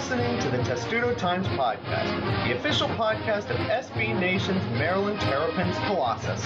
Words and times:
listening 0.00 0.40
to 0.40 0.48
the 0.48 0.56
Testudo 0.62 1.14
Times 1.14 1.46
Podcast, 1.48 2.48
the 2.48 2.56
official 2.56 2.88
podcast 2.88 3.50
of 3.50 3.56
SB 3.58 4.18
Nation's 4.18 4.64
Maryland 4.78 5.20
Terrapins 5.20 5.76
Colossus. 5.80 6.42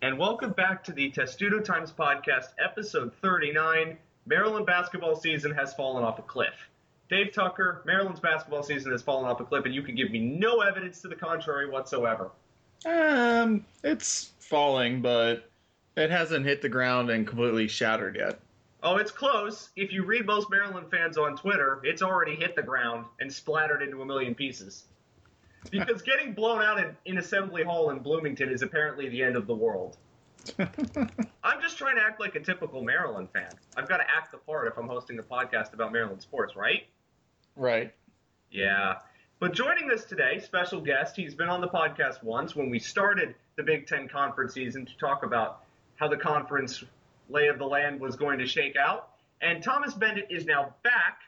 And 0.00 0.16
welcome 0.16 0.52
back 0.52 0.84
to 0.84 0.92
the 0.92 1.10
Testudo 1.10 1.58
Times 1.58 1.90
Podcast, 1.90 2.50
episode 2.64 3.12
39. 3.20 3.98
Maryland 4.26 4.64
basketball 4.64 5.16
season 5.16 5.50
has 5.50 5.74
fallen 5.74 6.04
off 6.04 6.20
a 6.20 6.22
cliff. 6.22 6.70
Dave 7.08 7.32
Tucker, 7.32 7.82
Maryland's 7.86 8.20
basketball 8.20 8.62
season 8.62 8.92
has 8.92 9.02
fallen 9.02 9.24
off 9.24 9.40
a 9.40 9.44
cliff, 9.44 9.64
and 9.64 9.74
you 9.74 9.82
can 9.82 9.94
give 9.94 10.10
me 10.10 10.18
no 10.18 10.60
evidence 10.60 11.00
to 11.02 11.08
the 11.08 11.14
contrary 11.14 11.68
whatsoever. 11.68 12.30
Um, 12.86 13.64
it's 13.82 14.32
falling, 14.38 15.00
but 15.00 15.50
it 15.96 16.10
hasn't 16.10 16.44
hit 16.44 16.62
the 16.62 16.68
ground 16.68 17.10
and 17.10 17.26
completely 17.26 17.66
shattered 17.66 18.16
yet. 18.16 18.38
Oh, 18.82 18.96
it's 18.96 19.10
close. 19.10 19.70
If 19.74 19.92
you 19.92 20.04
read 20.04 20.26
most 20.26 20.50
Maryland 20.50 20.86
fans 20.90 21.18
on 21.18 21.36
Twitter, 21.36 21.80
it's 21.82 22.02
already 22.02 22.36
hit 22.36 22.54
the 22.54 22.62
ground 22.62 23.06
and 23.20 23.32
splattered 23.32 23.82
into 23.82 24.02
a 24.02 24.06
million 24.06 24.34
pieces. 24.34 24.84
Because 25.70 26.02
getting 26.02 26.32
blown 26.32 26.62
out 26.62 26.78
in, 26.78 26.96
in 27.04 27.18
Assembly 27.18 27.64
Hall 27.64 27.90
in 27.90 27.98
Bloomington 27.98 28.50
is 28.50 28.62
apparently 28.62 29.08
the 29.08 29.22
end 29.22 29.34
of 29.34 29.46
the 29.48 29.54
world. 29.54 29.96
I'm 30.58 31.60
just 31.60 31.76
trying 31.76 31.96
to 31.96 32.02
act 32.02 32.20
like 32.20 32.36
a 32.36 32.40
typical 32.40 32.82
Maryland 32.82 33.28
fan. 33.32 33.50
I've 33.76 33.88
got 33.88 33.96
to 33.96 34.04
act 34.04 34.30
the 34.30 34.38
part 34.38 34.68
if 34.68 34.78
I'm 34.78 34.86
hosting 34.86 35.18
a 35.18 35.22
podcast 35.22 35.72
about 35.74 35.92
Maryland 35.92 36.22
sports, 36.22 36.54
right? 36.54 36.84
Right. 37.58 37.92
Yeah. 38.52 38.98
But 39.40 39.52
joining 39.52 39.90
us 39.90 40.04
today, 40.04 40.38
special 40.38 40.80
guest, 40.80 41.16
he's 41.16 41.34
been 41.34 41.48
on 41.48 41.60
the 41.60 41.68
podcast 41.68 42.22
once 42.22 42.54
when 42.54 42.70
we 42.70 42.78
started 42.78 43.34
the 43.56 43.64
Big 43.64 43.86
Ten 43.88 44.08
conference 44.08 44.54
season 44.54 44.86
to 44.86 44.96
talk 44.96 45.24
about 45.24 45.64
how 45.96 46.06
the 46.06 46.16
conference 46.16 46.84
lay 47.28 47.48
of 47.48 47.58
the 47.58 47.64
land 47.64 48.00
was 48.00 48.14
going 48.14 48.38
to 48.38 48.46
shake 48.46 48.76
out. 48.76 49.10
And 49.42 49.62
Thomas 49.62 49.92
Beindit 49.92 50.30
is 50.30 50.46
now 50.46 50.74
back. 50.84 51.18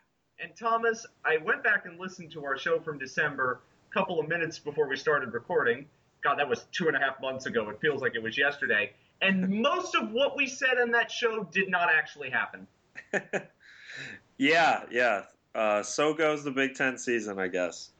And 0.42 0.52
Thomas, 0.56 1.04
I 1.24 1.38
went 1.38 1.64
back 1.64 1.84
and 1.84 1.98
listened 1.98 2.30
to 2.32 2.44
our 2.44 2.56
show 2.56 2.78
from 2.78 2.98
December 2.98 3.60
a 3.90 3.92
couple 3.92 4.20
of 4.20 4.28
minutes 4.28 4.58
before 4.58 4.88
we 4.88 4.96
started 4.96 5.34
recording. 5.34 5.86
God, 6.22 6.38
that 6.38 6.48
was 6.48 6.64
two 6.70 6.86
and 6.86 6.96
a 6.96 7.00
half 7.00 7.20
months 7.20 7.46
ago. 7.46 7.68
It 7.70 7.80
feels 7.80 8.02
like 8.02 8.14
it 8.14 8.22
was 8.22 8.38
yesterday. 8.38 8.92
And 9.20 9.48
most 9.62 9.96
of 9.96 10.12
what 10.12 10.36
we 10.36 10.46
said 10.46 10.78
on 10.80 10.92
that 10.92 11.10
show 11.10 11.42
did 11.42 11.68
not 11.68 11.88
actually 11.92 12.30
happen. 12.30 12.68
yeah, 14.38 14.84
yeah. 14.92 15.22
Uh, 15.54 15.82
so 15.82 16.14
goes 16.14 16.44
the 16.44 16.50
Big 16.50 16.74
Ten 16.74 16.96
season, 16.96 17.38
I 17.38 17.48
guess. 17.48 17.90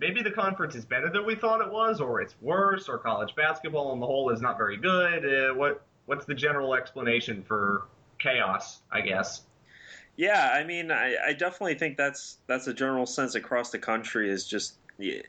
Maybe 0.00 0.22
the 0.22 0.30
conference 0.30 0.74
is 0.74 0.84
better 0.84 1.10
than 1.10 1.24
we 1.24 1.34
thought 1.34 1.60
it 1.60 1.70
was, 1.70 2.00
or 2.00 2.20
it's 2.20 2.34
worse, 2.40 2.88
or 2.88 2.98
college 2.98 3.34
basketball 3.34 3.92
on 3.92 4.00
the 4.00 4.06
whole 4.06 4.30
is 4.30 4.40
not 4.40 4.58
very 4.58 4.76
good. 4.76 5.24
Uh, 5.24 5.54
what 5.54 5.82
What's 6.06 6.26
the 6.26 6.34
general 6.34 6.74
explanation 6.74 7.42
for 7.42 7.84
chaos? 8.18 8.80
I 8.90 9.00
guess. 9.00 9.42
Yeah, 10.16 10.52
I 10.54 10.64
mean, 10.64 10.90
I, 10.90 11.16
I 11.28 11.32
definitely 11.32 11.74
think 11.74 11.96
that's 11.96 12.38
that's 12.46 12.66
a 12.66 12.74
general 12.74 13.06
sense 13.06 13.34
across 13.34 13.70
the 13.70 13.78
country 13.78 14.28
is 14.28 14.46
just 14.46 14.74
yeah, 14.98 15.22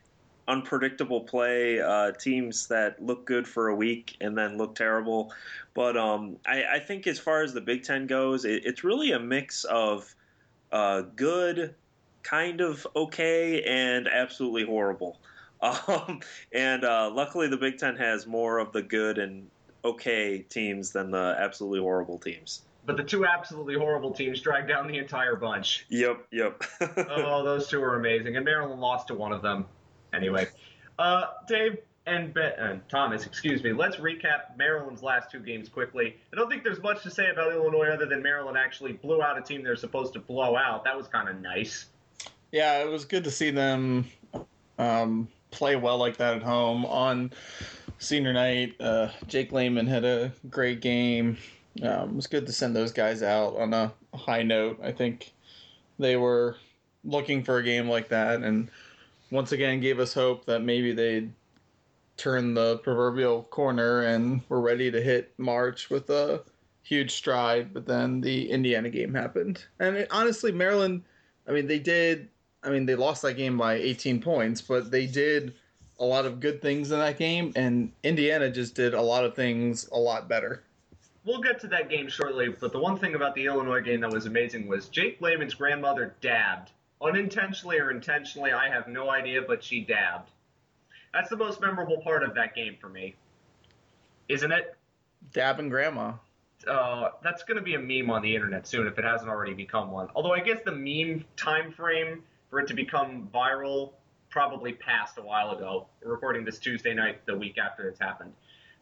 unpredictable 0.46 1.22
play, 1.22 1.80
uh, 1.80 2.12
teams 2.12 2.66
that 2.68 3.02
look 3.02 3.24
good 3.24 3.48
for 3.48 3.68
a 3.68 3.74
week 3.74 4.16
and 4.20 4.36
then 4.36 4.58
look 4.58 4.74
terrible. 4.74 5.32
But 5.72 5.96
um, 5.96 6.36
I, 6.46 6.64
I, 6.74 6.78
think 6.80 7.06
as 7.06 7.18
far 7.18 7.42
as 7.42 7.54
the 7.54 7.60
Big 7.60 7.82
Ten 7.82 8.06
goes, 8.06 8.44
it, 8.44 8.66
it's 8.66 8.84
really 8.84 9.12
a 9.12 9.18
mix 9.18 9.64
of 9.64 10.14
uh, 10.74 11.02
good, 11.14 11.74
kind 12.24 12.60
of 12.60 12.86
okay, 12.96 13.62
and 13.62 14.08
absolutely 14.08 14.64
horrible. 14.64 15.20
Um, 15.88 16.20
and 16.52 16.84
uh, 16.84 17.10
luckily, 17.10 17.48
the 17.48 17.56
Big 17.56 17.78
Ten 17.78 17.96
has 17.96 18.26
more 18.26 18.58
of 18.58 18.72
the 18.72 18.82
good 18.82 19.16
and 19.16 19.48
okay 19.82 20.40
teams 20.40 20.90
than 20.90 21.10
the 21.10 21.36
absolutely 21.38 21.78
horrible 21.78 22.18
teams. 22.18 22.62
But 22.84 22.98
the 22.98 23.02
two 23.02 23.24
absolutely 23.24 23.76
horrible 23.76 24.12
teams 24.12 24.42
drag 24.42 24.68
down 24.68 24.88
the 24.88 24.98
entire 24.98 25.36
bunch. 25.36 25.86
Yep, 25.88 26.26
yep. 26.32 26.62
oh, 27.08 27.42
those 27.42 27.66
two 27.66 27.82
are 27.82 27.98
amazing, 27.98 28.36
and 28.36 28.44
Maryland 28.44 28.78
lost 28.78 29.06
to 29.08 29.14
one 29.14 29.32
of 29.32 29.40
them. 29.40 29.64
Anyway, 30.12 30.48
uh, 30.98 31.28
Dave 31.48 31.78
and, 32.06 32.36
and 32.36 32.86
Thomas, 32.88 33.26
excuse 33.26 33.62
me. 33.62 33.72
Let's 33.72 33.96
recap 33.96 34.56
Maryland's 34.56 35.02
last 35.02 35.30
two 35.30 35.40
games 35.40 35.68
quickly. 35.68 36.16
I 36.32 36.36
don't 36.36 36.50
think 36.50 36.62
there's 36.62 36.82
much 36.82 37.02
to 37.02 37.10
say 37.10 37.30
about 37.30 37.52
Illinois 37.52 37.88
other 37.88 38.06
than 38.06 38.22
Maryland 38.22 38.58
actually 38.58 38.92
blew 38.92 39.22
out 39.22 39.38
a 39.38 39.42
team 39.42 39.62
they're 39.62 39.76
supposed 39.76 40.12
to 40.14 40.20
blow 40.20 40.56
out. 40.56 40.84
That 40.84 40.96
was 40.96 41.08
kind 41.08 41.28
of 41.28 41.40
nice. 41.40 41.86
Yeah, 42.52 42.82
it 42.82 42.88
was 42.88 43.04
good 43.04 43.24
to 43.24 43.30
see 43.30 43.50
them 43.50 44.06
um, 44.78 45.28
play 45.50 45.76
well 45.76 45.98
like 45.98 46.16
that 46.18 46.36
at 46.36 46.42
home 46.42 46.84
on 46.84 47.32
senior 47.98 48.32
night. 48.32 48.74
Uh, 48.80 49.08
Jake 49.26 49.50
Layman 49.50 49.86
had 49.86 50.04
a 50.04 50.32
great 50.50 50.80
game. 50.80 51.38
Um, 51.82 52.10
it 52.10 52.14
was 52.16 52.26
good 52.26 52.46
to 52.46 52.52
send 52.52 52.76
those 52.76 52.92
guys 52.92 53.22
out 53.22 53.56
on 53.56 53.72
a 53.72 53.92
high 54.14 54.42
note. 54.42 54.78
I 54.82 54.92
think 54.92 55.32
they 55.98 56.16
were 56.16 56.56
looking 57.02 57.42
for 57.42 57.58
a 57.58 57.62
game 57.62 57.88
like 57.88 58.08
that, 58.10 58.42
and 58.42 58.70
once 59.30 59.52
again 59.52 59.80
gave 59.80 59.98
us 59.98 60.14
hope 60.14 60.44
that 60.46 60.60
maybe 60.60 60.92
they'd 60.92 61.32
turn 62.16 62.54
the 62.54 62.78
proverbial 62.78 63.42
corner 63.44 64.02
and 64.02 64.42
were 64.48 64.60
ready 64.60 64.90
to 64.90 65.00
hit 65.00 65.32
March 65.38 65.90
with 65.90 66.10
a 66.10 66.42
huge 66.82 67.12
stride. 67.12 67.72
But 67.72 67.86
then 67.86 68.20
the 68.20 68.50
Indiana 68.50 68.90
game 68.90 69.14
happened, 69.14 69.64
and 69.78 69.96
it, 69.96 70.08
honestly, 70.10 70.52
Maryland. 70.52 71.02
I 71.46 71.52
mean, 71.52 71.66
they 71.66 71.78
did. 71.78 72.28
I 72.62 72.70
mean, 72.70 72.86
they 72.86 72.94
lost 72.94 73.22
that 73.22 73.34
game 73.34 73.58
by 73.58 73.74
18 73.74 74.22
points, 74.22 74.62
but 74.62 74.90
they 74.90 75.06
did 75.06 75.54
a 75.98 76.04
lot 76.04 76.24
of 76.24 76.40
good 76.40 76.62
things 76.62 76.90
in 76.90 76.98
that 76.98 77.18
game, 77.18 77.52
and 77.56 77.92
Indiana 78.02 78.50
just 78.50 78.74
did 78.74 78.94
a 78.94 79.02
lot 79.02 79.24
of 79.24 79.34
things 79.34 79.88
a 79.92 79.98
lot 79.98 80.28
better. 80.28 80.62
We'll 81.26 81.42
get 81.42 81.60
to 81.60 81.66
that 81.68 81.90
game 81.90 82.08
shortly, 82.08 82.48
but 82.48 82.72
the 82.72 82.78
one 82.78 82.98
thing 82.98 83.14
about 83.14 83.34
the 83.34 83.46
Illinois 83.46 83.80
game 83.80 84.00
that 84.00 84.10
was 84.10 84.26
amazing 84.26 84.66
was 84.66 84.88
Jake 84.88 85.20
Layman's 85.20 85.54
grandmother 85.54 86.14
dabbed 86.20 86.70
unintentionally 87.04 87.78
or 87.78 87.90
intentionally, 87.90 88.52
I 88.52 88.68
have 88.68 88.88
no 88.88 89.10
idea, 89.10 89.42
but 89.42 89.62
she 89.62 89.80
dabbed. 89.80 90.30
That's 91.14 91.30
the 91.30 91.36
most 91.36 91.60
memorable 91.60 91.98
part 91.98 92.24
of 92.24 92.34
that 92.34 92.56
game 92.56 92.76
for 92.80 92.88
me, 92.88 93.14
isn't 94.28 94.50
it? 94.50 94.76
Dabbing 95.32 95.68
grandma. 95.68 96.14
Uh, 96.66 97.10
that's 97.22 97.44
going 97.44 97.56
to 97.56 97.62
be 97.62 97.76
a 97.76 97.78
meme 97.78 98.10
on 98.10 98.20
the 98.20 98.34
internet 98.34 98.66
soon 98.66 98.88
if 98.88 98.98
it 98.98 99.04
hasn't 99.04 99.30
already 99.30 99.54
become 99.54 99.92
one. 99.92 100.08
Although 100.16 100.32
I 100.32 100.40
guess 100.40 100.58
the 100.64 100.72
meme 100.72 101.24
time 101.36 101.72
frame 101.72 102.24
for 102.50 102.58
it 102.58 102.66
to 102.66 102.74
become 102.74 103.28
viral 103.32 103.92
probably 104.28 104.72
passed 104.72 105.16
a 105.18 105.22
while 105.22 105.52
ago. 105.52 105.86
We're 106.04 106.10
recording 106.10 106.44
this 106.44 106.58
Tuesday 106.58 106.94
night, 106.94 107.24
the 107.26 107.36
week 107.36 107.58
after 107.58 107.88
it's 107.88 108.00
happened. 108.00 108.32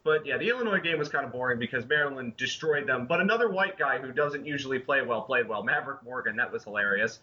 But 0.03 0.25
yeah, 0.25 0.37
the 0.37 0.49
Illinois 0.49 0.79
game 0.79 0.97
was 0.97 1.09
kind 1.09 1.25
of 1.25 1.31
boring 1.31 1.59
because 1.59 1.85
Maryland 1.85 2.35
destroyed 2.35 2.87
them. 2.87 3.05
But 3.05 3.21
another 3.21 3.49
white 3.49 3.77
guy 3.77 3.99
who 3.99 4.11
doesn't 4.11 4.45
usually 4.45 4.79
play 4.79 5.03
well 5.03 5.21
played 5.21 5.47
well. 5.47 5.61
Maverick 5.61 6.03
Morgan, 6.03 6.37
that 6.37 6.51
was 6.51 6.63
hilarious 6.63 7.19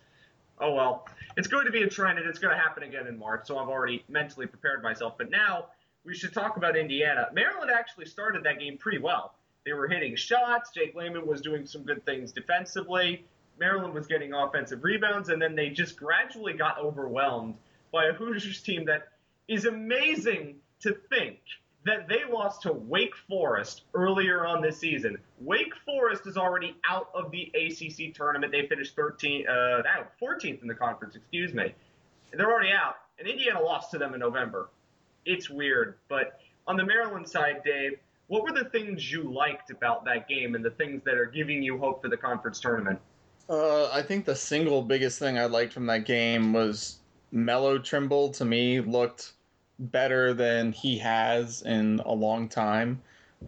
oh 0.60 0.75
well, 0.75 1.06
it's 1.37 1.48
going 1.48 1.66
to 1.66 1.72
be 1.72 1.82
a 1.82 1.88
trend 1.88 2.19
and 2.19 2.28
it's 2.28 2.38
going 2.38 2.54
to 2.54 2.60
happen 2.60 2.82
again 2.82 3.06
in 3.06 3.19
March, 3.19 3.47
so 3.47 3.59
I've 3.59 3.69
already 3.69 4.04
mentally 4.09 4.47
prepared 4.47 4.82
myself. 4.82 5.15
But 5.19 5.31
now 5.31 5.66
we 6.04 6.15
should 6.15 6.32
talk 6.32 6.56
about 6.56 6.76
Indiana. 6.76 7.28
Maryland 7.32 7.71
actually 7.71 8.06
started 8.06 8.44
that 8.44 8.59
game 8.59 8.78
pretty 8.78 8.98
well. 8.98 9.34
They 9.65 9.72
were 9.72 9.88
hitting 9.88 10.16
shots. 10.16 10.71
Jake 10.71 10.94
Layman 10.94 11.26
was 11.26 11.41
doing 11.41 11.66
some 11.66 11.82
good 11.82 12.04
things 12.04 12.32
defensively. 12.32 13.25
Maryland 13.59 13.93
was 13.93 14.06
getting 14.06 14.32
offensive 14.32 14.82
rebounds, 14.82 15.28
and 15.28 15.41
then 15.41 15.54
they 15.54 15.69
just 15.69 15.97
gradually 15.97 16.54
got 16.54 16.78
overwhelmed 16.78 17.56
by 17.92 18.06
a 18.06 18.12
Hoosiers 18.12 18.62
team 18.62 18.87
that 18.87 19.09
is 19.48 19.66
amazing 19.66 20.56
to 20.81 20.94
think 21.10 21.41
that 21.84 22.08
they 22.08 22.20
lost 22.30 22.62
to 22.62 22.72
Wake 22.72 23.14
Forest 23.28 23.82
earlier 23.94 24.46
on 24.46 24.60
this 24.60 24.78
season. 24.78 25.16
Wake 25.41 25.72
Forest 25.86 26.26
is 26.26 26.36
already 26.36 26.76
out 26.88 27.08
of 27.14 27.30
the 27.30 27.50
ACC 27.54 28.15
tournament. 28.15 28.53
They 28.53 28.66
finished 28.66 28.94
13, 28.97 29.47
uh, 29.48 29.82
14th 30.21 30.60
in 30.62 30.68
the 30.68 30.74
conference, 30.74 31.16
excuse 31.16 31.54
me. 31.54 31.74
They're 32.32 32.50
already 32.50 32.72
out, 32.72 32.97
and 33.18 33.27
Indiana 33.27 33.60
lost 33.60 33.91
to 33.92 33.98
them 33.98 34.15
in 34.15 34.21
November. 34.21 34.68
It's 35.24 35.48
weird, 35.48 35.97
but 36.09 36.41
on 36.66 36.77
the 36.77 36.84
Maryland 36.84 37.28
side, 37.28 37.62
Dave, 37.65 37.98
what 38.28 38.44
were 38.44 38.53
the 38.53 38.68
things 38.68 39.10
you 39.10 39.22
liked 39.22 39.71
about 39.71 40.04
that 40.04 40.28
game 40.28 40.54
and 40.54 40.65
the 40.65 40.71
things 40.71 41.03
that 41.04 41.15
are 41.15 41.27
giving 41.27 41.62
you 41.62 41.78
hope 41.78 42.03
for 42.03 42.09
the 42.09 42.16
conference 42.16 42.60
tournament? 42.60 43.00
Uh, 43.48 43.91
I 43.91 44.03
think 44.03 44.24
the 44.24 44.36
single 44.36 44.82
biggest 44.82 45.18
thing 45.18 45.36
I 45.36 45.47
liked 45.47 45.72
from 45.72 45.86
that 45.86 46.04
game 46.04 46.53
was 46.53 46.98
Melo 47.32 47.78
Trimble. 47.78 48.28
To 48.30 48.44
me, 48.44 48.80
looked 48.80 49.32
better 49.80 50.34
than 50.34 50.72
he 50.72 50.98
has 50.98 51.62
in 51.62 52.00
a 52.04 52.12
long 52.12 52.48
time. 52.48 53.00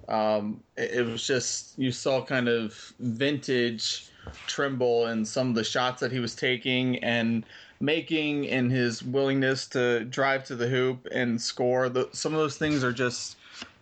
Um, 0.09 0.63
it, 0.77 0.93
it, 0.93 1.03
was 1.07 1.27
just 1.27 1.79
you 1.79 1.93
saw 1.93 2.25
kind 2.25 2.49
of 2.49 2.95
vintage 2.99 4.11
Trimble 4.47 5.07
and 5.07 5.27
some 5.27 5.51
of 5.51 5.55
the 5.55 5.65
shots 5.65 6.01
that 6.01 6.13
he 6.13 6.19
was 6.19 6.35
taking 6.35 7.03
and 7.05 7.45
making, 7.81 8.49
and 8.49 8.71
his 8.71 9.03
willingness 9.03 9.67
to 9.69 10.05
drive 10.05 10.45
to 10.45 10.57
the 10.57 10.69
hoop 10.69 11.07
and 11.11 11.41
score. 11.41 11.89
The, 11.89 12.09
some 12.13 12.33
of 12.33 12.39
those 12.39 12.57
things 12.57 12.85
are 12.85 12.93
just 12.93 13.37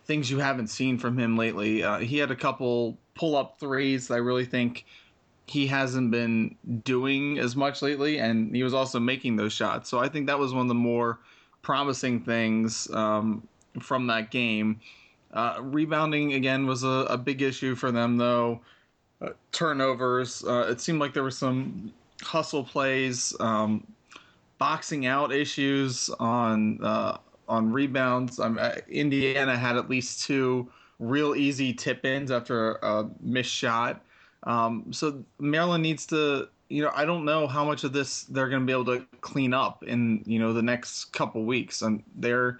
things 0.05 0.29
you 0.29 0.39
haven't 0.39 0.67
seen 0.67 0.97
from 0.97 1.17
him 1.17 1.37
lately. 1.37 1.83
Uh, 1.83 1.99
he 1.99 2.17
had 2.17 2.31
a 2.31 2.35
couple 2.35 2.97
pull 3.15 3.35
up 3.35 3.59
threes. 3.59 4.07
that 4.07 4.15
I 4.15 4.17
really 4.17 4.45
think 4.45 4.85
he 5.45 5.67
hasn't 5.67 6.11
been 6.11 6.55
doing 6.83 7.37
as 7.37 7.55
much 7.55 7.81
lately, 7.81 8.17
and 8.17 8.55
he 8.55 8.63
was 8.63 8.73
also 8.73 8.99
making 8.99 9.35
those 9.35 9.53
shots. 9.53 9.89
So 9.89 9.99
I 9.99 10.09
think 10.09 10.27
that 10.27 10.39
was 10.39 10.53
one 10.53 10.63
of 10.63 10.67
the 10.67 10.73
more 10.73 11.19
promising 11.61 12.21
things 12.21 12.89
um, 12.93 13.47
from 13.79 14.07
that 14.07 14.31
game. 14.31 14.79
Uh, 15.33 15.57
rebounding 15.61 16.33
again 16.33 16.65
was 16.65 16.83
a, 16.83 17.05
a, 17.09 17.17
big 17.17 17.41
issue 17.41 17.73
for 17.73 17.91
them, 17.91 18.17
though. 18.17 18.59
Uh, 19.21 19.29
turnovers. 19.51 20.43
Uh, 20.43 20.67
it 20.69 20.81
seemed 20.81 20.99
like 20.99 21.13
there 21.13 21.23
were 21.23 21.31
some 21.31 21.93
hustle 22.21 22.63
plays, 22.63 23.33
um, 23.39 23.85
boxing 24.57 25.05
out 25.05 25.31
issues 25.31 26.09
on 26.19 26.83
uh, 26.83 27.17
on 27.47 27.71
rebounds. 27.71 28.39
Um, 28.39 28.59
Indiana 28.89 29.57
had 29.57 29.77
at 29.77 29.89
least 29.89 30.23
two 30.23 30.69
real 30.99 31.35
easy 31.35 31.73
tip 31.73 32.05
ins 32.05 32.29
after 32.31 32.73
a 32.75 33.09
missed 33.21 33.51
shot. 33.51 34.01
Um, 34.43 34.85
so 34.91 35.23
Maryland 35.39 35.83
needs 35.83 36.05
to 36.07 36.49
you 36.71 36.81
know, 36.81 36.91
I 36.95 37.05
don't 37.05 37.25
know 37.25 37.47
how 37.47 37.65
much 37.65 37.83
of 37.83 37.91
this 37.91 38.23
they're 38.23 38.47
going 38.47 38.61
to 38.61 38.65
be 38.65 38.71
able 38.71 38.85
to 38.85 39.05
clean 39.19 39.53
up 39.53 39.83
in 39.83 40.23
you 40.25 40.39
know 40.39 40.53
the 40.53 40.61
next 40.61 41.05
couple 41.05 41.43
weeks. 41.43 41.81
And 41.81 42.03
they're 42.15 42.59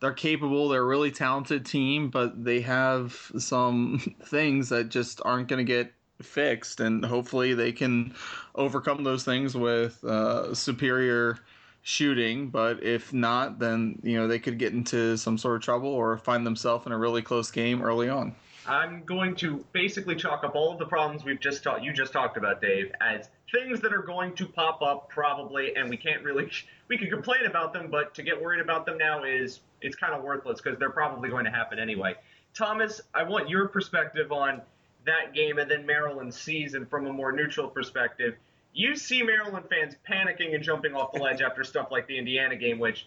they're 0.00 0.12
capable. 0.12 0.68
They're 0.68 0.82
a 0.82 0.86
really 0.86 1.10
talented 1.10 1.66
team, 1.66 2.08
but 2.08 2.44
they 2.44 2.60
have 2.60 3.12
some 3.38 4.16
things 4.24 4.68
that 4.68 4.90
just 4.90 5.20
aren't 5.24 5.48
going 5.48 5.64
to 5.64 5.70
get 5.70 5.92
fixed. 6.22 6.80
And 6.80 7.04
hopefully, 7.04 7.54
they 7.54 7.72
can 7.72 8.14
overcome 8.54 9.02
those 9.02 9.24
things 9.24 9.56
with 9.56 10.02
uh, 10.04 10.54
superior 10.54 11.38
shooting. 11.82 12.50
But 12.50 12.82
if 12.84 13.12
not, 13.12 13.58
then 13.58 13.98
you 14.04 14.16
know 14.18 14.28
they 14.28 14.38
could 14.38 14.58
get 14.58 14.72
into 14.72 15.16
some 15.16 15.36
sort 15.36 15.56
of 15.56 15.62
trouble 15.62 15.90
or 15.90 16.16
find 16.16 16.46
themselves 16.46 16.86
in 16.86 16.92
a 16.92 16.98
really 16.98 17.22
close 17.22 17.50
game 17.50 17.82
early 17.82 18.08
on. 18.08 18.36
I'm 18.68 19.02
going 19.04 19.34
to 19.36 19.64
basically 19.72 20.14
chalk 20.14 20.44
up 20.44 20.54
all 20.54 20.70
of 20.72 20.78
the 20.78 20.84
problems 20.84 21.24
we've 21.24 21.40
just 21.40 21.62
talked 21.62 21.82
you 21.82 21.92
just 21.92 22.12
talked 22.12 22.36
about, 22.36 22.60
Dave, 22.60 22.92
as 23.00 23.30
things 23.52 23.80
that 23.80 23.92
are 23.92 24.02
going 24.02 24.34
to 24.36 24.46
pop 24.46 24.82
up 24.82 25.08
probably, 25.08 25.74
and 25.76 25.88
we 25.88 25.96
can't 25.96 26.22
really 26.22 26.50
we 26.88 26.98
can 26.98 27.10
complain 27.10 27.46
about 27.46 27.72
them, 27.72 27.88
but 27.90 28.14
to 28.14 28.22
get 28.22 28.40
worried 28.40 28.60
about 28.60 28.86
them 28.86 28.98
now 28.98 29.24
is 29.24 29.60
it's 29.80 29.96
kind 29.96 30.14
of 30.14 30.22
worthless 30.22 30.60
because 30.60 30.78
they're 30.78 30.90
probably 30.90 31.28
going 31.28 31.44
to 31.44 31.50
happen 31.50 31.78
anyway. 31.78 32.14
Thomas, 32.54 33.00
I 33.14 33.22
want 33.22 33.48
your 33.48 33.68
perspective 33.68 34.32
on 34.32 34.62
that 35.06 35.34
game 35.34 35.58
and 35.58 35.70
then 35.70 35.86
Maryland's 35.86 36.38
season 36.38 36.86
from 36.86 37.06
a 37.06 37.12
more 37.12 37.32
neutral 37.32 37.68
perspective. 37.68 38.34
You 38.72 38.96
see 38.96 39.22
Maryland 39.22 39.66
fans 39.68 39.94
panicking 40.08 40.54
and 40.54 40.62
jumping 40.62 40.94
off 40.94 41.12
the 41.12 41.20
ledge 41.20 41.40
after 41.40 41.64
stuff 41.64 41.88
like 41.90 42.06
the 42.06 42.18
Indiana 42.18 42.56
game, 42.56 42.78
which 42.78 43.06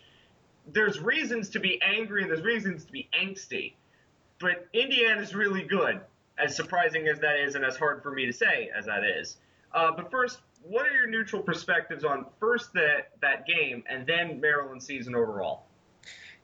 there's 0.68 1.00
reasons 1.00 1.50
to 1.50 1.60
be 1.60 1.82
angry 1.82 2.22
and 2.22 2.32
there's 2.32 2.44
reasons 2.44 2.86
to 2.86 2.92
be 2.92 3.10
angsty. 3.20 3.74
But 4.40 4.68
Indiana's 4.74 5.36
really 5.36 5.64
good, 5.64 6.02
as 6.38 6.56
surprising 6.56 7.08
as 7.08 7.20
that 7.20 7.40
is 7.40 7.56
and 7.56 7.64
as 7.64 7.78
hard 7.78 8.02
for 8.02 8.12
me 8.12 8.26
to 8.26 8.34
say 8.34 8.70
as 8.76 8.86
that 8.86 9.04
is. 9.04 9.38
Uh, 9.74 9.92
but 9.96 10.12
first, 10.12 10.40
what 10.64 10.86
are 10.86 10.94
your 10.94 11.08
neutral 11.08 11.42
perspectives 11.42 12.04
on 12.04 12.26
first 12.40 12.74
that 12.74 13.12
that 13.22 13.46
game 13.46 13.84
and 13.90 14.06
then 14.06 14.40
Maryland 14.40 14.82
season 14.82 15.16
overall? 15.16 15.66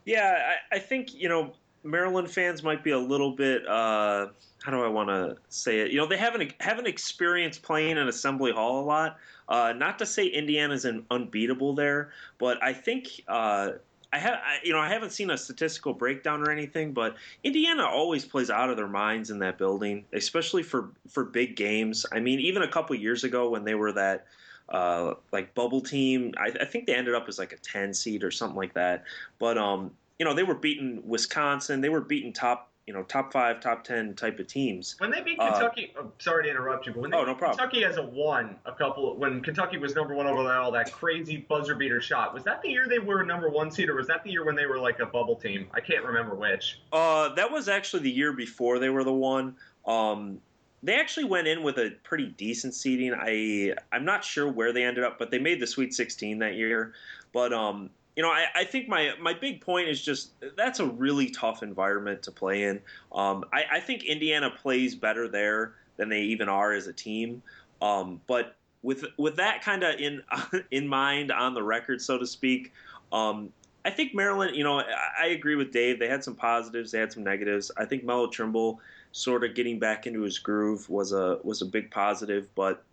Yeah, 0.06 0.54
I, 0.72 0.78
I 0.78 0.80
think 0.80 1.14
you 1.14 1.30
know 1.30 1.54
Maryland 1.84 2.30
fans 2.30 2.64
might 2.64 2.84
be 2.84 2.92
a 2.92 3.00
little 3.00 3.32
bit. 3.32 3.68
Uh, 3.68 4.28
how 4.64 4.72
do 4.72 4.84
I 4.84 4.88
want 4.88 5.10
to 5.10 5.38
say 5.50 5.80
it? 5.80 5.92
You 5.92 5.98
know, 5.98 6.08
they 6.08 6.18
haven't 6.18 6.54
haven't 6.60 6.88
experienced 6.88 7.62
playing 7.62 7.98
in 7.98 8.08
Assembly 8.08 8.52
Hall 8.52 8.84
a 8.84 8.86
lot. 8.86 9.18
Uh, 9.48 9.74
not 9.76 10.00
to 10.00 10.06
say 10.06 10.26
Indiana's 10.26 10.86
an 10.86 11.06
unbeatable 11.10 11.74
there, 11.74 12.12
but 12.38 12.62
I 12.62 12.74
think 12.74 13.08
uh, 13.28 13.74
I 14.14 14.20
have, 14.20 14.40
you 14.64 14.72
know, 14.72 14.80
I 14.80 14.88
haven't 14.88 15.12
seen 15.12 15.30
a 15.32 15.38
statistical 15.38 15.94
breakdown 15.94 16.42
or 16.42 16.50
anything, 16.50 16.94
but 16.94 17.18
Indiana 17.44 17.84
always 17.84 18.24
plays 18.24 18.50
out 18.50 18.70
of 18.70 18.78
their 18.78 18.88
minds 18.88 19.32
in 19.32 19.40
that 19.40 19.58
building, 19.58 20.06
especially 20.14 20.64
for 20.64 20.92
for 21.10 21.26
big 21.26 21.56
games. 21.56 22.06
I 22.12 22.20
mean, 22.20 22.40
even 22.40 22.62
a 22.62 22.68
couple 22.68 22.96
years 22.96 23.24
ago 23.24 23.50
when 23.50 23.66
they 23.66 23.76
were 23.76 23.92
that 23.92 24.26
uh, 24.70 25.16
like 25.32 25.54
bubble 25.56 25.82
team, 25.82 26.34
I, 26.38 26.52
I, 26.62 26.66
think 26.66 26.88
they 26.88 26.96
ended 26.96 27.16
up 27.16 27.28
as 27.28 27.40
like 27.40 27.54
a 27.54 27.58
ten 27.58 27.94
seed 27.94 28.24
or 28.24 28.32
something 28.32 28.58
like 28.58 28.74
that. 28.74 29.04
But 29.40 29.58
um, 29.58 29.92
you 30.20 30.26
know, 30.26 30.34
they 30.34 30.44
were 30.44 30.56
beating 30.56 31.02
Wisconsin, 31.06 31.82
they 31.82 31.90
were 31.90 32.02
beating 32.02 32.34
top 32.34 32.70
you 32.88 32.94
know 32.94 33.04
top 33.04 33.34
five, 33.34 33.60
top 33.60 33.84
ten 33.84 34.16
type 34.16 34.40
of 34.40 34.48
teams. 34.48 34.96
When 34.98 35.12
they 35.12 35.22
beat 35.22 35.38
uh, 35.40 35.52
Kentucky, 35.52 35.94
uh, 35.98 36.04
oh, 36.04 36.12
sorry 36.20 36.46
to 36.46 36.50
interrupt 36.50 36.88
you, 36.88 36.94
but 36.94 37.02
when 37.02 37.12
they 37.12 37.18
oh, 37.18 37.26
no 37.26 37.36
problem. 37.36 37.58
Kentucky 37.58 37.84
has 37.84 37.98
a 37.98 38.04
one 38.04 38.56
a 38.66 38.72
couple 38.72 39.16
when 39.18 39.42
Kentucky 39.42 39.78
was 39.78 39.94
number 39.94 40.16
one 40.16 40.26
over 40.26 40.42
that 40.44 40.58
all 40.58 40.72
that 40.72 40.92
crazy 40.92 41.38
buzzer 41.38 41.76
beater 41.76 42.02
shot. 42.02 42.34
Was 42.34 42.46
that 42.46 42.62
the 42.62 42.70
year 42.70 42.88
they 42.88 43.00
were 43.00 43.22
a 43.22 43.26
number 43.26 43.50
one 43.50 43.70
seed, 43.70 43.90
or 43.90 43.96
was 43.96 44.08
that 44.08 44.24
the 44.24 44.32
year 44.32 44.46
when 44.46 44.56
they 44.56 44.66
were 44.66 44.80
like 44.80 45.00
a 45.00 45.06
bubble 45.06 45.36
team? 45.36 45.68
I 45.74 45.82
can't 45.82 46.06
remember 46.06 46.34
which. 46.34 46.80
Uh, 46.94 47.36
that 47.36 47.52
was 47.52 47.68
actually 47.68 48.04
the 48.04 48.12
year 48.12 48.32
before 48.32 48.80
they 48.80 48.90
were 48.90 49.04
the 49.04 49.14
one. 49.14 49.58
Um, 49.86 50.40
they 50.82 50.96
actually 50.96 51.26
went 51.26 51.48
in 51.48 51.64
with 51.64 51.78
a 51.80 51.94
pretty 52.04 52.28
decent 52.28 52.74
seeding. 52.74 53.14
I 53.14 53.74
I'm 53.92 54.06
not 54.06 54.24
sure 54.24 54.50
where 54.50 54.72
they 54.72 54.86
ended 54.86 55.04
up, 55.04 55.20
but 55.20 55.30
they 55.30 55.40
made 55.40 55.60
the 55.60 55.68
Sweet 55.68 55.94
16 55.94 56.40
that 56.40 56.56
year. 56.56 56.94
But 57.34 57.52
um, 57.52 57.90
you 58.18 58.24
know, 58.24 58.30
I, 58.30 58.48
I, 58.56 58.64
think 58.64 58.90
my 58.90 59.12
my 59.22 59.34
big 59.34 59.62
point 59.62 59.88
is 59.88 60.04
just 60.04 60.32
that's 60.58 60.80
a 60.80 60.86
really 60.88 61.30
tough 61.30 61.62
environment 61.62 62.24
to 62.24 62.32
play 62.32 62.64
in. 62.64 62.82
Um, 63.12 63.46
I, 63.54 63.66
I, 63.74 63.80
think 63.80 64.06
Indiana 64.06 64.50
plays 64.50 64.96
better 64.96 65.28
there 65.28 65.76
than 65.98 66.10
they 66.10 66.22
even 66.22 66.50
are 66.50 66.74
as 66.74 66.88
a 66.88 66.94
team. 66.94 67.44
Um, 67.80 68.20
but 68.26 68.56
with 68.82 69.06
with 69.18 69.36
that 69.36 69.62
kind 69.62 69.84
of 69.84 70.00
in 70.00 70.24
in 70.72 70.88
mind 70.88 71.32
on 71.32 71.54
the 71.54 71.62
record, 71.62 72.02
so 72.02 72.18
to 72.18 72.26
speak, 72.26 72.74
um, 73.14 73.54
I 73.86 73.92
think 73.92 74.16
Maryland. 74.16 74.56
You 74.56 74.64
know, 74.64 74.80
I, 74.80 74.86
I, 75.22 75.26
agree 75.28 75.56
with 75.56 75.72
Dave. 75.72 76.00
They 76.00 76.08
had 76.08 76.24
some 76.24 76.36
positives, 76.36 76.92
they 76.92 77.00
had 77.00 77.14
some 77.14 77.24
negatives. 77.24 77.70
I 77.78 77.86
think 77.86 78.04
Melo 78.04 78.28
Trimble 78.28 78.80
sort 79.12 79.44
of 79.44 79.54
getting 79.54 79.78
back 79.78 80.08
into 80.08 80.22
his 80.22 80.40
groove 80.40 80.90
was 80.90 81.12
a 81.12 81.38
was 81.44 81.62
a 81.62 81.66
big 81.68 81.92
positive, 81.92 82.48
but 82.56 82.84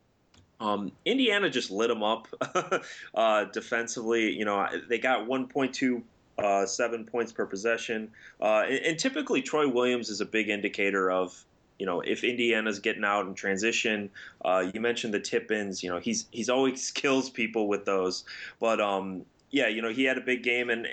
um, 0.60 0.92
Indiana 1.04 1.50
just 1.50 1.70
lit 1.70 1.88
them 1.88 2.02
up 2.02 2.28
uh, 3.14 3.44
defensively. 3.44 4.32
You 4.32 4.44
know, 4.44 4.66
they 4.88 4.98
got 4.98 5.26
1.2 5.26 6.02
uh, 6.38 6.66
seven 6.66 7.04
points 7.04 7.32
per 7.32 7.46
possession, 7.46 8.10
uh, 8.40 8.64
and, 8.66 8.84
and, 8.86 8.98
typically 8.98 9.40
Troy 9.40 9.68
Williams 9.68 10.10
is 10.10 10.20
a 10.20 10.26
big 10.26 10.48
indicator 10.48 11.08
of 11.08 11.44
you 11.78 11.86
know 11.86 12.00
if 12.00 12.24
Indiana's 12.24 12.80
getting 12.80 13.04
out 13.04 13.26
in 13.26 13.34
transition. 13.34 14.10
Uh, 14.44 14.68
you 14.74 14.80
mentioned 14.80 15.14
the 15.14 15.20
tip-ins. 15.20 15.82
You 15.82 15.90
know, 15.90 15.98
he's 15.98 16.26
he's 16.32 16.48
always 16.48 16.90
kills 16.94 17.30
people 17.30 17.68
with 17.68 17.84
those. 17.84 18.24
But 18.58 18.80
um, 18.80 19.24
yeah, 19.50 19.68
you 19.68 19.80
know, 19.80 19.90
he 19.90 20.04
had 20.04 20.18
a 20.18 20.22
big 20.22 20.42
game, 20.42 20.70
and 20.70 20.88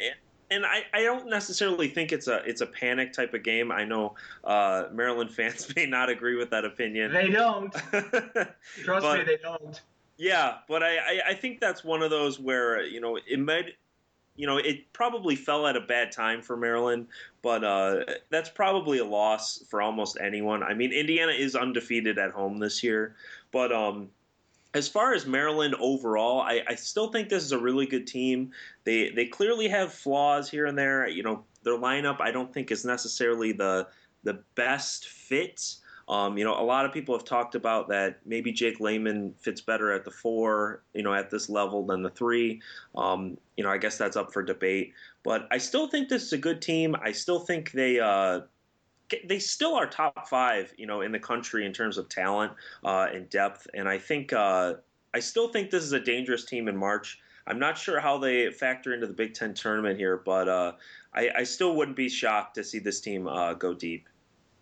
and 0.51 0.65
I, 0.65 0.83
I 0.93 1.01
don't 1.01 1.27
necessarily 1.27 1.87
think 1.87 2.11
it's 2.11 2.27
a 2.27 2.43
it's 2.45 2.61
a 2.61 2.67
panic 2.67 3.13
type 3.13 3.33
of 3.33 3.41
game. 3.41 3.71
I 3.71 3.85
know 3.85 4.15
uh, 4.43 4.85
Maryland 4.91 5.31
fans 5.35 5.73
may 5.75 5.85
not 5.85 6.09
agree 6.09 6.35
with 6.35 6.49
that 6.51 6.65
opinion. 6.65 7.11
They 7.11 7.29
don't. 7.29 7.73
Trust 7.73 8.55
but, 8.85 9.19
me, 9.19 9.23
they 9.25 9.37
don't. 9.41 9.81
Yeah, 10.17 10.57
but 10.67 10.83
I, 10.83 10.97
I, 10.97 11.21
I 11.29 11.33
think 11.33 11.59
that's 11.59 11.83
one 11.83 12.03
of 12.03 12.11
those 12.11 12.39
where 12.39 12.83
you 12.83 13.01
know 13.01 13.17
it 13.27 13.39
might 13.39 13.73
you 14.35 14.47
know, 14.47 14.57
it 14.57 14.91
probably 14.93 15.35
fell 15.35 15.67
at 15.67 15.75
a 15.75 15.81
bad 15.81 16.11
time 16.11 16.41
for 16.41 16.55
Maryland, 16.55 17.07
but 17.41 17.63
uh, 17.63 18.03
that's 18.29 18.49
probably 18.49 18.99
a 18.99 19.05
loss 19.05 19.63
for 19.69 19.81
almost 19.81 20.17
anyone. 20.21 20.63
I 20.63 20.73
mean, 20.73 20.91
Indiana 20.91 21.33
is 21.33 21.55
undefeated 21.55 22.17
at 22.17 22.31
home 22.31 22.57
this 22.57 22.81
year, 22.81 23.15
but 23.51 23.71
um, 23.71 24.09
as 24.73 24.87
far 24.87 25.13
as 25.13 25.25
Maryland 25.25 25.75
overall, 25.79 26.41
I, 26.41 26.61
I, 26.67 26.75
still 26.75 27.11
think 27.11 27.27
this 27.27 27.43
is 27.43 27.51
a 27.51 27.59
really 27.59 27.85
good 27.85 28.07
team. 28.07 28.51
They 28.85 29.09
they 29.09 29.25
clearly 29.25 29.67
have 29.67 29.93
flaws 29.93 30.49
here 30.49 30.65
and 30.65 30.77
there. 30.77 31.07
You 31.07 31.23
know, 31.23 31.43
their 31.63 31.77
lineup 31.77 32.21
I 32.21 32.31
don't 32.31 32.53
think 32.53 32.71
is 32.71 32.85
necessarily 32.85 33.51
the 33.51 33.87
the 34.23 34.41
best 34.55 35.07
fit. 35.07 35.75
Um, 36.07 36.37
you 36.37 36.43
know, 36.43 36.59
a 36.59 36.63
lot 36.63 36.85
of 36.85 36.91
people 36.91 37.15
have 37.15 37.23
talked 37.23 37.55
about 37.55 37.87
that 37.89 38.19
maybe 38.25 38.51
Jake 38.51 38.79
Layman 38.79 39.33
fits 39.39 39.61
better 39.61 39.91
at 39.91 40.03
the 40.03 40.11
four, 40.11 40.83
you 40.93 41.03
know, 41.03 41.13
at 41.13 41.29
this 41.29 41.49
level 41.49 41.85
than 41.85 42.01
the 42.01 42.09
three. 42.09 42.61
Um, 42.95 43.37
you 43.55 43.63
know, 43.63 43.69
I 43.69 43.77
guess 43.77 43.97
that's 43.97 44.17
up 44.17 44.33
for 44.33 44.43
debate. 44.43 44.93
But 45.23 45.47
I 45.51 45.57
still 45.57 45.87
think 45.87 46.09
this 46.09 46.23
is 46.23 46.33
a 46.33 46.37
good 46.37 46.61
team. 46.61 46.95
I 47.01 47.11
still 47.11 47.39
think 47.39 47.71
they 47.71 47.99
uh, 47.99 48.41
they 49.25 49.39
still 49.39 49.75
are 49.75 49.87
top 49.87 50.27
five, 50.27 50.73
you 50.77 50.85
know, 50.85 51.01
in 51.01 51.11
the 51.11 51.19
country 51.19 51.65
in 51.65 51.73
terms 51.73 51.97
of 51.97 52.09
talent 52.09 52.53
uh, 52.83 53.07
and 53.13 53.29
depth. 53.29 53.67
And 53.73 53.87
I 53.87 53.97
think 53.97 54.33
uh, 54.33 54.75
I 55.13 55.19
still 55.19 55.49
think 55.49 55.71
this 55.71 55.83
is 55.83 55.93
a 55.93 55.99
dangerous 55.99 56.45
team 56.45 56.67
in 56.67 56.77
March. 56.77 57.19
I'm 57.47 57.59
not 57.59 57.77
sure 57.77 57.99
how 57.99 58.17
they 58.17 58.51
factor 58.51 58.93
into 58.93 59.07
the 59.07 59.13
Big 59.13 59.33
Ten 59.33 59.53
tournament 59.53 59.97
here, 59.97 60.17
but 60.17 60.47
uh, 60.47 60.73
I, 61.13 61.29
I, 61.37 61.43
still 61.43 61.75
wouldn't 61.75 61.97
be 61.97 62.07
shocked 62.07 62.55
to 62.55 62.63
see 62.63 62.79
this 62.79 63.01
team 63.01 63.27
uh, 63.27 63.53
go 63.55 63.73
deep. 63.73 64.07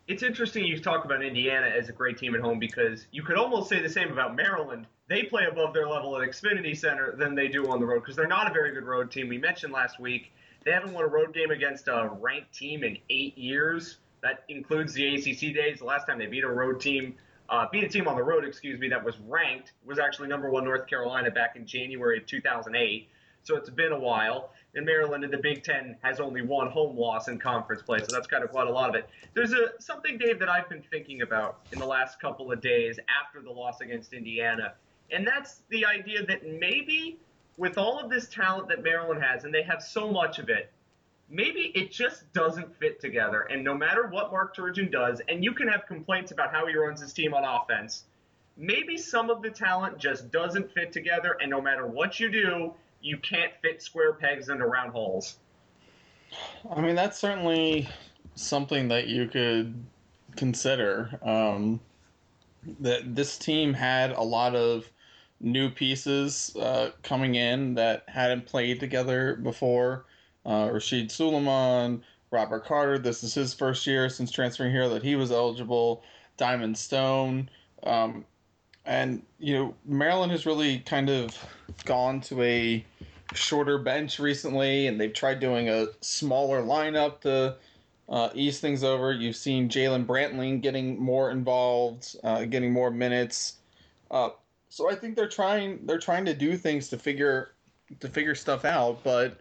It's 0.07 0.23
interesting 0.23 0.65
you 0.65 0.79
talk 0.79 1.05
about 1.05 1.21
Indiana 1.21 1.67
as 1.67 1.89
a 1.89 1.91
great 1.91 2.17
team 2.17 2.33
at 2.33 2.41
home 2.41 2.57
because 2.57 3.05
you 3.11 3.21
could 3.21 3.37
almost 3.37 3.69
say 3.69 3.81
the 3.81 3.89
same 3.89 4.11
about 4.11 4.35
Maryland. 4.35 4.87
They 5.07 5.23
play 5.23 5.45
above 5.51 5.73
their 5.73 5.87
level 5.87 6.19
at 6.19 6.27
Xfinity 6.27 6.75
Center 6.75 7.15
than 7.15 7.35
they 7.35 7.47
do 7.47 7.69
on 7.69 7.79
the 7.79 7.85
road 7.85 7.99
because 7.99 8.15
they're 8.15 8.27
not 8.27 8.49
a 8.49 8.53
very 8.53 8.71
good 8.73 8.85
road 8.85 9.11
team. 9.11 9.27
We 9.27 9.37
mentioned 9.37 9.71
last 9.71 9.99
week 9.99 10.31
they 10.63 10.71
haven't 10.71 10.93
won 10.93 11.03
a 11.03 11.07
road 11.07 11.33
game 11.33 11.51
against 11.51 11.87
a 11.87 12.09
ranked 12.19 12.53
team 12.53 12.83
in 12.83 12.97
eight 13.09 13.37
years. 13.37 13.97
That 14.21 14.43
includes 14.49 14.93
the 14.93 15.15
ACC 15.15 15.53
days. 15.53 15.79
The 15.79 15.85
last 15.85 16.07
time 16.07 16.19
they 16.19 16.27
beat 16.27 16.43
a 16.43 16.49
road 16.49 16.81
team, 16.81 17.15
uh, 17.49 17.67
beat 17.71 17.83
a 17.83 17.89
team 17.89 18.07
on 18.07 18.15
the 18.15 18.23
road, 18.23 18.45
excuse 18.45 18.79
me, 18.79 18.89
that 18.89 19.03
was 19.03 19.17
ranked 19.27 19.73
was 19.85 19.99
actually 19.99 20.27
number 20.27 20.49
one 20.49 20.63
North 20.63 20.87
Carolina 20.87 21.31
back 21.31 21.55
in 21.55 21.65
January 21.65 22.17
of 22.17 22.25
2008. 22.25 23.09
So 23.43 23.55
it's 23.55 23.69
been 23.69 23.91
a 23.91 23.99
while. 23.99 24.51
And 24.75 24.85
Maryland 24.85 25.23
in 25.23 25.31
the 25.31 25.37
Big 25.37 25.63
Ten 25.63 25.97
has 26.03 26.19
only 26.19 26.43
one 26.43 26.69
home 26.69 26.95
loss 26.95 27.27
in 27.27 27.39
conference 27.39 27.81
play, 27.81 27.99
so 28.01 28.05
that's 28.11 28.27
kind 28.27 28.43
of 28.43 28.51
quite 28.51 28.67
a 28.67 28.71
lot 28.71 28.89
of 28.89 28.95
it. 28.95 29.09
There's 29.33 29.51
a 29.51 29.71
something, 29.79 30.19
Dave, 30.19 30.37
that 30.39 30.49
I've 30.49 30.69
been 30.69 30.83
thinking 30.91 31.23
about 31.23 31.61
in 31.71 31.79
the 31.79 31.87
last 31.87 32.19
couple 32.19 32.51
of 32.51 32.61
days 32.61 32.99
after 33.23 33.41
the 33.41 33.49
loss 33.49 33.81
against 33.81 34.13
Indiana, 34.13 34.73
and 35.11 35.25
that's 35.25 35.61
the 35.69 35.85
idea 35.85 36.23
that 36.27 36.47
maybe 36.47 37.17
with 37.57 37.79
all 37.79 37.99
of 37.99 38.11
this 38.11 38.27
talent 38.29 38.69
that 38.69 38.83
Maryland 38.83 39.23
has, 39.23 39.43
and 39.43 39.53
they 39.53 39.63
have 39.63 39.81
so 39.81 40.11
much 40.11 40.37
of 40.37 40.49
it, 40.49 40.71
maybe 41.29 41.71
it 41.75 41.91
just 41.91 42.31
doesn't 42.33 42.77
fit 42.79 42.99
together. 42.99 43.41
And 43.51 43.63
no 43.63 43.75
matter 43.75 44.07
what 44.07 44.31
Mark 44.31 44.55
Turgeon 44.55 44.91
does, 44.91 45.21
and 45.27 45.43
you 45.43 45.53
can 45.53 45.67
have 45.67 45.85
complaints 45.87 46.31
about 46.31 46.51
how 46.51 46.65
he 46.67 46.75
runs 46.75 47.01
his 47.01 47.13
team 47.13 47.33
on 47.33 47.43
offense, 47.43 48.05
maybe 48.57 48.97
some 48.97 49.29
of 49.29 49.41
the 49.41 49.49
talent 49.49 49.97
just 49.97 50.31
doesn't 50.31 50.73
fit 50.73 50.91
together. 50.91 51.37
And 51.41 51.49
no 51.49 51.61
matter 51.61 51.87
what 51.87 52.19
you 52.19 52.29
do, 52.29 52.73
you 53.01 53.17
can't 53.17 53.51
fit 53.61 53.81
square 53.81 54.13
pegs 54.13 54.49
into 54.49 54.65
round 54.65 54.91
holes. 54.91 55.37
I 56.69 56.81
mean, 56.81 56.95
that's 56.95 57.17
certainly 57.17 57.87
something 58.35 58.87
that 58.89 59.07
you 59.07 59.27
could 59.27 59.83
consider. 60.35 61.19
Um, 61.23 61.79
that 62.79 63.15
this 63.15 63.37
team 63.37 63.73
had 63.73 64.11
a 64.11 64.21
lot 64.21 64.55
of 64.55 64.89
new 65.39 65.69
pieces 65.69 66.55
uh, 66.57 66.91
coming 67.03 67.35
in 67.35 67.75
that 67.75 68.03
hadn't 68.07 68.45
played 68.45 68.79
together 68.79 69.37
before. 69.37 70.05
Uh, 70.45 70.69
Rasheed 70.69 71.09
Sulaimon, 71.09 72.01
Robert 72.31 72.65
Carter. 72.65 72.97
This 72.97 73.23
is 73.23 73.33
his 73.33 73.53
first 73.53 73.85
year 73.85 74.09
since 74.09 74.31
transferring 74.31 74.71
here 74.71 74.89
that 74.89 75.03
he 75.03 75.15
was 75.15 75.31
eligible. 75.31 76.03
Diamond 76.37 76.77
Stone. 76.77 77.49
Um, 77.83 78.25
and, 78.85 79.21
you 79.37 79.53
know, 79.53 79.75
Maryland 79.85 80.31
has 80.31 80.45
really 80.45 80.79
kind 80.79 81.09
of 81.09 81.37
gone 81.85 82.21
to 82.21 82.41
a 82.41 82.85
shorter 83.33 83.77
bench 83.77 84.19
recently, 84.19 84.87
and 84.87 84.99
they've 84.99 85.13
tried 85.13 85.39
doing 85.39 85.69
a 85.69 85.87
smaller 86.01 86.63
lineup 86.63 87.21
to 87.21 87.55
uh, 88.07 88.29
ease 88.33 88.59
things 88.59 88.83
over. 88.83 89.13
You've 89.13 89.35
seen 89.35 89.69
Jalen 89.69 90.05
Brantley 90.05 90.59
getting 90.59 90.99
more 90.99 91.29
involved, 91.29 92.15
uh, 92.23 92.45
getting 92.45 92.71
more 92.71 92.89
minutes. 92.89 93.57
Uh, 94.09 94.29
so 94.69 94.89
I 94.89 94.95
think 94.95 95.15
they're 95.15 95.29
trying 95.29 95.85
they're 95.85 95.99
trying 95.99 96.25
to 96.25 96.33
do 96.33 96.57
things 96.57 96.89
to 96.89 96.97
figure 96.97 97.51
to 97.99 98.07
figure 98.07 98.35
stuff 98.35 98.65
out, 98.65 99.03
but 99.03 99.39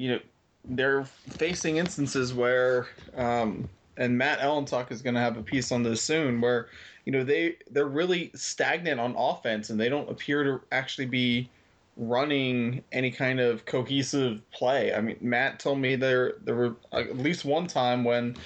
you 0.00 0.12
know 0.12 0.20
they're 0.64 1.04
facing 1.04 1.76
instances 1.76 2.32
where 2.32 2.88
um, 3.16 3.68
and 3.98 4.16
Matt 4.16 4.38
Ellentuck 4.38 4.90
is 4.90 5.02
going 5.02 5.14
to 5.14 5.20
have 5.20 5.36
a 5.36 5.42
piece 5.42 5.70
on 5.70 5.82
this 5.82 6.02
soon 6.02 6.40
where 6.40 6.68
you 7.04 7.12
know 7.12 7.22
they 7.22 7.56
they're 7.70 7.84
really 7.84 8.30
stagnant 8.34 8.98
on 8.98 9.14
offense 9.14 9.68
and 9.68 9.78
they 9.78 9.90
don't 9.90 10.08
appear 10.08 10.42
to 10.42 10.60
actually 10.72 11.06
be 11.06 11.50
running 11.98 12.82
any 12.92 13.10
kind 13.10 13.40
of 13.40 13.66
cohesive 13.66 14.40
play. 14.52 14.94
I 14.94 15.02
mean, 15.02 15.18
Matt 15.20 15.60
told 15.60 15.78
me 15.78 15.96
there 15.96 16.34
there 16.44 16.54
were 16.54 16.76
at 16.92 17.18
least 17.18 17.44
one 17.44 17.66
time 17.66 18.02
when 18.02 18.36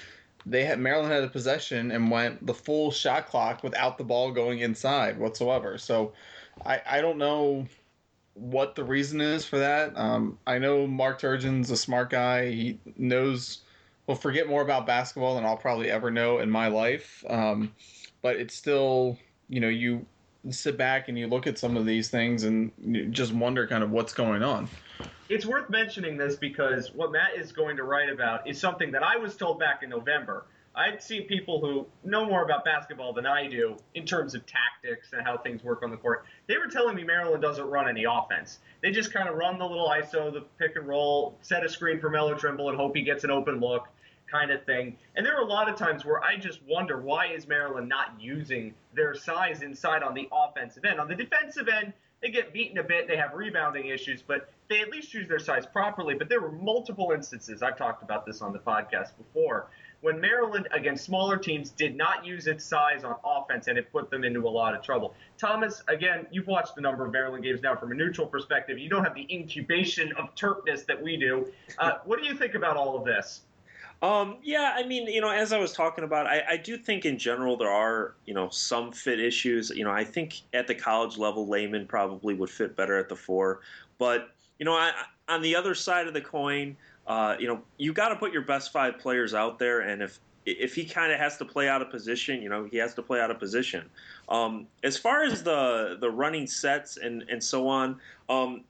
they 0.45 0.65
had 0.65 0.77
Maryland 0.77 1.11
had 1.13 1.23
a 1.23 1.29
possession 1.29 1.89
and 1.91 2.11
went 2.11 2.45
the 2.45 2.53
full 2.53 2.91
shot 2.91 3.27
clock 3.27 3.63
without 3.63 3.97
the 3.97 4.03
ball 4.03 4.29
going 4.31 4.59
inside 4.59 5.17
whatsoever. 5.17 5.77
So 5.77 6.11
I 6.65 6.81
I 6.85 7.01
don't 7.01 7.17
know 7.17 7.65
what 8.35 8.75
the 8.75 8.83
reason 8.83 9.21
is 9.21 9.45
for 9.45 9.57
that. 9.57 9.97
Um, 9.97 10.37
I 10.45 10.59
know 10.59 10.85
Mark 10.85 11.19
Turgeon's 11.19 11.71
a 11.71 11.77
smart 11.77 12.09
guy. 12.09 12.51
He 12.51 12.79
knows 12.97 13.61
will 14.07 14.15
forget 14.15 14.47
more 14.47 14.61
about 14.61 14.85
basketball 14.85 15.35
than 15.35 15.45
I'll 15.45 15.57
probably 15.57 15.89
ever 15.89 16.11
know 16.11 16.39
in 16.39 16.49
my 16.49 16.67
life. 16.67 17.23
Um, 17.27 17.73
but 18.21 18.35
it's 18.35 18.53
still, 18.53 19.17
you 19.49 19.59
know, 19.59 19.69
you 19.69 20.05
sit 20.51 20.77
back 20.77 21.07
and 21.07 21.17
you 21.17 21.27
look 21.27 21.47
at 21.47 21.57
some 21.57 21.75
of 21.75 21.85
these 21.85 22.09
things 22.09 22.43
and 22.43 22.71
just 23.11 23.33
wonder 23.33 23.65
kind 23.65 23.83
of 23.83 23.91
what's 23.91 24.13
going 24.13 24.43
on. 24.43 24.69
It's 25.27 25.45
worth 25.45 25.69
mentioning 25.71 26.17
this 26.17 26.35
because 26.35 26.93
what 26.93 27.11
Matt 27.11 27.35
is 27.35 27.51
going 27.51 27.77
to 27.77 27.83
write 27.83 28.09
about 28.09 28.47
is 28.47 28.59
something 28.59 28.91
that 28.91 29.01
I 29.01 29.17
was 29.17 29.35
told 29.35 29.59
back 29.59 29.81
in 29.81 29.89
November. 29.89 30.45
I'd 30.75 31.01
seen 31.01 31.25
people 31.27 31.61
who 31.61 31.87
know 32.03 32.25
more 32.25 32.43
about 32.43 32.65
basketball 32.65 33.13
than 33.13 33.25
I 33.25 33.47
do 33.47 33.77
in 33.93 34.05
terms 34.05 34.35
of 34.35 34.45
tactics 34.45 35.13
and 35.13 35.25
how 35.25 35.37
things 35.37 35.63
work 35.63 35.83
on 35.83 35.89
the 35.89 35.97
court. 35.97 36.25
They 36.47 36.57
were 36.57 36.67
telling 36.67 36.95
me 36.95 37.03
Maryland 37.03 37.41
doesn't 37.41 37.65
run 37.65 37.87
any 37.87 38.03
offense. 38.03 38.59
They 38.81 38.91
just 38.91 39.13
kind 39.13 39.29
of 39.29 39.35
run 39.35 39.57
the 39.57 39.65
little 39.65 39.87
ISO, 39.87 40.33
the 40.33 40.41
pick 40.59 40.75
and 40.75 40.87
roll, 40.87 41.37
set 41.41 41.65
a 41.65 41.69
screen 41.69 41.99
for 41.99 42.09
Melo 42.09 42.35
Trimble 42.35 42.69
and 42.69 42.77
hope 42.77 42.95
he 42.95 43.03
gets 43.03 43.23
an 43.23 43.31
open 43.31 43.59
look 43.59 43.87
kind 44.29 44.51
of 44.51 44.65
thing. 44.65 44.97
And 45.15 45.25
there 45.25 45.37
are 45.37 45.43
a 45.43 45.47
lot 45.47 45.69
of 45.69 45.77
times 45.77 46.03
where 46.03 46.21
I 46.23 46.35
just 46.35 46.59
wonder 46.67 46.99
why 46.99 47.27
is 47.27 47.47
Maryland 47.47 47.87
not 47.87 48.19
using 48.19 48.73
their 48.93 49.15
size 49.15 49.61
inside 49.61 50.03
on 50.03 50.13
the 50.13 50.27
offensive 50.31 50.83
end. 50.83 50.99
On 50.99 51.07
the 51.07 51.15
defensive 51.15 51.67
end, 51.67 51.93
they 52.21 52.31
get 52.31 52.53
beaten 52.53 52.77
a 52.79 52.83
bit, 52.83 53.07
they 53.07 53.17
have 53.17 53.33
rebounding 53.33 53.87
issues, 53.87 54.21
but 54.21 54.49
they 54.67 54.81
at 54.81 54.89
least 54.89 55.13
use 55.13 55.27
their 55.27 55.39
size 55.39 55.65
properly. 55.65 56.15
But 56.15 56.27
there 56.27 56.41
were 56.41 56.51
multiple 56.51 57.11
instances, 57.13 57.61
I've 57.61 57.77
talked 57.77 58.03
about 58.03 58.25
this 58.25 58.41
on 58.41 58.51
the 58.51 58.59
podcast 58.59 59.11
before, 59.17 59.67
when 60.05 60.21
Maryland 60.21 60.67
against 60.71 61.03
smaller 61.03 61.35
teams 61.35 61.71
did 61.71 61.97
not 61.97 62.23
use 62.23 62.45
its 62.45 62.63
size 62.63 63.03
on 63.03 63.15
offense 63.25 63.65
and 63.65 63.75
it 63.75 63.91
put 63.91 64.11
them 64.11 64.23
into 64.23 64.47
a 64.47 64.53
lot 64.61 64.75
of 64.75 64.83
trouble. 64.83 65.15
Thomas, 65.35 65.81
again, 65.87 66.27
you've 66.29 66.45
watched 66.45 66.77
a 66.77 66.81
number 66.81 67.07
of 67.07 67.11
Maryland 67.11 67.43
games 67.43 67.63
now 67.63 67.75
from 67.75 67.91
a 67.91 67.95
neutral 67.95 68.27
perspective. 68.27 68.77
You 68.77 68.87
don't 68.87 69.03
have 69.03 69.15
the 69.15 69.25
incubation 69.33 70.11
of 70.11 70.35
Terpness 70.35 70.85
that 70.85 71.01
we 71.01 71.17
do. 71.17 71.47
Uh, 71.79 71.93
what 72.05 72.21
do 72.21 72.27
you 72.27 72.35
think 72.35 72.53
about 72.53 72.77
all 72.77 72.95
of 72.95 73.03
this? 73.03 73.41
Um, 74.03 74.37
yeah, 74.43 74.75
I 74.77 74.85
mean, 74.85 75.07
you 75.07 75.21
know, 75.21 75.31
as 75.31 75.51
I 75.51 75.57
was 75.57 75.73
talking 75.73 76.03
about, 76.03 76.27
I, 76.27 76.43
I, 76.49 76.57
do 76.57 76.77
think 76.77 77.05
in 77.05 77.17
general 77.17 77.57
there 77.57 77.71
are, 77.71 78.13
you 78.25 78.35
know, 78.35 78.49
some 78.49 78.91
fit 78.91 79.19
issues. 79.19 79.71
You 79.71 79.85
know, 79.85 79.91
I 79.91 80.03
think 80.03 80.41
at 80.53 80.67
the 80.67 80.75
college 80.75 81.17
level, 81.17 81.47
Layman 81.47 81.87
probably 81.87 82.35
would 82.35 82.51
fit 82.51 82.75
better 82.75 82.99
at 82.99 83.09
the 83.09 83.15
four. 83.15 83.61
But, 83.97 84.29
you 84.59 84.65
know, 84.65 84.73
I, 84.73 84.91
on 85.27 85.41
the 85.41 85.55
other 85.55 85.73
side 85.73 86.05
of 86.05 86.13
the 86.13 86.21
coin, 86.21 86.77
uh, 87.07 87.35
you 87.39 87.47
know, 87.47 87.61
you 87.77 87.93
got 87.93 88.09
to 88.09 88.15
put 88.15 88.31
your 88.31 88.41
best 88.41 88.71
five 88.71 88.99
players 88.99 89.33
out 89.33 89.59
there. 89.59 89.81
And 89.81 90.01
if, 90.01 90.19
if 90.45 90.75
he 90.75 90.85
kind 90.85 91.11
of 91.11 91.19
has 91.19 91.37
to 91.37 91.45
play 91.45 91.69
out 91.69 91.81
of 91.81 91.89
position, 91.89 92.41
you 92.41 92.49
know, 92.49 92.65
he 92.65 92.77
has 92.77 92.93
to 92.95 93.01
play 93.01 93.19
out 93.19 93.31
of 93.31 93.39
position. 93.39 93.89
Um, 94.29 94.67
as 94.83 94.97
far 94.97 95.23
as 95.23 95.43
the, 95.43 95.97
the 95.99 96.09
running 96.09 96.47
sets 96.47 96.97
and, 96.97 97.23
and 97.29 97.43
so 97.43 97.67
on, 97.67 97.99
um, 98.29 98.63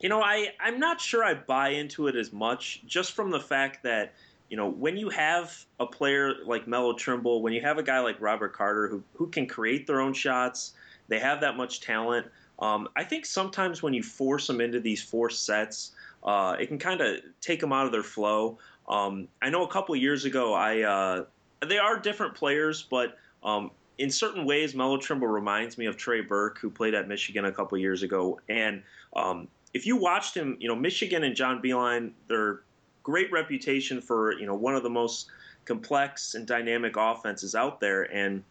you 0.00 0.08
know, 0.08 0.22
I, 0.22 0.48
I'm 0.60 0.78
not 0.78 1.00
sure 1.00 1.24
I 1.24 1.34
buy 1.34 1.70
into 1.70 2.06
it 2.06 2.16
as 2.16 2.32
much 2.32 2.82
just 2.86 3.12
from 3.12 3.30
the 3.30 3.40
fact 3.40 3.82
that– 3.82 4.14
you 4.50 4.56
know, 4.56 4.68
when 4.68 4.96
you 4.96 5.08
have 5.10 5.64
a 5.78 5.86
player 5.86 6.34
like 6.44 6.66
Melo 6.66 6.92
Trimble, 6.92 7.40
when 7.40 7.52
you 7.52 7.60
have 7.60 7.78
a 7.78 7.84
guy 7.84 8.00
like 8.00 8.20
Robert 8.20 8.52
Carter 8.52 8.88
who, 8.88 9.00
who 9.14 9.28
can 9.28 9.46
create 9.46 9.86
their 9.86 10.00
own 10.00 10.12
shots, 10.12 10.74
they 11.06 11.20
have 11.20 11.40
that 11.40 11.56
much 11.56 11.80
talent. 11.80 12.26
Um, 12.58 12.88
I 12.96 13.04
think 13.04 13.24
sometimes 13.26 13.80
when 13.80 13.94
you 13.94 14.02
force 14.02 14.48
them 14.48 14.60
into 14.60 14.80
these 14.80 15.02
forced 15.02 15.46
sets, 15.46 15.92
uh, 16.24 16.56
it 16.58 16.66
can 16.66 16.78
kind 16.78 17.00
of 17.00 17.18
take 17.40 17.60
them 17.60 17.72
out 17.72 17.86
of 17.86 17.92
their 17.92 18.02
flow. 18.02 18.58
Um, 18.88 19.28
I 19.40 19.50
know 19.50 19.64
a 19.64 19.68
couple 19.68 19.94
years 19.96 20.24
ago, 20.24 20.54
I 20.54 20.82
uh, 20.82 21.24
they 21.66 21.78
are 21.78 21.98
different 21.98 22.34
players, 22.34 22.82
but 22.82 23.16
um, 23.42 23.70
in 23.98 24.10
certain 24.10 24.44
ways, 24.44 24.74
Melo 24.74 24.96
Trimble 24.96 25.28
reminds 25.28 25.78
me 25.78 25.86
of 25.86 25.96
Trey 25.96 26.20
Burke, 26.20 26.58
who 26.58 26.70
played 26.70 26.94
at 26.94 27.08
Michigan 27.08 27.44
a 27.44 27.52
couple 27.52 27.78
years 27.78 28.02
ago. 28.02 28.40
And 28.48 28.82
um, 29.14 29.48
if 29.74 29.86
you 29.86 29.96
watched 29.96 30.34
him, 30.34 30.56
you 30.58 30.68
know, 30.68 30.74
Michigan 30.74 31.24
and 31.24 31.36
John 31.36 31.62
Beilein, 31.62 32.12
they're 32.28 32.60
great 33.02 33.30
reputation 33.32 34.00
for 34.00 34.38
you 34.38 34.46
know 34.46 34.54
one 34.54 34.74
of 34.74 34.82
the 34.82 34.90
most 34.90 35.28
complex 35.64 36.34
and 36.34 36.46
dynamic 36.46 36.96
offenses 36.96 37.54
out 37.54 37.80
there, 37.80 38.02
and 38.14 38.42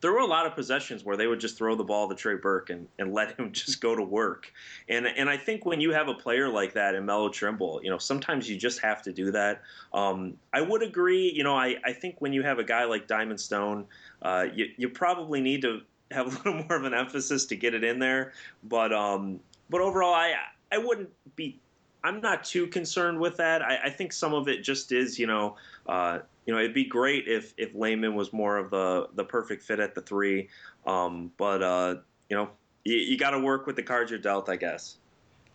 there 0.00 0.12
were 0.12 0.18
a 0.18 0.26
lot 0.26 0.46
of 0.46 0.54
possessions 0.54 1.04
where 1.04 1.16
they 1.16 1.26
would 1.26 1.40
just 1.40 1.58
throw 1.58 1.74
the 1.74 1.84
ball 1.84 2.08
to 2.08 2.14
Trey 2.14 2.36
Burke 2.36 2.70
and, 2.70 2.86
and 2.98 3.12
let 3.12 3.36
him 3.38 3.52
just 3.52 3.80
go 3.80 3.94
to 3.94 4.02
work. 4.02 4.52
And 4.88 5.06
and 5.06 5.28
I 5.28 5.36
think 5.36 5.64
when 5.64 5.80
you 5.80 5.92
have 5.92 6.08
a 6.08 6.14
player 6.14 6.48
like 6.48 6.74
that 6.74 6.94
in 6.94 7.04
Melo 7.04 7.28
Trimble, 7.28 7.80
you 7.82 7.90
know, 7.90 7.98
sometimes 7.98 8.48
you 8.48 8.56
just 8.56 8.80
have 8.80 9.02
to 9.02 9.12
do 9.12 9.30
that. 9.32 9.62
Um, 9.92 10.34
I 10.52 10.60
would 10.60 10.82
agree. 10.82 11.32
You 11.32 11.44
know, 11.44 11.54
I, 11.54 11.76
I 11.84 11.92
think 11.92 12.16
when 12.20 12.32
you 12.32 12.42
have 12.42 12.58
a 12.58 12.64
guy 12.64 12.84
like 12.84 13.06
Diamond 13.06 13.40
Stone, 13.40 13.86
uh, 14.22 14.46
you, 14.54 14.66
you 14.76 14.88
probably 14.88 15.40
need 15.40 15.62
to 15.62 15.80
have 16.10 16.26
a 16.26 16.30
little 16.48 16.64
more 16.64 16.76
of 16.76 16.84
an 16.84 16.94
emphasis 16.94 17.46
to 17.46 17.56
get 17.56 17.74
it 17.74 17.84
in 17.84 17.98
there. 17.98 18.32
But 18.64 18.92
um, 18.92 19.40
but 19.70 19.80
overall, 19.80 20.14
I 20.14 20.34
I 20.70 20.78
wouldn't 20.78 21.10
be 21.36 21.58
I'm 22.04 22.20
not 22.20 22.44
too 22.44 22.66
concerned 22.68 23.18
with 23.18 23.36
that. 23.38 23.62
I, 23.62 23.78
I, 23.84 23.90
think 23.90 24.12
some 24.12 24.32
of 24.32 24.48
it 24.48 24.62
just 24.62 24.92
is, 24.92 25.18
you 25.18 25.26
know, 25.26 25.56
uh, 25.86 26.20
you 26.48 26.54
know, 26.54 26.60
it'd 26.60 26.72
be 26.72 26.84
great 26.84 27.28
if 27.28 27.52
if 27.58 27.74
Layman 27.74 28.14
was 28.14 28.32
more 28.32 28.56
of 28.56 28.70
the 28.70 29.10
the 29.12 29.22
perfect 29.22 29.62
fit 29.62 29.80
at 29.80 29.94
the 29.94 30.00
three. 30.00 30.48
Um, 30.86 31.30
but 31.36 31.62
uh, 31.62 31.96
you 32.30 32.36
know, 32.36 32.48
you, 32.84 32.96
you 32.96 33.18
got 33.18 33.32
to 33.32 33.38
work 33.38 33.66
with 33.66 33.76
the 33.76 33.82
cards 33.82 34.10
you're 34.10 34.18
dealt, 34.18 34.48
I 34.48 34.56
guess. 34.56 34.96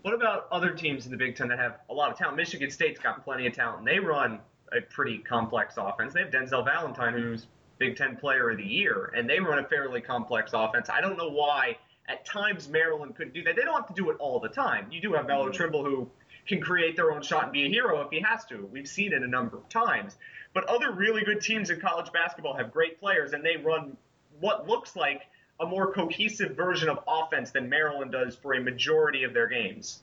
What 0.04 0.14
about 0.14 0.48
other 0.52 0.70
teams 0.70 1.06
in 1.06 1.12
the 1.12 1.18
Big 1.18 1.36
Ten 1.36 1.48
that 1.48 1.58
have 1.58 1.80
a 1.90 1.94
lot 1.96 2.12
of 2.12 2.18
talent? 2.20 2.38
Michigan 2.38 2.70
State's 2.70 3.00
got 3.00 3.24
plenty 3.24 3.48
of 3.48 3.54
talent. 3.54 3.86
They 3.86 3.98
run 3.98 4.40
a 4.72 4.82
pretty 4.82 5.18
complex 5.18 5.76
offense. 5.78 6.14
They 6.14 6.20
have 6.20 6.30
Denzel 6.30 6.64
Valentine, 6.64 7.14
who's 7.14 7.48
Big 7.80 7.98
Ten 7.98 8.16
Player 8.16 8.52
of 8.52 8.58
the 8.58 8.64
Year, 8.64 9.12
and 9.18 9.28
they 9.28 9.40
run 9.40 9.58
a 9.58 9.68
fairly 9.68 10.00
complex 10.00 10.52
offense. 10.54 10.90
I 10.92 11.02
don't 11.02 11.18
know 11.18 11.30
why 11.30 11.76
at 12.08 12.24
times 12.24 12.70
Maryland 12.70 13.16
couldn't 13.16 13.34
do 13.34 13.42
that. 13.46 13.56
They 13.56 13.64
don't 13.64 13.74
have 13.74 13.88
to 13.88 13.96
do 13.96 14.12
it 14.12 14.18
all 14.20 14.40
the 14.40 14.50
time. 14.50 14.92
You 14.92 15.02
do 15.02 15.14
have 15.14 15.26
Melo 15.26 15.46
mm-hmm. 15.46 15.54
Trimble, 15.54 15.84
who 15.84 16.08
can 16.48 16.62
create 16.62 16.96
their 16.96 17.12
own 17.12 17.22
shot 17.22 17.44
and 17.44 17.52
be 17.52 17.66
a 17.66 17.70
hero 17.70 18.02
if 18.02 18.10
he 18.12 18.20
has 18.20 18.46
to. 18.46 18.68
We've 18.72 18.88
seen 18.88 19.14
it 19.14 19.24
a 19.24 19.28
number 19.28 19.58
of 19.58 19.68
times. 19.70 20.18
But 20.54 20.66
other 20.66 20.92
really 20.92 21.24
good 21.24 21.42
teams 21.42 21.70
in 21.70 21.80
college 21.80 22.12
basketball 22.12 22.56
have 22.56 22.72
great 22.72 23.00
players, 23.00 23.34
and 23.34 23.44
they 23.44 23.58
run 23.58 23.98
what 24.40 24.68
looks 24.68 24.96
like 24.96 25.24
a 25.60 25.66
more 25.66 25.92
cohesive 25.94 26.56
version 26.56 26.90
of 26.90 27.00
offense 27.08 27.52
than 27.52 27.70
Maryland 27.70 28.12
does 28.12 28.36
for 28.36 28.54
a 28.54 28.62
majority 28.62 29.24
of 29.24 29.34
their 29.34 29.48
games. 29.48 30.02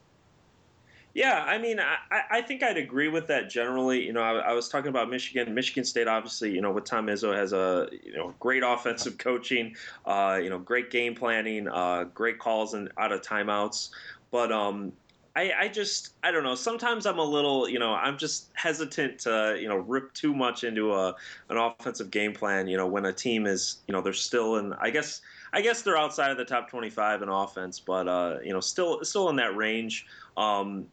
Yeah, 1.12 1.44
I 1.44 1.59
mean, 1.59 1.80
I, 1.80 1.97
I 2.30 2.40
think 2.40 2.62
I'd 2.62 2.76
agree 2.76 3.09
with 3.09 3.26
that 3.26 3.50
generally. 3.50 4.04
You 4.06 4.12
know, 4.12 4.23
I, 4.23 4.38
I, 4.38 4.52
was 4.52 4.68
talking 4.68 4.90
about 4.90 5.11
Michigan. 5.11 5.52
Michigan 5.52 5.85
State, 5.85 6.06
obviously, 6.06 6.52
you 6.52 6.61
know, 6.61 6.70
with 6.70 6.85
Tom 6.85 7.09
Izzo 7.09 7.35
has 7.35 7.52
a 7.52 7.88
you 8.04 8.12
know 8.12 8.32
great 8.38 8.62
offensive 8.64 9.18
coaching, 9.18 9.75
uh, 10.06 10.38
you 10.40 10.50
know, 10.50 10.59
great 10.59 10.90
game 10.90 11.16
planning, 11.16 11.66
uh, 11.66 12.04
great 12.14 12.38
calls 12.38 12.75
and 12.75 12.92
out 12.97 13.11
of 13.11 13.23
timeouts. 13.23 13.90
but 14.30 14.52
um, 14.52 14.92
I, 15.37 15.52
I 15.58 15.68
just 15.68 16.14
I 16.25 16.30
don't 16.32 16.42
know. 16.42 16.54
Sometimes 16.54 17.06
I'm 17.06 17.18
a 17.18 17.25
little, 17.25 17.68
you 17.68 17.78
know, 17.78 17.92
I'm 17.92 18.18
just 18.18 18.50
hesitant 18.54 19.20
to, 19.20 19.56
you 19.60 19.68
know, 19.68 19.76
rip 19.76 20.12
too 20.12 20.34
much 20.34 20.64
into 20.64 20.92
a 20.92 21.14
an 21.49 21.56
offensive 21.56 22.10
game 22.10 22.32
plan. 22.32 22.66
You 22.66 22.76
know, 22.76 22.87
when 22.87 23.04
a 23.04 23.12
team 23.12 23.46
is, 23.46 23.78
you 23.87 23.92
know, 23.92 24.00
they're 24.00 24.12
still 24.12 24.56
in. 24.56 24.72
I 24.75 24.90
guess 24.90 25.20
I 25.52 25.60
guess 25.62 25.82
they're 25.82 25.96
outside 25.96 26.30
of 26.30 26.37
the 26.37 26.44
top 26.44 26.68
25 26.68 27.22
in 27.22 27.28
offense, 27.28 27.78
but 27.78 28.08
uh, 28.08 28.38
you 28.42 28.52
know, 28.52 28.60
still 28.60 29.04
still 29.04 29.28
in 29.28 29.37
that 29.37 29.56
range. 29.56 30.06
Um, 30.37 30.87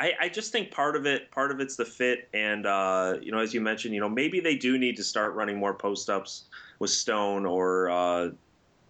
I, 0.00 0.12
I 0.20 0.28
just 0.28 0.52
think 0.52 0.70
part 0.70 0.96
of 0.96 1.06
it, 1.06 1.30
part 1.30 1.50
of 1.50 1.60
it's 1.60 1.76
the 1.76 1.84
fit, 1.84 2.28
and 2.34 2.66
uh, 2.66 3.18
you 3.22 3.32
know, 3.32 3.38
as 3.38 3.54
you 3.54 3.60
mentioned, 3.60 3.94
you 3.94 4.00
know, 4.00 4.08
maybe 4.08 4.40
they 4.40 4.56
do 4.56 4.76
need 4.76 4.96
to 4.96 5.04
start 5.04 5.34
running 5.34 5.58
more 5.58 5.74
post 5.74 6.10
ups 6.10 6.44
with 6.78 6.90
Stone, 6.90 7.46
or 7.46 7.88
uh, 7.88 8.30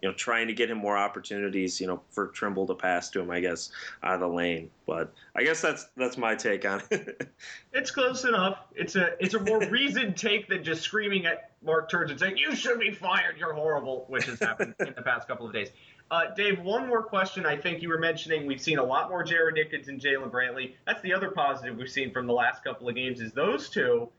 you 0.03 0.09
know, 0.09 0.13
trying 0.15 0.47
to 0.47 0.53
get 0.53 0.69
him 0.69 0.79
more 0.79 0.97
opportunities, 0.97 1.79
you 1.79 1.87
know, 1.87 2.01
for 2.11 2.27
Trimble 2.27 2.67
to 2.67 2.75
pass 2.75 3.09
to 3.11 3.21
him, 3.21 3.31
I 3.31 3.39
guess, 3.39 3.71
out 4.03 4.15
of 4.15 4.19
the 4.19 4.27
lane. 4.27 4.69
But 4.85 5.13
I 5.33 5.43
guess 5.43 5.61
that's 5.61 5.87
that's 5.95 6.17
my 6.17 6.35
take 6.35 6.65
on 6.65 6.83
it. 6.91 7.31
it's 7.73 7.89
close 7.89 8.25
enough. 8.25 8.57
It's 8.75 8.97
a 8.97 9.11
it's 9.23 9.33
a 9.33 9.39
more 9.39 9.59
reasoned 9.69 10.17
take 10.17 10.49
than 10.49 10.61
just 10.61 10.81
screaming 10.81 11.25
at 11.25 11.51
Mark 11.63 11.89
Turgeon 11.89 12.19
saying 12.19 12.35
you 12.35 12.53
should 12.53 12.81
be 12.81 12.91
fired, 12.91 13.37
you're 13.37 13.53
horrible, 13.53 14.03
which 14.09 14.25
has 14.25 14.39
happened 14.39 14.75
in 14.81 14.93
the 14.93 15.01
past 15.01 15.25
couple 15.25 15.47
of 15.47 15.53
days. 15.53 15.69
Uh, 16.11 16.25
Dave, 16.35 16.59
one 16.59 16.85
more 16.85 17.01
question. 17.01 17.45
I 17.45 17.55
think 17.55 17.81
you 17.81 17.87
were 17.87 17.97
mentioning 17.97 18.45
we've 18.45 18.61
seen 18.61 18.79
a 18.79 18.83
lot 18.83 19.09
more 19.09 19.23
Jared 19.23 19.55
Nickens 19.55 19.87
and 19.87 20.01
Jalen 20.01 20.31
Brantley. 20.31 20.73
That's 20.85 21.01
the 21.01 21.13
other 21.13 21.31
positive 21.31 21.77
we've 21.77 21.89
seen 21.89 22.11
from 22.11 22.27
the 22.27 22.33
last 22.33 22.61
couple 22.61 22.89
of 22.89 22.95
games 22.95 23.21
is 23.21 23.31
those 23.31 23.69
two 23.69 24.09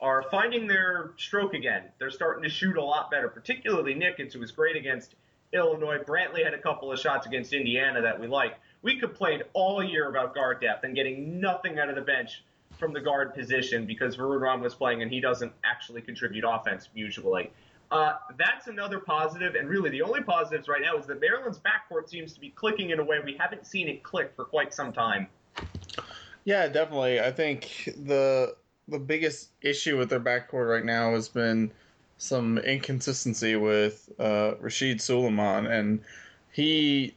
are 0.00 0.22
finding 0.30 0.66
their 0.66 1.12
stroke 1.18 1.52
again. 1.52 1.82
They're 1.98 2.10
starting 2.10 2.42
to 2.44 2.48
shoot 2.48 2.78
a 2.78 2.82
lot 2.82 3.10
better, 3.10 3.28
particularly 3.28 3.94
Nickens, 3.94 4.32
who 4.32 4.40
was 4.40 4.50
great 4.50 4.74
against 4.74 5.16
Illinois. 5.54 5.98
Brantley 5.98 6.44
had 6.44 6.52
a 6.52 6.58
couple 6.58 6.92
of 6.92 6.98
shots 6.98 7.26
against 7.26 7.52
Indiana 7.52 8.02
that 8.02 8.18
we 8.18 8.26
liked. 8.26 8.58
We 8.82 8.98
complained 8.98 9.44
all 9.54 9.82
year 9.82 10.10
about 10.10 10.34
guard 10.34 10.60
depth 10.60 10.84
and 10.84 10.94
getting 10.94 11.40
nothing 11.40 11.78
out 11.78 11.88
of 11.88 11.94
the 11.94 12.02
bench 12.02 12.44
from 12.78 12.92
the 12.92 13.00
guard 13.00 13.34
position 13.34 13.86
because 13.86 14.16
Varun 14.16 14.60
was 14.60 14.74
playing 14.74 15.02
and 15.02 15.10
he 15.10 15.20
doesn't 15.20 15.52
actually 15.64 16.02
contribute 16.02 16.44
offense 16.46 16.88
usually. 16.94 17.50
Uh, 17.90 18.14
that's 18.36 18.66
another 18.66 18.98
positive, 18.98 19.54
and 19.54 19.68
really 19.68 19.90
the 19.90 20.02
only 20.02 20.20
positives 20.22 20.68
right 20.68 20.82
now 20.82 20.96
is 20.98 21.06
that 21.06 21.20
Maryland's 21.20 21.60
backcourt 21.60 22.08
seems 22.08 22.32
to 22.32 22.40
be 22.40 22.50
clicking 22.50 22.90
in 22.90 22.98
a 22.98 23.04
way 23.04 23.18
we 23.24 23.36
haven't 23.38 23.66
seen 23.66 23.88
it 23.88 24.02
click 24.02 24.32
for 24.34 24.44
quite 24.44 24.74
some 24.74 24.92
time. 24.92 25.28
Yeah, 26.44 26.66
definitely. 26.66 27.20
I 27.20 27.30
think 27.30 27.90
the 28.04 28.56
the 28.88 28.98
biggest 28.98 29.50
issue 29.62 29.96
with 29.96 30.10
their 30.10 30.20
backcourt 30.20 30.68
right 30.68 30.84
now 30.84 31.12
has 31.12 31.28
been 31.28 31.72
some 32.18 32.58
inconsistency 32.58 33.56
with 33.56 34.10
uh, 34.18 34.54
Rasheed 34.62 34.96
Sulaimon, 34.96 35.70
and 35.70 36.00
he 36.52 37.14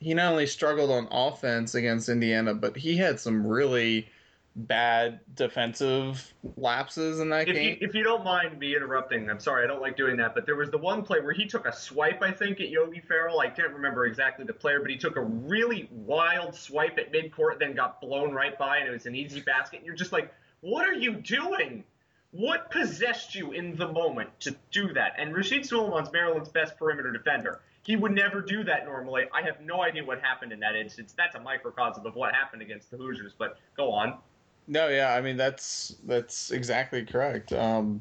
he 0.00 0.14
not 0.14 0.32
only 0.32 0.46
struggled 0.46 0.90
on 0.90 1.06
offense 1.10 1.74
against 1.74 2.08
Indiana, 2.08 2.54
but 2.54 2.76
he 2.76 2.96
had 2.96 3.20
some 3.20 3.46
really 3.46 4.08
bad 4.54 5.20
defensive 5.34 6.34
lapses 6.56 7.20
in 7.20 7.30
that 7.30 7.48
if 7.48 7.54
game. 7.54 7.78
You, 7.80 7.88
if 7.88 7.94
you 7.94 8.02
don't 8.02 8.24
mind 8.24 8.58
me 8.58 8.76
interrupting, 8.76 9.30
I'm 9.30 9.40
sorry, 9.40 9.64
I 9.64 9.66
don't 9.66 9.80
like 9.80 9.96
doing 9.96 10.16
that, 10.18 10.34
but 10.34 10.44
there 10.44 10.56
was 10.56 10.70
the 10.70 10.78
one 10.78 11.02
play 11.02 11.20
where 11.20 11.32
he 11.32 11.46
took 11.46 11.66
a 11.66 11.74
swipe, 11.74 12.22
I 12.22 12.32
think, 12.32 12.60
at 12.60 12.68
Yogi 12.68 13.00
Ferrell. 13.00 13.40
I 13.40 13.48
can't 13.48 13.72
remember 13.72 14.06
exactly 14.06 14.44
the 14.44 14.52
player, 14.52 14.80
but 14.80 14.90
he 14.90 14.96
took 14.96 15.16
a 15.16 15.22
really 15.22 15.88
wild 15.90 16.54
swipe 16.54 16.98
at 16.98 17.12
midcourt, 17.12 17.58
then 17.60 17.74
got 17.74 18.00
blown 18.00 18.32
right 18.32 18.58
by, 18.58 18.78
and 18.78 18.88
it 18.88 18.92
was 18.92 19.06
an 19.06 19.14
easy 19.14 19.40
basket. 19.40 19.78
And 19.78 19.86
you're 19.86 19.96
just 19.96 20.12
like, 20.12 20.34
what 20.60 20.86
are 20.86 20.94
you 20.94 21.14
doing? 21.14 21.84
What 22.32 22.70
possessed 22.70 23.34
you 23.34 23.52
in 23.52 23.76
the 23.76 23.88
moment 23.88 24.28
to 24.40 24.56
do 24.70 24.92
that? 24.94 25.12
And 25.18 25.34
Rasheed 25.34 25.66
Sulaimon's 25.66 26.10
Maryland's 26.12 26.48
best 26.48 26.76
perimeter 26.78 27.12
defender. 27.12 27.60
He 27.82 27.96
would 27.96 28.12
never 28.12 28.40
do 28.40 28.64
that 28.64 28.86
normally. 28.86 29.24
I 29.34 29.42
have 29.42 29.60
no 29.60 29.82
idea 29.82 30.04
what 30.04 30.20
happened 30.20 30.52
in 30.52 30.60
that 30.60 30.74
instance. 30.74 31.14
That's 31.16 31.34
a 31.34 31.40
microcosm 31.40 32.06
of 32.06 32.14
what 32.14 32.34
happened 32.34 32.62
against 32.62 32.90
the 32.90 32.96
Hoosiers, 32.96 33.34
but 33.36 33.58
go 33.76 33.92
on. 33.92 34.18
No, 34.66 34.88
yeah, 34.88 35.14
I 35.14 35.20
mean 35.20 35.36
that's 35.36 35.96
that's 36.06 36.52
exactly 36.52 37.04
correct. 37.04 37.52
Um, 37.52 38.00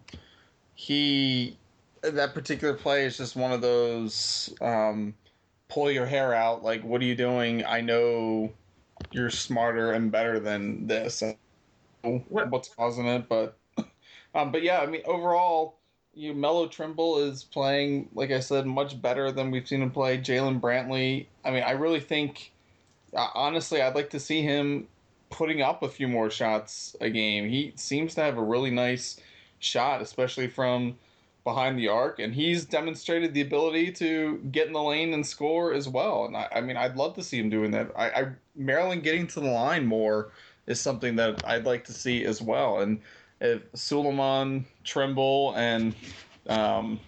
he 0.75 1.58
that 2.01 2.34
particular 2.34 2.73
play 2.75 3.06
is 3.06 3.17
just 3.17 3.36
one 3.36 3.51
of 3.51 3.62
those 3.62 4.53
um, 4.62 5.13
pull 5.67 5.91
your 5.91 6.06
hair 6.06 6.34
out. 6.34 6.63
Like, 6.63 6.84
what 6.84 7.01
are 7.01 7.06
you 7.06 7.15
doing? 7.15 7.65
I 7.65 7.82
know 7.82 8.51
you're 9.12 9.29
smarter 9.29 9.91
and 9.93 10.12
better 10.12 10.39
than 10.39 10.88
this. 10.88 11.23
What? 12.03 12.49
What's 12.49 12.69
causing 12.69 13.08
it? 13.08 13.27
But 13.27 13.58
um, 14.34 14.52
but 14.52 14.63
yeah, 14.63 14.80
I 14.80 14.86
mean 14.86 15.02
overall, 15.06 15.78
you 16.13 16.34
Melo 16.34 16.67
Trimble 16.67 17.20
is 17.20 17.44
playing 17.44 18.10
like 18.13 18.32
I 18.32 18.39
said 18.39 18.65
much 18.65 19.02
better 19.02 19.32
than 19.32 19.52
we've 19.52 19.67
seen 19.67 19.82
him 19.82 19.91
play. 19.91 20.17
Jalen 20.17 20.60
Brantley. 20.60 21.28
I 21.44 21.52
mean, 21.52 21.63
I 21.63 21.72
really 21.72 22.00
think. 22.00 22.52
Uh, 23.13 23.28
honestly, 23.34 23.82
I'd 23.82 23.96
like 23.96 24.10
to 24.12 24.20
see 24.22 24.41
him 24.41 24.88
putting 25.30 25.62
up 25.62 25.84
a 25.84 25.89
few 25.89 26.08
more 26.08 26.30
shots 26.30 26.96
a 27.02 27.10
game. 27.10 27.50
He 27.50 27.74
seems 27.76 28.15
to 28.15 28.22
have 28.22 28.38
a 28.38 28.44
really 28.44 28.72
nice 28.72 29.20
shot, 29.60 30.02
especially 30.02 30.48
from 30.48 30.98
behind 31.44 31.80
the 31.80 31.88
arc, 31.88 32.20
and 32.20 32.36
he's 32.36 32.65
demonstrated 32.65 33.34
the 33.34 33.41
ability 33.41 33.91
to 33.94 34.38
get 34.52 34.67
in 34.67 34.74
the 34.74 34.82
lane 34.84 35.13
and 35.13 35.26
score 35.26 35.74
as 35.74 35.89
well. 35.89 36.26
And 36.26 36.38
I, 36.38 36.48
I 36.56 36.62
mean, 36.62 36.78
I'd 36.78 36.96
love 36.96 37.15
to 37.15 37.24
see 37.24 37.39
him 37.39 37.50
doing 37.50 37.72
that. 37.72 37.91
I, 37.96 38.10
I 38.10 38.32
Maryland 38.56 39.04
getting 39.04 39.28
to 39.28 39.39
the 39.39 39.50
line 39.50 39.86
more 39.86 40.32
is 40.67 40.80
something 40.80 41.15
that 41.15 41.39
I'd 41.44 41.65
like 41.65 41.86
to 41.86 41.94
see 41.94 42.24
as 42.26 42.41
well. 42.41 42.80
And 42.80 43.02
if 43.41 43.69
Sulaimon, 43.73 44.63
Trimble, 44.84 45.54
and 45.56 45.93
um, 46.47 46.99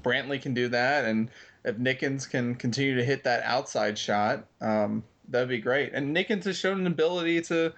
Brantley 0.00 0.42
can 0.42 0.52
do 0.52 0.68
that, 0.68 1.04
and 1.04 1.30
if 1.64 1.76
Nickens 1.76 2.28
can 2.28 2.54
continue 2.54 2.96
to 2.96 3.04
hit 3.04 3.24
that 3.24 3.42
outside 3.44 3.96
shot, 3.96 4.44
um, 4.60 5.02
that'd 5.28 5.48
be 5.48 5.58
great. 5.58 5.92
And 5.94 6.14
Nickens 6.14 6.44
has 6.44 6.58
shown 6.58 6.80
an 6.80 6.86
ability 6.86 7.40
to 7.42 7.72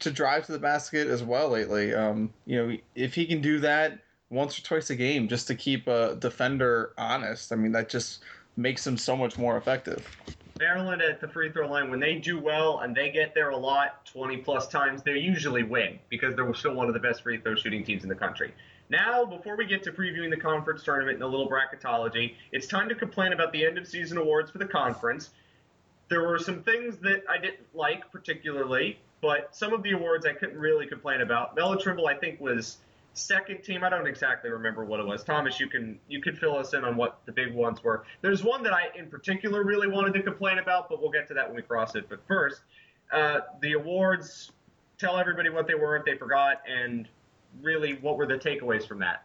to 0.00 0.10
drive 0.12 0.46
to 0.46 0.52
the 0.52 0.58
basket 0.60 1.08
as 1.08 1.24
well 1.24 1.48
lately. 1.48 1.92
Um, 1.92 2.32
you 2.46 2.56
know, 2.56 2.76
if 2.94 3.14
he 3.14 3.26
can 3.26 3.40
do 3.40 3.58
that 3.60 3.98
once 4.30 4.56
or 4.56 4.62
twice 4.62 4.90
a 4.90 4.96
game 4.96 5.26
just 5.26 5.48
to 5.48 5.56
keep 5.56 5.88
a 5.88 6.14
defender 6.16 6.92
honest, 6.96 7.52
I 7.52 7.56
mean, 7.56 7.72
that 7.72 7.88
just 7.88 8.22
makes 8.56 8.86
him 8.86 8.96
so 8.96 9.16
much 9.16 9.38
more 9.38 9.56
effective. 9.56 10.06
Maryland 10.58 11.00
at 11.00 11.20
the 11.20 11.28
free 11.28 11.50
throw 11.50 11.68
line, 11.68 11.90
when 11.90 12.00
they 12.00 12.16
do 12.16 12.38
well 12.38 12.80
and 12.80 12.94
they 12.94 13.10
get 13.10 13.34
there 13.34 13.50
a 13.50 13.56
lot, 13.56 14.04
20 14.06 14.38
plus 14.38 14.66
times, 14.68 15.02
they 15.02 15.12
usually 15.12 15.62
win 15.62 15.98
because 16.08 16.34
they're 16.34 16.52
still 16.54 16.74
one 16.74 16.88
of 16.88 16.94
the 16.94 17.00
best 17.00 17.22
free 17.22 17.38
throw 17.38 17.54
shooting 17.54 17.84
teams 17.84 18.02
in 18.02 18.08
the 18.08 18.14
country. 18.14 18.52
Now, 18.90 19.24
before 19.24 19.56
we 19.56 19.66
get 19.66 19.82
to 19.84 19.92
previewing 19.92 20.30
the 20.30 20.36
conference 20.36 20.82
tournament 20.82 21.16
and 21.16 21.22
a 21.22 21.26
little 21.26 21.48
bracketology, 21.48 22.34
it's 22.52 22.66
time 22.66 22.88
to 22.88 22.94
complain 22.94 23.32
about 23.32 23.52
the 23.52 23.64
end 23.64 23.78
of 23.78 23.86
season 23.86 24.18
awards 24.18 24.50
for 24.50 24.58
the 24.58 24.66
conference. 24.66 25.30
There 26.08 26.26
were 26.26 26.38
some 26.38 26.62
things 26.62 26.96
that 26.98 27.22
I 27.28 27.38
didn't 27.38 27.66
like 27.74 28.10
particularly, 28.10 28.98
but 29.20 29.54
some 29.54 29.72
of 29.72 29.82
the 29.82 29.92
awards 29.92 30.26
I 30.26 30.32
couldn't 30.32 30.58
really 30.58 30.86
complain 30.86 31.20
about. 31.20 31.54
Melo 31.54 31.76
Trimble, 31.76 32.06
I 32.06 32.14
think, 32.14 32.40
was 32.40 32.78
second 33.18 33.62
team. 33.62 33.84
I 33.84 33.88
don't 33.88 34.06
exactly 34.06 34.50
remember 34.50 34.84
what 34.84 35.00
it 35.00 35.06
was. 35.06 35.24
Thomas, 35.24 35.60
you 35.60 35.68
can 35.68 35.98
you 36.08 36.20
can 36.20 36.36
fill 36.36 36.56
us 36.56 36.74
in 36.74 36.84
on 36.84 36.96
what 36.96 37.20
the 37.26 37.32
big 37.32 37.54
ones 37.54 37.82
were. 37.82 38.04
There's 38.20 38.42
one 38.42 38.62
that 38.62 38.72
I 38.72 38.86
in 38.96 39.08
particular 39.08 39.64
really 39.64 39.88
wanted 39.88 40.14
to 40.14 40.22
complain 40.22 40.58
about, 40.58 40.88
but 40.88 41.00
we'll 41.00 41.10
get 41.10 41.28
to 41.28 41.34
that 41.34 41.46
when 41.46 41.56
we 41.56 41.62
cross 41.62 41.94
it. 41.94 42.08
But 42.08 42.20
first, 42.26 42.62
uh, 43.12 43.40
the 43.60 43.72
awards. 43.72 44.52
Tell 44.98 45.16
everybody 45.16 45.48
what 45.48 45.68
they 45.68 45.76
were 45.76 45.96
if 45.96 46.04
they 46.04 46.16
forgot, 46.16 46.60
and 46.68 47.08
really 47.62 47.94
what 47.94 48.16
were 48.16 48.26
the 48.26 48.34
takeaways 48.34 48.86
from 48.86 48.98
that. 48.98 49.24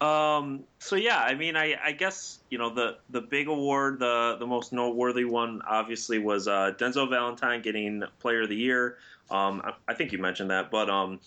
Um, 0.00 0.64
so 0.78 0.94
yeah, 0.94 1.18
I 1.18 1.34
mean, 1.34 1.56
I, 1.56 1.74
I 1.82 1.92
guess 1.92 2.38
you 2.50 2.58
know 2.58 2.72
the 2.72 2.98
the 3.10 3.20
big 3.20 3.48
award, 3.48 3.98
the 3.98 4.36
the 4.38 4.46
most 4.46 4.72
noteworthy 4.72 5.24
one, 5.24 5.60
obviously 5.66 6.18
was 6.18 6.46
uh, 6.46 6.72
Denzel 6.78 7.10
Valentine 7.10 7.62
getting 7.62 8.04
Player 8.20 8.42
of 8.42 8.48
the 8.48 8.56
Year. 8.56 8.98
Um, 9.30 9.60
I, 9.64 9.72
I, 9.88 9.94
think 9.94 10.12
you 10.12 10.18
mentioned 10.18 10.50
that, 10.50 10.70
but 10.70 10.88
um, 10.88 11.20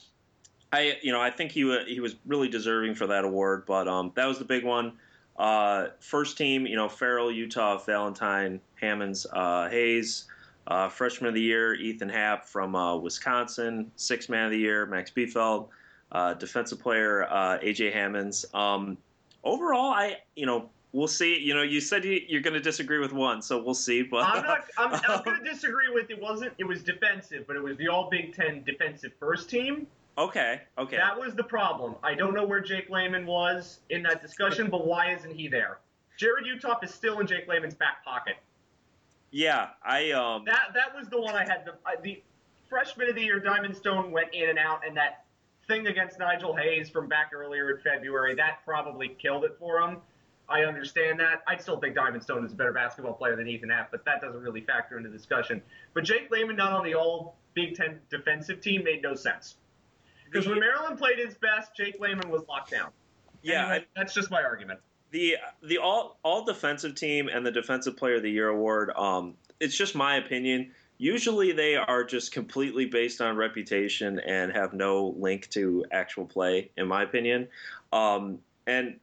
I 0.72 0.98
you 1.02 1.12
know 1.12 1.22
I 1.22 1.30
think 1.30 1.52
he 1.52 1.62
he 1.88 2.00
was 2.00 2.16
really 2.26 2.48
deserving 2.48 2.96
for 2.96 3.08
that 3.08 3.26
award. 3.26 3.66
But 3.66 3.88
um, 3.88 4.12
that 4.16 4.26
was 4.26 4.40
the 4.40 4.46
big 4.46 4.64
one. 4.64 4.94
Uh, 5.38 5.88
first 6.00 6.38
team, 6.38 6.68
you 6.68 6.76
know, 6.76 6.88
Ferrell, 6.88 7.30
Uthoff, 7.30 7.86
Valentine, 7.86 8.60
Hammons, 8.76 9.26
uh, 9.32 9.70
Hayes. 9.70 10.26
Uh, 10.68 10.88
freshman 10.88 11.28
of 11.28 11.34
the 11.34 11.42
year, 11.42 11.74
Ethan 11.74 12.08
Happ 12.08 12.46
from 12.46 12.76
uh, 12.76 12.96
Wisconsin. 12.96 13.92
Sixth 13.96 14.30
man 14.30 14.46
of 14.46 14.52
the 14.52 14.60
year, 14.60 14.86
Max 14.86 15.10
Bielfeldt, 15.10 15.68
uh, 16.12 16.36
defensive 16.36 16.80
player 16.80 17.24
uh, 17.24 17.58
AJ 17.58 17.92
Hammons. 17.92 18.46
Um, 18.54 18.96
overall, 19.44 19.90
I 19.90 20.18
you 20.36 20.46
know 20.46 20.70
we'll 20.92 21.08
see. 21.08 21.40
You 21.40 21.54
know, 21.54 21.64
you 21.64 21.82
said 21.82 22.06
you, 22.06 22.38
are 22.38 22.42
going 22.42 22.54
to 22.54 22.62
disagree 22.62 23.00
with 23.00 23.14
one, 23.14 23.42
so 23.42 23.62
we'll 23.62 23.74
see. 23.74 24.04
But 24.04 24.26
I'm 24.26 24.44
not. 24.46 24.66
I'm, 24.78 24.94
I'm 25.08 25.24
going 25.24 25.44
to 25.44 25.52
disagree 25.52 25.90
with. 25.94 26.10
It 26.10 26.22
wasn't. 26.22 26.54
It 26.58 26.64
was 26.64 26.84
defensive, 26.84 27.46
but 27.48 27.56
it 27.56 27.64
was 27.64 27.78
the 27.78 27.88
All 27.88 28.10
Big 28.10 28.36
Ten 28.36 28.64
defensive 28.64 29.12
first 29.20 29.50
team. 29.50 29.88
Okay. 30.18 30.62
Okay. 30.78 30.98
That 30.98 31.20
was 31.20 31.36
the 31.36 31.44
problem. 31.44 31.96
I 32.04 32.14
don't 32.14 32.34
know 32.34 32.46
where 32.46 32.60
Jake 32.60 32.90
Layman 32.90 33.26
was 33.26 33.80
in 33.90 34.04
that 34.04 34.22
discussion, 34.22 34.70
but 34.70 34.86
why 34.86 35.14
isn't 35.14 35.34
he 35.34 35.48
there? 35.48 35.80
Jarrod 36.20 36.46
Uthoff 36.54 36.84
is 36.84 36.94
still 36.94 37.20
in 37.20 37.28
Jake 37.28 37.48
Layman's 37.48 37.76
back 37.76 38.04
pocket. 38.04 38.36
Yeah, 39.32 39.70
I 39.84 40.12
um. 40.12 40.44
That 40.46 40.74
that 40.76 40.96
was 40.96 41.08
the 41.08 41.20
one 41.20 41.36
I 41.36 41.44
had 41.44 41.66
the 41.66 41.74
the 42.04 42.22
freshman 42.70 43.10
of 43.10 43.16
the 43.16 43.22
year 43.22 43.40
Diamond 43.40 43.76
Stone 43.76 44.12
went 44.12 44.34
in 44.34 44.50
and 44.50 44.60
out, 44.60 44.86
and 44.86 44.96
that 44.98 45.26
thing 45.68 45.88
against 45.88 46.20
Nigel 46.20 46.56
Hayes 46.56 46.90
from 46.90 47.08
back 47.08 47.32
earlier 47.34 47.72
in 47.72 47.82
February, 47.82 48.36
that 48.36 48.60
probably 48.66 49.10
killed 49.22 49.46
it 49.46 49.56
for 49.58 49.80
him. 49.80 49.98
I 50.50 50.64
understand 50.64 51.20
that. 51.22 51.44
I 51.48 51.56
still 51.58 51.80
think 51.80 51.96
Diamond 51.96 52.24
Stone 52.24 52.46
is 52.46 52.52
a 52.52 52.56
better 52.56 52.74
basketball 52.74 53.14
player 53.14 53.38
than 53.38 53.48
Ethan 53.48 53.70
Happ, 53.70 53.90
but 53.90 54.04
that 54.04 54.22
doesn't 54.22 54.42
really 54.42 54.62
factor 54.62 54.98
into 54.98 55.10
the 55.10 55.18
discussion. 55.18 55.62
But 55.94 56.04
Jake 56.04 56.30
Layman 56.30 56.58
not 56.58 56.74
on 56.74 56.84
the 56.84 56.96
all 56.96 57.38
Big 57.54 57.76
Ten 57.76 58.00
defensive 58.10 58.60
team 58.60 58.84
made 58.84 59.02
no 59.02 59.16
sense. 59.16 59.56
Because 60.32 60.48
when 60.48 60.60
Maryland 60.60 60.98
played 60.98 61.20
its 61.20 61.36
best, 61.36 61.76
Jake 61.76 62.00
Layman 62.00 62.30
was 62.30 62.44
locked 62.48 62.72
down. 62.72 62.90
Yeah, 63.44 63.66
Anyway, 63.68 63.86
that's 63.96 64.14
just 64.14 64.32
my 64.32 64.42
argument. 64.44 64.80
the 65.12 65.36
the 65.64 65.78
all 65.78 66.18
all 66.24 66.46
defensive 66.46 66.96
team 66.96 67.28
and 67.28 67.46
the 67.46 67.52
defensive 67.52 67.98
player 67.98 68.16
of 68.16 68.22
the 68.24 68.32
year 68.32 68.48
award 68.48 68.92
um 68.96 69.34
it's 69.60 69.76
just 69.76 69.94
my 69.96 70.16
opinion 70.16 70.72
usually 71.00 71.52
they 71.52 71.76
are 71.76 72.04
just 72.04 72.32
completely 72.32 72.86
based 72.86 73.20
on 73.20 73.36
reputation 73.36 74.20
and 74.20 74.52
have 74.54 74.74
no 74.74 75.14
link 75.18 75.50
to 75.50 75.84
actual 75.92 76.26
play 76.26 76.70
in 76.78 76.88
my 76.88 77.04
opinion 77.04 77.48
um 77.92 78.38
and 78.68 79.00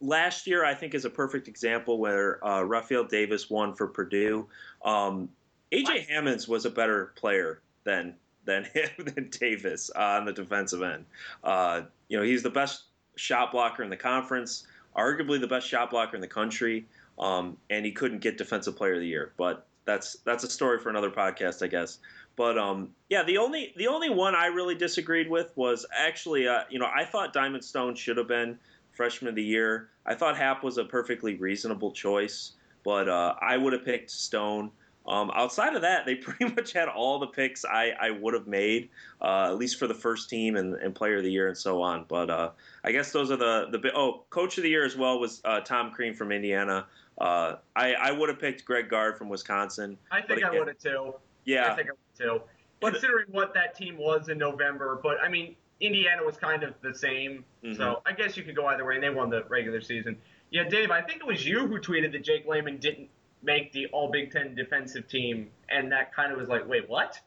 last 0.00 0.46
year 0.46 0.64
i 0.66 0.74
think 0.74 0.92
is 0.92 1.04
a 1.06 1.10
perfect 1.10 1.48
example 1.48 1.98
where 1.98 2.44
uh, 2.44 2.60
Rapheal 2.60 3.08
davis 3.08 3.48
won 3.48 3.74
for 3.74 3.86
purdue 3.86 4.46
um 4.84 5.28
aj 5.72 6.06
hammons 6.08 6.46
was 6.48 6.66
a 6.66 6.70
better 6.70 7.12
player 7.16 7.60
than 7.84 8.14
than 8.44 8.64
him 8.74 8.90
than 8.98 9.28
davis 9.30 9.90
on 9.90 10.24
the 10.24 10.32
defensive 10.32 10.82
end 10.82 11.04
uh, 11.44 11.82
you 12.08 12.16
know 12.16 12.24
he's 12.24 12.42
the 12.42 12.50
best 12.50 12.84
shot 13.16 13.52
blocker 13.52 13.82
in 13.82 13.90
the 13.90 13.96
conference 13.96 14.66
arguably 14.96 15.40
the 15.40 15.46
best 15.46 15.66
shot 15.66 15.90
blocker 15.90 16.16
in 16.16 16.20
the 16.20 16.28
country, 16.28 16.86
um, 17.18 17.56
and 17.70 17.84
he 17.84 17.92
couldn't 17.92 18.20
get 18.20 18.38
Defensive 18.38 18.76
Player 18.76 18.94
of 18.94 19.00
the 19.00 19.06
Year. 19.06 19.32
But 19.36 19.66
that's 19.84 20.16
that's 20.24 20.44
a 20.44 20.50
story 20.50 20.78
for 20.78 20.90
another 20.90 21.10
podcast, 21.10 21.62
I 21.62 21.66
guess. 21.68 21.98
But 22.36 22.58
um, 22.58 22.90
yeah, 23.08 23.22
the 23.22 23.38
only 23.38 23.72
the 23.76 23.88
only 23.88 24.10
one 24.10 24.34
I 24.34 24.46
really 24.46 24.74
disagreed 24.74 25.28
with 25.28 25.52
was 25.56 25.86
actually, 25.96 26.48
uh, 26.48 26.62
you 26.70 26.78
know, 26.78 26.88
I 26.94 27.04
thought 27.04 27.32
Diamond 27.32 27.64
Stone 27.64 27.94
should 27.94 28.16
have 28.16 28.28
been 28.28 28.58
Freshman 28.92 29.28
of 29.28 29.34
the 29.34 29.42
Year. 29.42 29.88
I 30.06 30.14
thought 30.14 30.36
Happ 30.36 30.62
was 30.62 30.78
a 30.78 30.84
perfectly 30.84 31.36
reasonable 31.36 31.92
choice, 31.92 32.52
but 32.84 33.08
uh, 33.08 33.34
I 33.40 33.56
would 33.56 33.72
have 33.72 33.84
picked 33.84 34.10
Stone. 34.10 34.70
Um, 35.06 35.30
outside 35.34 35.74
of 35.74 35.82
that, 35.82 36.06
they 36.06 36.14
pretty 36.16 36.54
much 36.54 36.72
had 36.72 36.88
all 36.88 37.18
the 37.18 37.26
picks 37.26 37.64
I, 37.64 37.92
I 38.00 38.10
would 38.10 38.34
have 38.34 38.46
made, 38.46 38.88
uh, 39.20 39.46
at 39.48 39.56
least 39.56 39.78
for 39.78 39.86
the 39.86 39.94
first 39.94 40.30
team 40.30 40.56
and, 40.56 40.74
and 40.74 40.94
player 40.94 41.18
of 41.18 41.24
the 41.24 41.30
year 41.30 41.48
and 41.48 41.56
so 41.58 41.82
on. 41.82 42.04
But 42.08 42.30
uh, 42.30 42.50
I 42.84 42.92
guess 42.92 43.12
those 43.12 43.30
are 43.30 43.36
the 43.36 43.68
the 43.70 43.92
oh 43.94 44.24
coach 44.30 44.58
of 44.58 44.62
the 44.62 44.70
year 44.70 44.84
as 44.84 44.96
well 44.96 45.18
was 45.18 45.40
uh, 45.44 45.60
Tom 45.60 45.90
Crean 45.90 46.14
from 46.14 46.32
Indiana. 46.32 46.86
Uh, 47.18 47.56
I 47.76 47.94
I 47.94 48.12
would 48.12 48.28
have 48.28 48.40
picked 48.40 48.64
Greg 48.64 48.88
Gard 48.88 49.18
from 49.18 49.28
Wisconsin. 49.28 49.98
I 50.10 50.20
think 50.22 50.40
But 50.40 50.44
I 50.44 50.58
would 50.58 50.68
have 50.68 50.78
too. 50.78 51.14
I 51.48 51.74
think 51.74 51.88
I 51.88 51.92
would 51.92 52.18
too. 52.18 52.42
But- 52.80 52.92
Considering 52.92 53.26
what 53.30 53.54
that 53.54 53.76
team 53.76 53.96
was 53.96 54.28
in 54.28 54.38
November, 54.38 54.98
but 55.02 55.18
I 55.22 55.28
mean, 55.28 55.54
Indiana 55.80 56.24
was 56.24 56.36
kind 56.36 56.62
of 56.64 56.74
the 56.80 56.94
same. 56.94 57.44
Mhm. 57.64 57.76
So 57.76 58.02
I 58.06 58.12
guess 58.12 58.36
you 58.36 58.42
could 58.42 58.56
go 58.56 58.66
either 58.66 58.84
way, 58.84 58.94
and 58.94 59.02
they 59.04 59.10
won 59.10 59.30
the 59.30 59.44
regular 59.44 59.80
season. 59.80 60.16
Yeah, 60.50 60.64
Dave, 60.64 60.90
I 60.90 61.00
think 61.00 61.20
it 61.20 61.26
was 61.26 61.46
you 61.46 61.66
who 61.66 61.78
tweeted 61.78 62.12
that 62.12 62.22
Jake 62.24 62.46
Layman 62.46 62.76
didn't 62.78 63.08
make 63.42 63.72
the 63.72 63.86
All 63.88 64.10
Big 64.10 64.32
Ten 64.32 64.54
defensive 64.54 65.08
team, 65.08 65.48
and 65.68 65.90
that 65.92 66.14
kind 66.14 66.32
of 66.32 66.38
was 66.38 66.48
like, 66.48 66.66
wait, 66.68 66.88
what? 66.88 67.18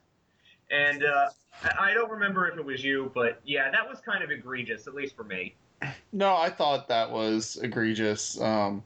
And 0.70 1.04
uh, 1.04 1.28
I 1.78 1.94
don't 1.94 2.10
remember 2.10 2.48
if 2.48 2.58
it 2.58 2.64
was 2.64 2.82
you, 2.82 3.10
but 3.14 3.40
yeah, 3.44 3.70
that 3.70 3.88
was 3.88 4.00
kind 4.00 4.24
of 4.24 4.30
egregious, 4.30 4.86
at 4.86 4.94
least 4.94 5.16
for 5.16 5.24
me. 5.24 5.54
No, 6.12 6.34
I 6.36 6.50
thought 6.50 6.88
that 6.88 7.10
was 7.10 7.56
egregious. 7.62 8.40
Um, 8.40 8.82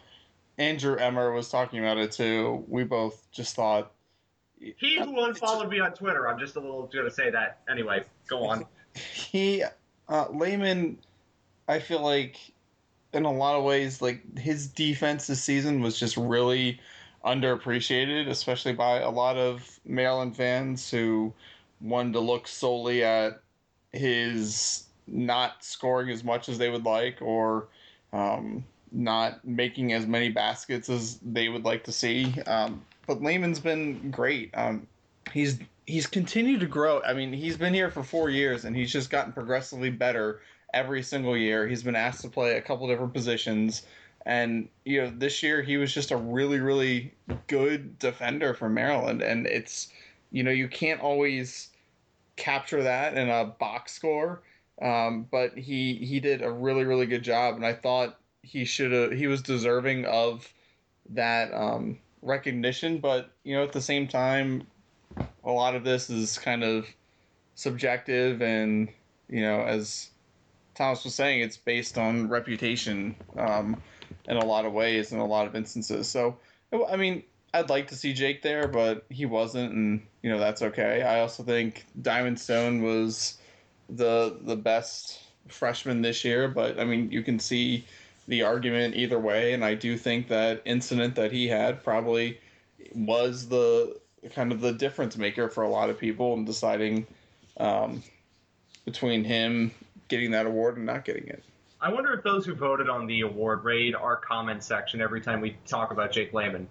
Andrew 0.58 0.96
Emmer 0.96 1.32
was 1.32 1.48
talking 1.48 1.78
about 1.78 1.96
it 1.98 2.12
too. 2.12 2.64
We 2.68 2.84
both 2.84 3.26
just 3.32 3.56
thought 3.56 3.92
He 4.58 4.98
who 4.98 5.24
unfollowed 5.24 5.70
me 5.70 5.80
on 5.80 5.92
Twitter, 5.92 6.28
I'm 6.28 6.38
just 6.38 6.56
a 6.56 6.60
little 6.60 6.86
going 6.86 7.06
to 7.06 7.10
say 7.10 7.30
that. 7.30 7.60
Anyway, 7.70 8.04
go 8.28 8.44
on. 8.44 8.66
he 9.14 9.64
uh, 10.08 10.26
Layman. 10.32 10.98
I 11.68 11.78
feel 11.78 12.02
like 12.02 12.36
in 13.12 13.24
a 13.24 13.32
lot 13.32 13.54
of 13.54 13.64
ways, 13.64 14.02
like 14.02 14.38
his 14.38 14.66
defense 14.66 15.28
this 15.28 15.42
season 15.42 15.80
was 15.80 15.98
just 15.98 16.16
really 16.16 16.80
underappreciated, 17.24 18.28
especially 18.28 18.72
by 18.72 19.00
a 19.00 19.10
lot 19.10 19.36
of 19.36 19.78
Maryland 19.84 20.36
fans 20.36 20.90
who 20.90 21.32
wanted 21.80 22.12
to 22.14 22.20
look 22.20 22.48
solely 22.48 23.04
at 23.04 23.40
his 23.92 24.84
not 25.06 25.62
scoring 25.64 26.10
as 26.10 26.22
much 26.22 26.48
as 26.48 26.58
they 26.58 26.70
would 26.70 26.84
like 26.84 27.20
or 27.20 27.68
um, 28.12 28.64
not 28.92 29.44
making 29.44 29.92
as 29.92 30.06
many 30.06 30.28
baskets 30.28 30.88
as 30.88 31.18
they 31.18 31.48
would 31.48 31.64
like 31.64 31.84
to 31.84 31.92
see. 31.92 32.34
Um, 32.46 32.82
but 33.06 33.22
Layman's 33.22 33.60
been 33.60 34.10
great. 34.10 34.50
Um, 34.54 34.86
he's 35.32 35.58
he's 35.86 36.06
continued 36.06 36.60
to 36.60 36.66
grow. 36.66 37.02
I 37.02 37.12
mean, 37.12 37.32
he's 37.32 37.56
been 37.56 37.74
here 37.74 37.90
for 37.90 38.02
four 38.02 38.30
years 38.30 38.64
and 38.64 38.76
he's 38.76 38.92
just 38.92 39.10
gotten 39.10 39.32
progressively 39.32 39.90
better 39.90 40.40
every 40.72 41.02
single 41.02 41.36
year. 41.36 41.66
He's 41.66 41.82
been 41.82 41.96
asked 41.96 42.22
to 42.22 42.28
play 42.28 42.56
a 42.56 42.62
couple 42.62 42.86
different 42.86 43.12
positions. 43.12 43.82
And 44.26 44.68
you 44.84 45.02
know, 45.02 45.12
this 45.16 45.42
year 45.42 45.62
he 45.62 45.76
was 45.76 45.92
just 45.92 46.10
a 46.10 46.16
really, 46.16 46.60
really 46.60 47.14
good 47.46 47.98
defender 47.98 48.54
for 48.54 48.68
Maryland. 48.68 49.22
And 49.22 49.46
it's 49.46 49.88
you 50.30 50.42
know, 50.42 50.50
you 50.50 50.68
can't 50.68 51.00
always 51.00 51.70
capture 52.36 52.82
that 52.82 53.16
in 53.16 53.28
a 53.28 53.44
box 53.44 53.92
score. 53.92 54.42
Um, 54.80 55.26
but 55.30 55.56
he 55.58 55.94
he 55.94 56.20
did 56.20 56.42
a 56.42 56.50
really, 56.50 56.84
really 56.84 57.06
good 57.06 57.22
job 57.22 57.56
and 57.56 57.66
I 57.66 57.74
thought 57.74 58.18
he 58.42 58.64
should 58.64 58.92
have 58.92 59.12
he 59.12 59.26
was 59.26 59.42
deserving 59.42 60.06
of 60.06 60.52
that 61.10 61.52
um, 61.52 61.98
recognition, 62.22 62.98
but 62.98 63.30
you 63.44 63.54
know, 63.56 63.62
at 63.62 63.72
the 63.72 63.80
same 63.80 64.08
time, 64.08 64.66
a 65.44 65.50
lot 65.50 65.74
of 65.74 65.84
this 65.84 66.10
is 66.10 66.38
kind 66.38 66.64
of 66.64 66.86
subjective 67.54 68.40
and 68.40 68.88
you 69.28 69.42
know 69.42 69.60
as 69.60 70.10
thomas 70.74 71.04
was 71.04 71.14
saying 71.14 71.40
it's 71.40 71.58
based 71.58 71.98
on 71.98 72.26
reputation 72.28 73.14
um, 73.36 73.80
in 74.28 74.36
a 74.36 74.44
lot 74.44 74.64
of 74.64 74.72
ways 74.72 75.12
in 75.12 75.18
a 75.18 75.26
lot 75.26 75.46
of 75.46 75.54
instances 75.54 76.08
so 76.08 76.36
i 76.88 76.96
mean 76.96 77.22
i'd 77.54 77.70
like 77.70 77.88
to 77.88 77.96
see 77.96 78.12
jake 78.12 78.42
there 78.42 78.68
but 78.68 79.04
he 79.08 79.26
wasn't 79.26 79.72
and 79.72 80.02
you 80.22 80.30
know 80.30 80.38
that's 80.38 80.62
okay 80.62 81.02
i 81.02 81.20
also 81.20 81.42
think 81.42 81.84
diamond 82.02 82.38
stone 82.38 82.82
was 82.82 83.38
the 83.88 84.36
the 84.42 84.56
best 84.56 85.20
freshman 85.48 86.02
this 86.02 86.24
year 86.24 86.48
but 86.48 86.78
i 86.78 86.84
mean 86.84 87.10
you 87.10 87.22
can 87.22 87.38
see 87.38 87.84
the 88.28 88.42
argument 88.42 88.94
either 88.94 89.18
way 89.18 89.52
and 89.52 89.64
i 89.64 89.74
do 89.74 89.96
think 89.96 90.28
that 90.28 90.62
incident 90.64 91.14
that 91.14 91.32
he 91.32 91.48
had 91.48 91.82
probably 91.82 92.38
was 92.94 93.48
the 93.48 93.98
kind 94.34 94.52
of 94.52 94.60
the 94.60 94.72
difference 94.72 95.16
maker 95.16 95.48
for 95.48 95.62
a 95.62 95.68
lot 95.68 95.90
of 95.90 95.98
people 95.98 96.34
in 96.34 96.44
deciding 96.44 97.06
um, 97.56 98.02
between 98.84 99.24
him 99.24 99.70
getting 100.08 100.32
that 100.32 100.46
award 100.46 100.76
and 100.76 100.86
not 100.86 101.04
getting 101.04 101.26
it. 101.28 101.42
I 101.82 101.90
wonder 101.90 102.12
if 102.12 102.22
those 102.22 102.44
who 102.44 102.54
voted 102.54 102.90
on 102.90 103.06
the 103.06 103.22
award 103.22 103.64
raid 103.64 103.94
our 103.94 104.16
comment 104.16 104.62
section 104.62 105.00
every 105.00 105.22
time 105.22 105.40
we 105.40 105.56
talk 105.66 105.92
about 105.92 106.12
Jake 106.12 106.34
Layman. 106.34 106.68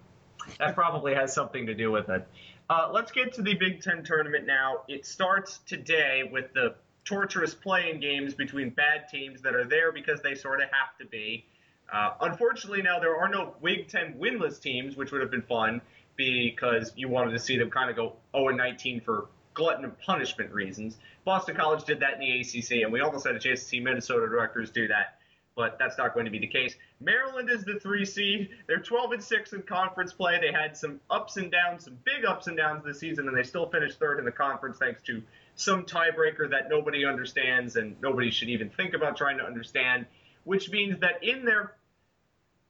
That 0.60 0.76
probably 0.76 1.16
has 1.16 1.34
something 1.34 1.66
to 1.66 1.74
do 1.74 1.92
with 1.92 2.10
it. 2.10 2.28
Uh, 2.70 2.90
let's 2.94 3.12
get 3.12 3.34
to 3.34 3.42
the 3.42 3.56
Big 3.56 3.82
Ten 3.82 4.04
tournament 4.04 4.46
now. 4.46 4.84
It 4.88 5.08
starts 5.08 5.60
today 5.66 6.30
with 6.32 6.54
the 6.54 6.76
torturous 7.06 7.56
playing 7.56 8.00
games 8.00 8.36
between 8.36 8.70
bad 8.70 9.08
teams 9.12 9.42
that 9.42 9.56
are 9.56 9.66
there 9.66 9.92
because 9.92 10.22
they 10.22 10.36
sort 10.36 10.62
of 10.62 10.70
have 10.70 10.96
to 11.00 11.06
be. 11.06 11.46
Uh, 11.92 12.12
unfortunately, 12.22 12.84
now 12.84 13.00
there 13.00 13.18
are 13.18 13.30
no 13.30 13.56
Big 13.64 13.88
Ten 13.88 14.14
winless 14.20 14.62
teams, 14.62 14.96
which 14.96 15.12
would 15.12 15.22
have 15.22 15.32
been 15.32 15.42
fun 15.42 15.82
because 16.18 16.94
you 16.96 17.10
wanted 17.10 17.32
to 17.32 17.40
see 17.40 17.58
them 17.58 17.72
kind 17.72 17.90
of 17.90 17.96
go 17.96 18.16
0 18.36 18.50
19 18.50 19.02
for 19.02 19.28
glutton 19.54 19.84
and 19.84 19.98
punishment 20.00 20.52
reasons. 20.52 20.98
Boston 21.26 21.56
College 21.56 21.84
did 21.84 22.00
that 22.00 22.14
in 22.14 22.20
the 22.20 22.42
ACC, 22.42 22.84
and 22.84 22.92
we 22.92 23.02
almost 23.02 23.26
had 23.26 23.36
a 23.36 23.40
chance 23.40 23.60
to 23.62 23.66
see 23.66 23.80
Minnesota 23.80 24.28
Rutgers 24.28 24.70
do 24.72 24.88
that, 24.88 25.20
but 25.56 25.78
that's 25.80 25.98
not 25.98 26.14
going 26.14 26.26
to 26.26 26.32
be 26.32 26.40
the 26.40 26.48
case. 26.48 26.76
Maryland 27.02 27.50
is 27.50 27.64
the 27.64 27.80
three 27.80 28.06
seed. 28.06 28.50
They're 28.68 28.80
12 28.80 29.14
and 29.14 29.24
six 29.24 29.54
in 29.54 29.62
conference 29.64 30.14
play. 30.14 30.40
They 30.40 30.52
had 30.52 30.78
some 30.78 31.00
ups 31.10 31.38
and 31.38 31.52
downs, 31.52 31.86
some 31.86 31.98
big 32.04 32.26
ups 32.26 32.48
and 32.48 32.58
downs 32.58 32.84
this 32.86 33.00
season, 33.00 33.28
and 33.28 33.38
they 33.38 33.44
still 33.44 33.68
finished 33.68 34.00
third 34.00 34.20
in 34.20 34.26
the 34.26 34.32
conference 34.32 34.78
thanks 34.78 35.02
to 35.04 35.22
some 35.56 35.86
tiebreaker 35.86 36.50
that 36.50 36.70
nobody 36.70 37.06
understands 37.06 37.76
and 37.76 37.96
nobody 38.02 38.32
should 38.32 38.50
even 38.50 38.70
think 38.70 38.94
about 38.94 39.18
trying 39.18 39.38
to 39.38 39.44
understand. 39.44 40.06
Which 40.46 40.70
means 40.72 41.00
that 41.00 41.24
in 41.24 41.46
their 41.46 41.74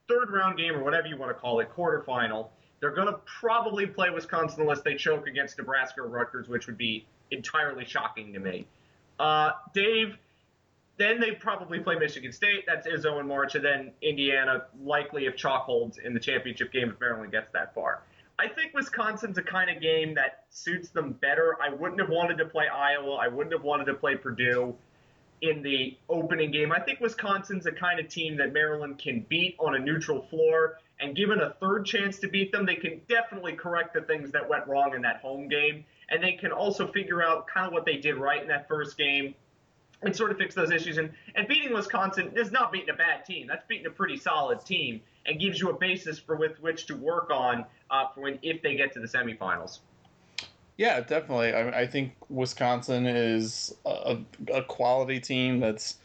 third 0.08 0.32
round 0.32 0.58
game 0.58 0.74
or 0.74 0.84
whatever 0.84 1.08
you 1.08 1.18
want 1.18 1.30
to 1.30 1.40
call 1.40 1.60
it, 1.60 1.70
quarterfinal, 1.76 2.48
they're 2.80 2.94
going 2.94 3.08
to 3.08 3.20
probably 3.40 3.86
play 3.86 4.10
Wisconsin 4.10 4.62
unless 4.62 4.82
they 4.82 4.96
choke 4.96 5.28
against 5.28 5.58
Nebraska 5.58 6.02
or 6.02 6.08
Rutgers, 6.08 6.48
which 6.48 6.68
would 6.68 6.78
be 6.78 7.06
entirely 7.32 7.86
shocking 7.86 8.34
to 8.34 8.40
me. 8.40 8.66
Uh, 9.20 9.52
Dave, 9.74 10.18
then 10.98 11.20
they 11.20 11.32
probably 11.32 11.80
play 11.80 11.96
Michigan 11.96 12.32
State. 12.32 12.66
That's 12.68 12.88
Izzo 12.88 13.20
in 13.20 13.28
March, 13.28 13.56
and 13.56 13.64
then 13.64 13.92
Indiana, 14.02 14.64
likely 14.84 15.26
if 15.26 15.36
chalk 15.36 15.64
holds 15.64 15.98
in 15.98 16.14
the 16.14 16.20
championship 16.20 16.72
game 16.72 16.90
if 16.90 17.00
Maryland 17.00 17.32
gets 17.32 17.52
that 17.54 17.74
far. 17.74 18.02
I 18.38 18.48
think 18.48 18.74
Wisconsin's 18.74 19.38
a 19.38 19.44
kind 19.44 19.70
of 19.70 19.82
game 19.82 20.16
that 20.16 20.46
suits 20.50 20.90
them 20.90 21.12
better. 21.12 21.58
I 21.62 21.74
wouldn't 21.74 22.00
have 22.00 22.10
wanted 22.10 22.38
to 22.38 22.46
play 22.46 22.68
Iowa. 22.68 23.16
I 23.16 23.28
wouldn't 23.28 23.54
have 23.54 23.64
wanted 23.64 23.86
to 23.86 23.94
play 23.96 24.16
Purdue 24.16 24.76
in 25.42 25.62
the 25.62 25.98
opening 26.08 26.52
game. 26.52 26.72
I 26.72 26.80
think 26.80 27.02
Wisconsin's 27.02 27.66
a 27.66 27.72
kind 27.72 28.00
of 28.00 28.08
team 28.08 28.38
that 28.38 28.54
Maryland 28.54 28.98
can 28.98 29.26
beat 29.28 29.56
on 29.60 29.76
a 29.76 29.80
neutral 29.80 30.22
floor, 30.24 30.78
and 31.00 31.16
given 31.16 31.40
a 31.40 31.52
third 31.62 31.86
chance 31.86 32.20
to 32.20 32.28
beat 32.28 32.52
them, 32.52 32.66
they 32.66 32.76
can 32.76 33.02
definitely 33.08 33.54
correct 33.54 33.94
the 33.94 34.02
things 34.02 34.32
that 34.32 34.48
went 34.48 34.68
wrong 34.68 34.94
in 34.96 35.02
that 35.04 35.22
home 35.22 35.48
game, 35.48 35.86
and 36.10 36.22
they 36.22 36.34
can 36.34 36.52
also 36.52 36.88
figure 36.88 37.24
out 37.24 37.48
kind 37.48 37.68
of 37.68 37.74
what 37.74 37.86
they 37.86 37.98
did 37.98 38.16
right 38.16 38.42
in 38.42 38.48
that 38.50 38.68
first 38.68 38.98
game. 38.98 39.36
and 40.02 40.16
sort 40.16 40.32
of 40.32 40.38
fix 40.38 40.56
those 40.56 40.72
issues. 40.72 40.98
And, 40.98 41.12
and 41.36 41.46
beating 41.46 41.74
Wisconsin 41.74 42.32
is 42.36 42.54
not 42.54 42.72
beating 42.72 42.90
a 42.90 42.94
bad 42.94 43.26
team. 43.26 43.48
That's 43.48 43.66
beating 43.68 43.86
a 43.86 43.90
pretty 43.90 44.16
solid 44.16 44.64
team 44.66 45.02
and 45.26 45.38
gives 45.40 45.60
you 45.60 45.70
a 45.72 45.74
basis 45.74 46.18
for 46.18 46.38
with 46.38 46.58
which 46.62 46.86
to 46.86 46.96
work 46.96 47.30
on 47.32 47.66
uh, 47.92 48.08
for 48.16 48.22
when 48.22 48.40
if 48.42 48.62
they 48.62 48.76
get 48.76 48.94
to 48.94 49.02
the 49.02 49.08
semifinals. 49.08 49.80
Yeah, 50.78 51.02
definitely. 51.02 51.54
I, 51.54 51.82
I 51.82 51.88
think 51.88 52.14
Wisconsin 52.30 53.06
is 53.06 53.76
a, 53.86 54.18
a, 54.54 54.64
quality 54.64 55.20
team 55.20 55.60
that's 55.60 55.98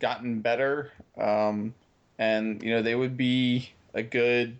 gotten 0.00 0.40
better, 0.40 0.90
um, 1.18 1.74
and 2.18 2.62
you 2.62 2.70
know 2.70 2.80
they 2.80 2.94
would 2.94 3.18
be 3.18 3.68
a 3.94 4.02
good 4.02 4.56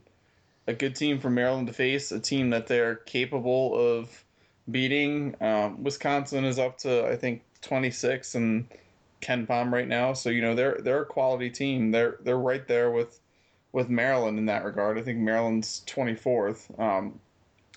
a 0.66 0.72
good 0.72 0.94
team 0.94 1.18
for 1.18 1.30
Maryland 1.30 1.66
to 1.66 1.72
face, 1.72 2.12
a 2.12 2.20
team 2.20 2.50
that 2.50 2.66
they're 2.66 2.96
capable 2.96 3.74
of 3.74 4.24
beating. 4.70 5.34
Um, 5.40 5.82
Wisconsin 5.82 6.44
is 6.44 6.58
up 6.58 6.78
to 6.78 7.06
I 7.06 7.16
think 7.16 7.42
26 7.62 8.34
and 8.34 8.66
KenPom 9.20 9.72
right 9.72 9.88
now, 9.88 10.12
so 10.12 10.30
you 10.30 10.42
know 10.42 10.54
they're 10.54 10.78
they're 10.80 11.02
a 11.02 11.06
quality 11.06 11.50
team. 11.50 11.90
They're 11.90 12.18
they're 12.22 12.38
right 12.38 12.66
there 12.66 12.90
with 12.90 13.20
with 13.72 13.88
Maryland 13.88 14.38
in 14.38 14.46
that 14.46 14.64
regard. 14.64 14.98
I 14.98 15.02
think 15.02 15.18
Maryland's 15.18 15.82
24th. 15.86 16.78
Um, 16.78 17.18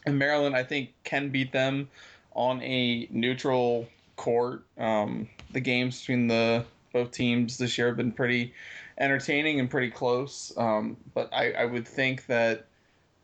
and 0.06 0.20
Maryland, 0.20 0.56
I 0.56 0.64
think, 0.64 0.94
can 1.04 1.30
beat 1.30 1.52
them 1.52 1.90
on 2.34 2.62
a 2.62 3.08
neutral 3.10 3.88
court. 4.18 4.66
Um, 4.78 5.30
the 5.52 5.62
games 5.62 6.02
between 6.02 6.28
the 6.28 6.66
both 6.94 7.12
teams 7.12 7.58
this 7.58 7.78
year 7.78 7.88
have 7.88 7.98
been 7.98 8.12
pretty 8.12 8.54
entertaining 8.98 9.60
and 9.60 9.70
pretty 9.70 9.90
close. 9.90 10.54
Um, 10.58 10.98
but 11.14 11.34
I, 11.34 11.52
I 11.52 11.66
would 11.66 11.88
think 11.88 12.26
that 12.28 12.68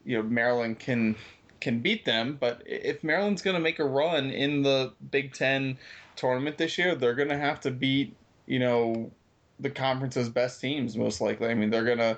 you 0.03 0.17
know 0.17 0.23
Maryland 0.23 0.79
can 0.79 1.15
can 1.59 1.79
beat 1.79 2.05
them. 2.05 2.37
But 2.39 2.63
if 2.65 3.03
Maryland's 3.03 3.41
going 3.41 3.55
to 3.55 3.61
make 3.61 3.79
a 3.79 3.85
run 3.85 4.31
in 4.31 4.63
the 4.63 4.93
Big 5.11 5.33
Ten 5.33 5.77
tournament 6.15 6.57
this 6.57 6.77
year, 6.77 6.95
they're 6.95 7.15
going 7.15 7.29
to 7.29 7.37
have 7.37 7.59
to 7.61 7.71
beat 7.71 8.15
you 8.47 8.59
know 8.59 9.11
the 9.59 9.69
conference's 9.69 10.29
best 10.29 10.59
teams 10.59 10.97
most 10.97 11.21
likely. 11.21 11.49
I 11.49 11.53
mean, 11.53 11.69
they're 11.69 11.85
going 11.85 11.99
to 11.99 12.17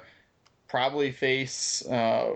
probably 0.68 1.12
face 1.12 1.86
uh, 1.88 2.36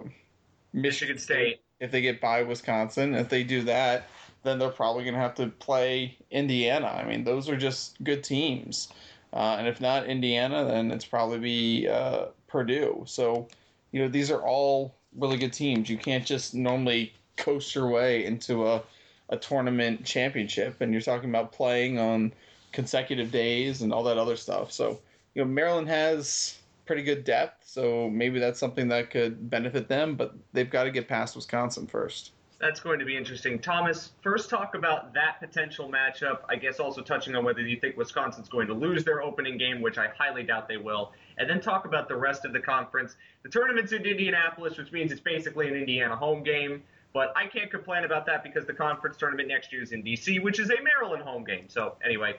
Michigan, 0.73 1.15
Michigan 1.15 1.17
State 1.17 1.61
if 1.79 1.91
they 1.91 2.01
get 2.01 2.19
by 2.21 2.43
Wisconsin. 2.43 3.15
If 3.15 3.29
they 3.29 3.43
do 3.43 3.63
that, 3.63 4.07
then 4.43 4.59
they're 4.59 4.69
probably 4.69 5.03
going 5.03 5.15
to 5.15 5.19
have 5.19 5.35
to 5.35 5.47
play 5.47 6.17
Indiana. 6.31 6.87
I 6.87 7.05
mean, 7.05 7.23
those 7.23 7.49
are 7.49 7.57
just 7.57 8.01
good 8.03 8.23
teams. 8.23 8.89
Uh, 9.33 9.57
and 9.59 9.67
if 9.67 9.81
not 9.81 10.05
Indiana, 10.05 10.65
then 10.65 10.91
it's 10.91 11.05
probably 11.05 11.39
be 11.39 11.87
uh, 11.87 12.25
Purdue. 12.47 13.03
So, 13.05 13.47
you 13.91 14.01
know, 14.01 14.07
these 14.07 14.31
are 14.31 14.41
all 14.41 14.95
really 15.15 15.37
good 15.37 15.53
teams. 15.53 15.89
You 15.89 15.97
can't 15.97 16.25
just 16.25 16.55
normally 16.55 17.13
coast 17.35 17.75
your 17.75 17.87
way 17.87 18.25
into 18.25 18.67
a, 18.67 18.81
a 19.29 19.37
tournament 19.37 20.05
championship. 20.05 20.81
And 20.81 20.91
you're 20.91 21.01
talking 21.01 21.29
about 21.29 21.51
playing 21.51 21.99
on 21.99 22.33
consecutive 22.71 23.31
days 23.31 23.81
and 23.81 23.93
all 23.93 24.03
that 24.03 24.17
other 24.17 24.35
stuff. 24.35 24.71
So, 24.71 24.99
you 25.33 25.43
know, 25.43 25.47
Maryland 25.47 25.87
has 25.89 26.57
pretty 26.85 27.03
good 27.03 27.23
depth, 27.23 27.67
so 27.67 28.09
maybe 28.09 28.39
that's 28.39 28.59
something 28.59 28.87
that 28.87 29.09
could 29.09 29.49
benefit 29.49 29.87
them. 29.87 30.15
But 30.15 30.35
they've 30.53 30.69
got 30.69 30.85
to 30.85 30.91
get 30.91 31.07
past 31.07 31.35
Wisconsin 31.35 31.85
first. 31.85 32.31
That's 32.59 32.79
going 32.79 32.97
to 32.97 33.05
be 33.05 33.15
interesting. 33.15 33.59
Thomas, 33.59 34.13
first 34.23 34.49
talk 34.49 34.73
about 34.73 35.13
that 35.13 35.39
potential 35.39 35.91
matchup. 35.91 36.39
I 36.49 36.55
guess 36.55 36.79
also 36.79 37.01
touching 37.01 37.35
on 37.35 37.45
whether 37.45 37.61
you 37.61 37.79
think 37.79 37.97
Wisconsin's 37.97 38.49
going 38.49 38.65
to 38.67 38.73
lose 38.73 39.03
their 39.03 39.21
opening 39.21 39.59
game, 39.59 39.79
which 39.79 39.99
I 39.99 40.07
highly 40.17 40.41
doubt 40.41 40.67
they 40.67 40.77
will. 40.77 41.11
And 41.37 41.47
then 41.47 41.61
talk 41.61 41.85
about 41.85 42.07
the 42.07 42.15
rest 42.15 42.45
of 42.45 42.53
the 42.53 42.59
conference. 42.59 43.15
The 43.43 43.49
tournament's 43.49 43.91
in 43.91 44.03
Indianapolis, 44.03 44.75
which 44.75 44.91
means 44.91 45.11
it's 45.11 45.21
basically 45.21 45.67
an 45.67 45.75
Indiana 45.75 46.15
home 46.15 46.41
game. 46.41 46.81
But 47.13 47.31
I 47.35 47.45
can't 47.45 47.69
complain 47.69 48.05
about 48.05 48.25
that 48.25 48.43
because 48.43 48.65
the 48.65 48.73
conference 48.73 49.17
tournament 49.17 49.47
next 49.49 49.71
year 49.71 49.83
is 49.83 49.91
in 49.91 50.01
DC, 50.01 50.41
which 50.41 50.59
is 50.59 50.71
a 50.71 50.81
Maryland 50.81 51.23
home 51.23 51.43
game. 51.43 51.65
So 51.67 51.95
anyway, 52.03 52.37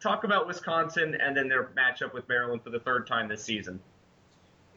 talk 0.00 0.24
about 0.24 0.46
Wisconsin 0.46 1.14
and 1.20 1.36
then 1.36 1.48
their 1.48 1.70
matchup 1.76 2.14
with 2.14 2.26
Maryland 2.26 2.62
for 2.62 2.70
the 2.70 2.80
third 2.80 3.06
time 3.06 3.28
this 3.28 3.44
season. 3.44 3.80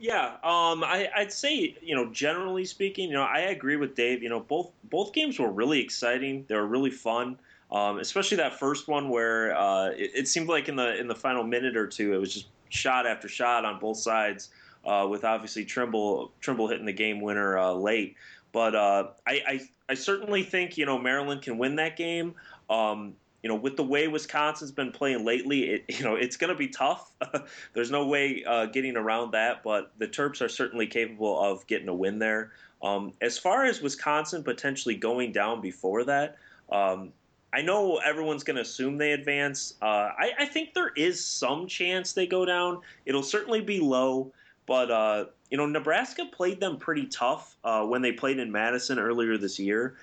Yeah, 0.02 0.38
um, 0.44 0.84
I, 0.84 1.12
would 1.20 1.32
say 1.32 1.78
you 1.80 1.94
know 1.94 2.08
generally 2.12 2.66
speaking, 2.66 3.10
you 3.10 3.14
know 3.14 3.22
I 3.22 3.42
agree 3.42 3.76
with 3.76 3.94
Dave. 3.94 4.24
You 4.24 4.30
know 4.30 4.40
both 4.40 4.72
both 4.86 5.14
games 5.14 5.38
were 5.38 5.52
really 5.52 5.80
exciting. 5.80 6.44
They 6.48 6.56
were 6.56 6.66
really 6.66 6.90
fun, 6.90 7.38
um, 7.72 8.00
especially 8.00 8.38
that 8.38 8.58
first 8.58 8.88
one 8.88 9.10
where 9.10 9.56
uh, 9.56 9.90
it, 9.90 10.12
it, 10.16 10.28
seemed 10.28 10.50
like 10.50 10.70
in 10.70 10.76
the 10.76 11.00
in 11.00 11.08
the 11.08 11.14
final 11.14 11.44
minute 11.44 11.78
or 11.78 11.86
two, 11.86 12.16
it 12.16 12.18
was 12.18 12.34
just 12.34 12.48
shot 12.70 13.06
after 13.06 13.28
shot 13.28 13.64
on 13.64 13.78
both 13.80 13.98
sides, 13.98 14.50
uh, 14.86 15.06
with 15.08 15.24
obviously 15.24 15.66
Trimble 15.66 16.32
Trimble 16.42 16.68
hitting 16.68 16.88
the 16.88 16.94
game 16.94 17.22
winner 17.22 17.60
uh, 17.60 17.72
late. 17.72 18.16
But 18.54 18.74
uh, 18.74 19.10
I, 19.28 19.44
I, 19.48 19.62
I 19.88 19.94
certainly 19.94 20.42
think 20.42 20.80
you 20.80 20.88
know 20.88 20.98
Maryland 20.98 21.44
can 21.44 21.60
win 21.60 21.76
that 21.76 21.96
game. 21.96 22.34
Um, 22.72 23.14
you 23.44 23.50
know, 23.50 23.56
with 23.56 23.76
the 23.76 23.84
way 23.84 24.08
Wisconsin's 24.08 24.72
been 24.72 24.92
playing 24.92 25.26
lately, 25.26 25.64
it 25.64 25.86
you 26.00 26.04
know 26.04 26.16
it's 26.16 26.38
going 26.38 26.52
to 26.52 26.58
be 26.58 26.68
tough. 26.68 27.12
There's 27.74 27.92
no 27.92 28.08
way 28.08 28.44
uh, 28.46 28.68
getting 28.68 28.98
around 28.98 29.32
that, 29.32 29.64
but 29.64 29.92
the 29.98 30.08
Terps 30.08 30.42
are 30.42 30.50
certainly 30.50 30.88
capable 30.88 31.42
of 31.42 31.66
getting 31.68 31.88
a 31.88 31.94
win 31.94 32.20
there. 32.20 32.52
Um, 32.84 33.14
as 33.22 33.38
far 33.38 33.66
as 33.66 33.82
Wisconsin 33.82 34.44
potentially 34.44 34.96
going 34.96 35.32
down 35.32 35.62
before 35.62 36.04
that, 36.06 36.38
um, 36.72 37.14
I 37.54 37.62
know 37.62 37.98
everyone's 37.98 38.44
going 38.44 38.56
to 38.56 38.62
assume 38.62 38.98
they 38.98 39.12
advance. 39.12 39.76
Uh, 39.82 40.10
I, 40.18 40.32
I, 40.40 40.46
think 40.46 40.74
there 40.74 40.92
is 40.96 41.24
some 41.24 41.68
chance 41.68 42.14
they 42.14 42.26
go 42.26 42.46
down. 42.46 42.82
It'll 43.06 43.22
certainly 43.22 43.62
be 43.62 43.80
low, 43.80 44.32
but 44.66 44.90
uh, 44.90 45.26
you 45.50 45.58
know 45.58 45.66
Nebraska 45.66 46.26
played 46.32 46.60
them 46.60 46.78
pretty 46.78 47.06
tough 47.08 47.58
uh, 47.64 47.86
when 47.86 48.02
they 48.02 48.14
played 48.14 48.40
in 48.40 48.52
Madison 48.52 49.00
earlier 49.00 49.38
this 49.38 49.60
year. 49.60 49.96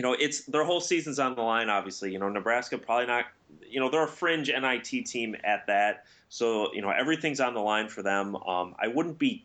You 0.00 0.02
know, 0.06 0.14
it's 0.14 0.46
their 0.46 0.64
whole 0.64 0.80
season's 0.80 1.18
on 1.18 1.34
the 1.34 1.42
line. 1.42 1.68
Obviously, 1.68 2.10
you 2.10 2.18
know, 2.18 2.30
Nebraska 2.30 2.78
probably 2.78 3.04
not. 3.04 3.26
You 3.68 3.80
know, 3.80 3.90
they're 3.90 4.04
a 4.04 4.08
fringe 4.08 4.48
NIT 4.48 5.04
team 5.04 5.36
at 5.44 5.66
that, 5.66 6.06
so 6.30 6.72
you 6.72 6.80
know 6.80 6.88
everything's 6.88 7.38
on 7.38 7.52
the 7.52 7.60
line 7.60 7.86
for 7.86 8.00
them. 8.02 8.34
Um, 8.34 8.74
I 8.78 8.88
wouldn't 8.88 9.18
be 9.18 9.44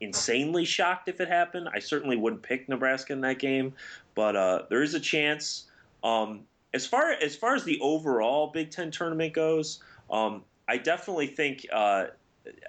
insanely 0.00 0.64
shocked 0.64 1.10
if 1.10 1.20
it 1.20 1.28
happened. 1.28 1.68
I 1.74 1.80
certainly 1.80 2.16
wouldn't 2.16 2.40
pick 2.40 2.66
Nebraska 2.66 3.12
in 3.12 3.20
that 3.20 3.40
game, 3.40 3.74
but 4.14 4.36
uh, 4.36 4.62
there 4.70 4.82
is 4.82 4.94
a 4.94 5.00
chance. 5.00 5.66
Um, 6.02 6.44
as 6.72 6.86
far 6.86 7.10
as 7.10 7.36
far 7.36 7.54
as 7.54 7.64
the 7.64 7.78
overall 7.80 8.46
Big 8.46 8.70
Ten 8.70 8.90
tournament 8.90 9.34
goes, 9.34 9.82
um, 10.10 10.42
I 10.66 10.78
definitely 10.78 11.26
think 11.26 11.66
uh, 11.70 12.06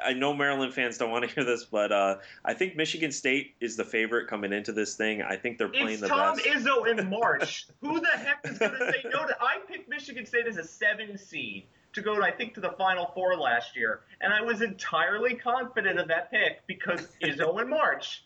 I 0.04 0.14
know 0.14 0.34
Maryland 0.34 0.74
fans 0.74 0.98
don't 0.98 1.12
want 1.12 1.28
to 1.28 1.34
hear 1.34 1.44
this, 1.44 1.64
but 1.64 1.92
uh, 1.92 2.18
I 2.44 2.54
think 2.54 2.76
Michigan 2.76 3.12
State 3.12 3.56
is 3.60 3.76
the 3.76 3.86
favorite 3.86 4.28
coming 4.28 4.54
into 4.54 4.72
this 4.72 4.96
thing. 4.96 5.22
I 5.22 5.36
think 5.36 5.58
they're 5.58 5.70
playing 5.70 5.90
it's 5.90 6.02
the 6.02 6.08
Tom 6.08 6.36
best. 6.36 6.48
Izzo 6.48 6.88
in 6.88 7.10
March. 7.10 7.68
Who 7.82 8.00
the 8.00 8.08
heck 8.08 8.40
is 8.46 8.58
going 8.58 8.72
to 8.72 8.92
say 8.92 9.04
no 9.06 9.26
to? 9.26 9.36
I 9.40 9.58
picked 9.68 9.90
Michigan 9.90 10.26
State 10.26 10.48
as 10.48 10.58
a 10.58 10.64
seven 10.64 11.18
seed 11.18 11.66
to 11.94 12.02
go, 12.02 12.22
I 12.22 12.32
think, 12.32 12.54
to 12.56 12.62
the 12.62 12.72
Final 12.72 13.12
Four 13.14 13.36
last 13.36 13.76
year, 13.76 14.02
and 14.22 14.34
I 14.34 14.42
was 14.42 14.62
entirely 14.62 15.36
confident 15.36 16.00
of 16.00 16.08
that 16.08 16.32
pick 16.32 16.66
because 16.68 17.08
Izzo 17.22 17.62
in 17.62 17.70
March. 17.70 18.24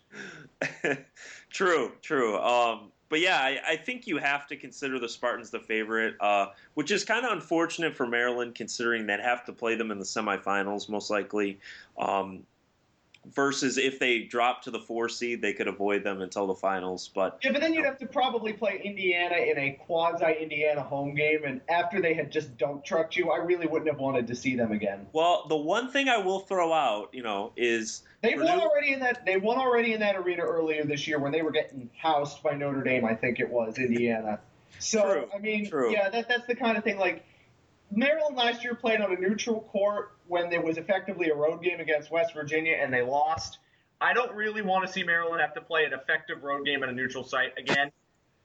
true, 1.49 1.91
true. 2.01 2.37
Um, 2.37 2.91
but 3.15 3.21
yeah, 3.21 3.37
I, 3.37 3.61
I, 3.65 3.75
think 3.77 4.07
you 4.07 4.17
have 4.17 4.45
to 4.47 4.57
consider 4.57 4.99
the 4.99 5.07
Spartans 5.07 5.49
the 5.49 5.61
favorite, 5.61 6.17
uh, 6.19 6.47
which 6.73 6.91
is 6.91 7.05
kind 7.05 7.25
of 7.25 7.31
unfortunate 7.31 7.95
for 7.95 8.05
Maryland, 8.05 8.55
considering 8.55 9.07
they'd 9.07 9.21
have 9.21 9.45
to 9.45 9.53
play 9.53 9.75
them 9.75 9.89
in 9.89 9.99
the 9.99 10.03
semifinals 10.03 10.89
most 10.89 11.09
likely. 11.09 11.57
Um, 11.97 12.43
versus 13.33 13.77
if 13.77 13.99
they 13.99 14.19
drop 14.19 14.63
to 14.63 14.71
the 14.71 14.79
four 14.79 15.09
seed, 15.09 15.41
they 15.41 15.53
could 15.53 15.67
avoid 15.67 16.03
them 16.03 16.21
until 16.21 16.47
the 16.47 16.55
finals. 16.55 17.09
But 17.13 17.39
yeah, 17.43 17.51
but 17.51 17.61
then 17.61 17.73
you'd 17.73 17.85
have 17.85 17.97
to 17.99 18.05
probably 18.05 18.53
play 18.53 18.81
Indiana 18.83 19.35
in 19.35 19.57
a 19.57 19.71
quasi 19.71 20.33
Indiana 20.41 20.81
home 20.81 21.15
game, 21.15 21.43
and 21.45 21.61
after 21.69 22.01
they 22.01 22.13
had 22.13 22.31
just 22.31 22.57
dump 22.57 22.85
trucked 22.85 23.15
you, 23.15 23.31
I 23.31 23.37
really 23.37 23.67
wouldn't 23.67 23.89
have 23.89 23.99
wanted 23.99 24.27
to 24.27 24.35
see 24.35 24.55
them 24.55 24.71
again. 24.71 25.07
Well, 25.13 25.45
the 25.49 25.57
one 25.57 25.91
thing 25.91 26.09
I 26.09 26.17
will 26.17 26.39
throw 26.39 26.73
out, 26.73 27.09
you 27.13 27.23
know, 27.23 27.51
is 27.55 28.03
they 28.21 28.33
Purdue, 28.33 28.45
won 28.45 28.61
already 28.61 28.93
in 28.93 28.99
that 28.99 29.25
they 29.25 29.37
won 29.37 29.57
already 29.57 29.93
in 29.93 29.99
that 30.01 30.15
arena 30.15 30.43
earlier 30.43 30.83
this 30.83 31.07
year 31.07 31.19
when 31.19 31.31
they 31.31 31.41
were 31.41 31.51
getting 31.51 31.89
housed 31.97 32.43
by 32.43 32.53
Notre 32.53 32.83
Dame. 32.83 33.05
I 33.05 33.15
think 33.15 33.39
it 33.39 33.49
was 33.49 33.77
Indiana. 33.77 34.39
So 34.79 35.01
true, 35.01 35.29
I 35.33 35.39
mean, 35.39 35.69
true. 35.69 35.91
yeah, 35.91 36.09
that 36.09 36.27
that's 36.27 36.47
the 36.47 36.55
kind 36.55 36.77
of 36.77 36.83
thing 36.83 36.97
like. 36.97 37.23
Maryland 37.91 38.35
last 38.35 38.63
year 38.63 38.75
played 38.75 39.01
on 39.01 39.11
a 39.11 39.19
neutral 39.19 39.61
court 39.71 40.11
when 40.27 40.49
there 40.49 40.61
was 40.61 40.77
effectively 40.77 41.29
a 41.29 41.35
road 41.35 41.61
game 41.61 41.79
against 41.79 42.11
West 42.11 42.33
Virginia 42.33 42.77
and 42.81 42.93
they 42.93 43.01
lost. 43.01 43.59
I 44.01 44.13
don't 44.13 44.33
really 44.33 44.61
want 44.61 44.85
to 44.85 44.91
see 44.91 45.03
Maryland 45.03 45.41
have 45.41 45.53
to 45.53 45.61
play 45.61 45.85
an 45.85 45.93
effective 45.93 46.43
road 46.43 46.65
game 46.65 46.83
at 46.83 46.89
a 46.89 46.91
neutral 46.91 47.23
site 47.23 47.57
again. 47.57 47.91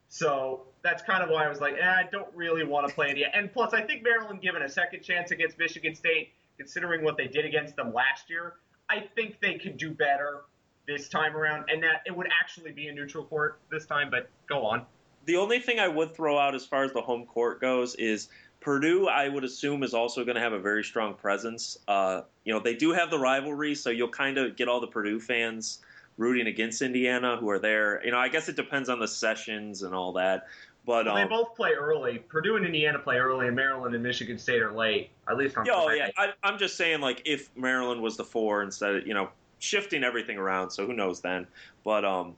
So 0.08 0.66
that's 0.82 1.02
kind 1.02 1.22
of 1.22 1.30
why 1.30 1.44
I 1.44 1.48
was 1.48 1.60
like, 1.60 1.74
eh, 1.74 1.88
I 1.88 2.08
don't 2.10 2.28
really 2.34 2.64
want 2.64 2.88
to 2.88 2.94
play 2.94 3.10
it 3.10 3.16
yet. 3.18 3.30
And 3.34 3.52
plus, 3.52 3.72
I 3.72 3.82
think 3.82 4.02
Maryland 4.02 4.40
given 4.40 4.62
a 4.62 4.68
second 4.68 5.02
chance 5.02 5.30
against 5.30 5.58
Michigan 5.58 5.94
State, 5.94 6.30
considering 6.56 7.04
what 7.04 7.16
they 7.16 7.26
did 7.26 7.44
against 7.44 7.76
them 7.76 7.92
last 7.94 8.28
year, 8.28 8.54
I 8.88 9.00
think 9.14 9.38
they 9.40 9.54
could 9.54 9.76
do 9.76 9.90
better 9.90 10.42
this 10.86 11.08
time 11.08 11.36
around, 11.36 11.70
and 11.70 11.82
that 11.84 12.02
it 12.06 12.16
would 12.16 12.26
actually 12.40 12.72
be 12.72 12.88
a 12.88 12.92
neutral 12.92 13.24
court 13.24 13.60
this 13.70 13.86
time. 13.86 14.10
But 14.10 14.28
go 14.48 14.66
on. 14.66 14.84
The 15.26 15.36
only 15.36 15.60
thing 15.60 15.78
I 15.78 15.86
would 15.86 16.14
throw 16.14 16.38
out 16.38 16.54
as 16.54 16.66
far 16.66 16.82
as 16.82 16.92
the 16.92 17.02
home 17.02 17.26
court 17.26 17.60
goes 17.60 17.94
is 17.94 18.28
Purdue, 18.60 19.08
I 19.08 19.28
would 19.28 19.44
assume, 19.44 19.82
is 19.82 19.94
also 19.94 20.24
going 20.24 20.34
to 20.34 20.40
have 20.40 20.52
a 20.52 20.58
very 20.58 20.84
strong 20.84 21.14
presence. 21.14 21.78
Uh, 21.88 22.22
you 22.44 22.52
know, 22.52 22.60
they 22.60 22.74
do 22.74 22.92
have 22.92 23.10
the 23.10 23.18
rivalry, 23.18 23.74
so 23.74 23.90
you'll 23.90 24.08
kind 24.08 24.36
of 24.36 24.56
get 24.56 24.68
all 24.68 24.80
the 24.80 24.86
Purdue 24.86 25.18
fans 25.18 25.78
rooting 26.18 26.46
against 26.46 26.82
Indiana 26.82 27.36
who 27.38 27.48
are 27.48 27.58
there. 27.58 28.04
You 28.04 28.10
know, 28.10 28.18
I 28.18 28.28
guess 28.28 28.48
it 28.50 28.56
depends 28.56 28.90
on 28.90 29.00
the 29.00 29.08
sessions 29.08 29.82
and 29.82 29.94
all 29.94 30.12
that. 30.12 30.46
But 30.84 31.06
Well, 31.06 31.16
um, 31.16 31.22
they 31.22 31.28
both 31.28 31.54
play 31.56 31.72
early. 31.72 32.18
Purdue 32.18 32.56
and 32.56 32.66
Indiana 32.66 32.98
play 32.98 33.16
early, 33.16 33.46
and 33.46 33.56
Maryland 33.56 33.94
and 33.94 34.02
Michigan 34.02 34.38
State 34.38 34.60
are 34.60 34.72
late. 34.72 35.10
At 35.28 35.38
least 35.38 35.56
on. 35.56 35.66
Oh, 35.70 35.90
yeah. 35.90 36.10
I, 36.18 36.32
I'm 36.42 36.58
just 36.58 36.76
saying, 36.76 37.00
like, 37.00 37.22
if 37.24 37.48
Maryland 37.56 38.02
was 38.02 38.16
the 38.16 38.24
four 38.24 38.62
instead 38.62 38.96
of, 38.96 39.06
you 39.06 39.14
know, 39.14 39.30
shifting 39.58 40.04
everything 40.04 40.36
around, 40.36 40.70
so 40.70 40.86
who 40.86 40.92
knows 40.92 41.20
then. 41.20 41.46
But, 41.84 42.04
um, 42.04 42.34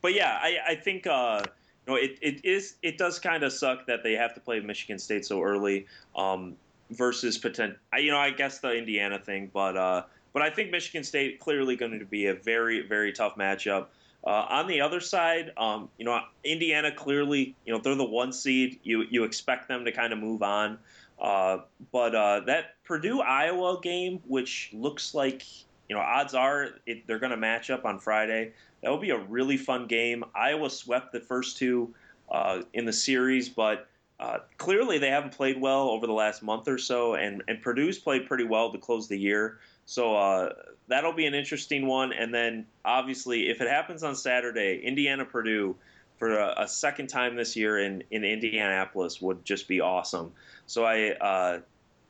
but 0.00 0.14
yeah, 0.14 0.38
I, 0.42 0.58
I 0.68 0.74
think, 0.74 1.06
uh, 1.06 1.42
know, 1.90 1.96
it, 1.96 2.18
it 2.22 2.44
is, 2.44 2.76
it 2.82 2.98
does 2.98 3.18
kind 3.18 3.42
of 3.42 3.52
suck 3.52 3.86
that 3.86 4.02
they 4.02 4.14
have 4.14 4.34
to 4.34 4.40
play 4.40 4.60
Michigan 4.60 4.98
State 4.98 5.24
so 5.24 5.42
early, 5.42 5.86
um, 6.16 6.56
versus 6.90 7.38
potent, 7.38 7.76
I, 7.92 7.98
you 7.98 8.10
know, 8.10 8.18
I 8.18 8.30
guess 8.30 8.58
the 8.58 8.72
Indiana 8.72 9.18
thing, 9.18 9.50
but, 9.52 9.76
uh, 9.76 10.02
but 10.32 10.42
I 10.42 10.50
think 10.50 10.70
Michigan 10.70 11.04
State 11.04 11.40
clearly 11.40 11.76
going 11.76 11.98
to 11.98 12.04
be 12.04 12.26
a 12.26 12.34
very, 12.34 12.86
very 12.86 13.12
tough 13.12 13.36
matchup. 13.36 13.86
Uh, 14.24 14.46
on 14.50 14.66
the 14.66 14.80
other 14.80 15.00
side, 15.00 15.52
um, 15.56 15.88
you 15.96 16.04
know, 16.04 16.20
Indiana 16.44 16.92
clearly, 16.92 17.54
you 17.64 17.72
know, 17.72 17.80
they're 17.80 17.94
the 17.94 18.04
one 18.04 18.32
seed. 18.32 18.78
You 18.82 19.06
you 19.08 19.24
expect 19.24 19.66
them 19.66 19.84
to 19.86 19.92
kind 19.92 20.12
of 20.12 20.18
move 20.18 20.42
on, 20.42 20.78
uh, 21.18 21.58
but 21.90 22.14
uh, 22.14 22.40
that 22.40 22.74
Purdue 22.84 23.22
Iowa 23.22 23.80
game, 23.80 24.20
which 24.26 24.70
looks 24.74 25.14
like 25.14 25.44
you 25.88 25.96
know 25.96 26.02
odds 26.02 26.34
are 26.34 26.68
it, 26.84 27.06
they're 27.06 27.18
going 27.18 27.30
to 27.30 27.38
match 27.38 27.70
up 27.70 27.86
on 27.86 27.98
Friday. 27.98 28.52
That 28.82 28.90
will 28.90 28.98
be 28.98 29.10
a 29.10 29.18
really 29.18 29.56
fun 29.56 29.86
game. 29.86 30.24
Iowa 30.34 30.70
swept 30.70 31.12
the 31.12 31.20
first 31.20 31.58
two 31.58 31.94
uh, 32.30 32.62
in 32.72 32.84
the 32.84 32.92
series, 32.92 33.48
but 33.48 33.88
uh, 34.18 34.38
clearly 34.58 34.98
they 34.98 35.10
haven't 35.10 35.32
played 35.32 35.60
well 35.60 35.88
over 35.90 36.06
the 36.06 36.12
last 36.12 36.42
month 36.42 36.68
or 36.68 36.78
so, 36.78 37.14
and 37.14 37.42
and 37.48 37.62
Purdue's 37.62 37.98
played 37.98 38.26
pretty 38.26 38.44
well 38.44 38.70
to 38.72 38.78
close 38.78 39.08
the 39.08 39.18
year. 39.18 39.58
So 39.86 40.16
uh, 40.16 40.52
that'll 40.88 41.12
be 41.12 41.26
an 41.26 41.34
interesting 41.34 41.86
one. 41.86 42.12
And 42.12 42.32
then 42.32 42.66
obviously, 42.84 43.48
if 43.48 43.60
it 43.60 43.68
happens 43.68 44.02
on 44.02 44.14
Saturday, 44.14 44.80
Indiana 44.84 45.24
Purdue 45.24 45.74
for 46.18 46.38
a, 46.38 46.54
a 46.58 46.68
second 46.68 47.08
time 47.08 47.34
this 47.34 47.56
year 47.56 47.78
in 47.78 48.04
in 48.10 48.22
Indianapolis 48.24 49.20
would 49.20 49.44
just 49.44 49.66
be 49.66 49.80
awesome. 49.80 50.32
So 50.66 50.84
I 50.84 51.12
uh, 51.12 51.60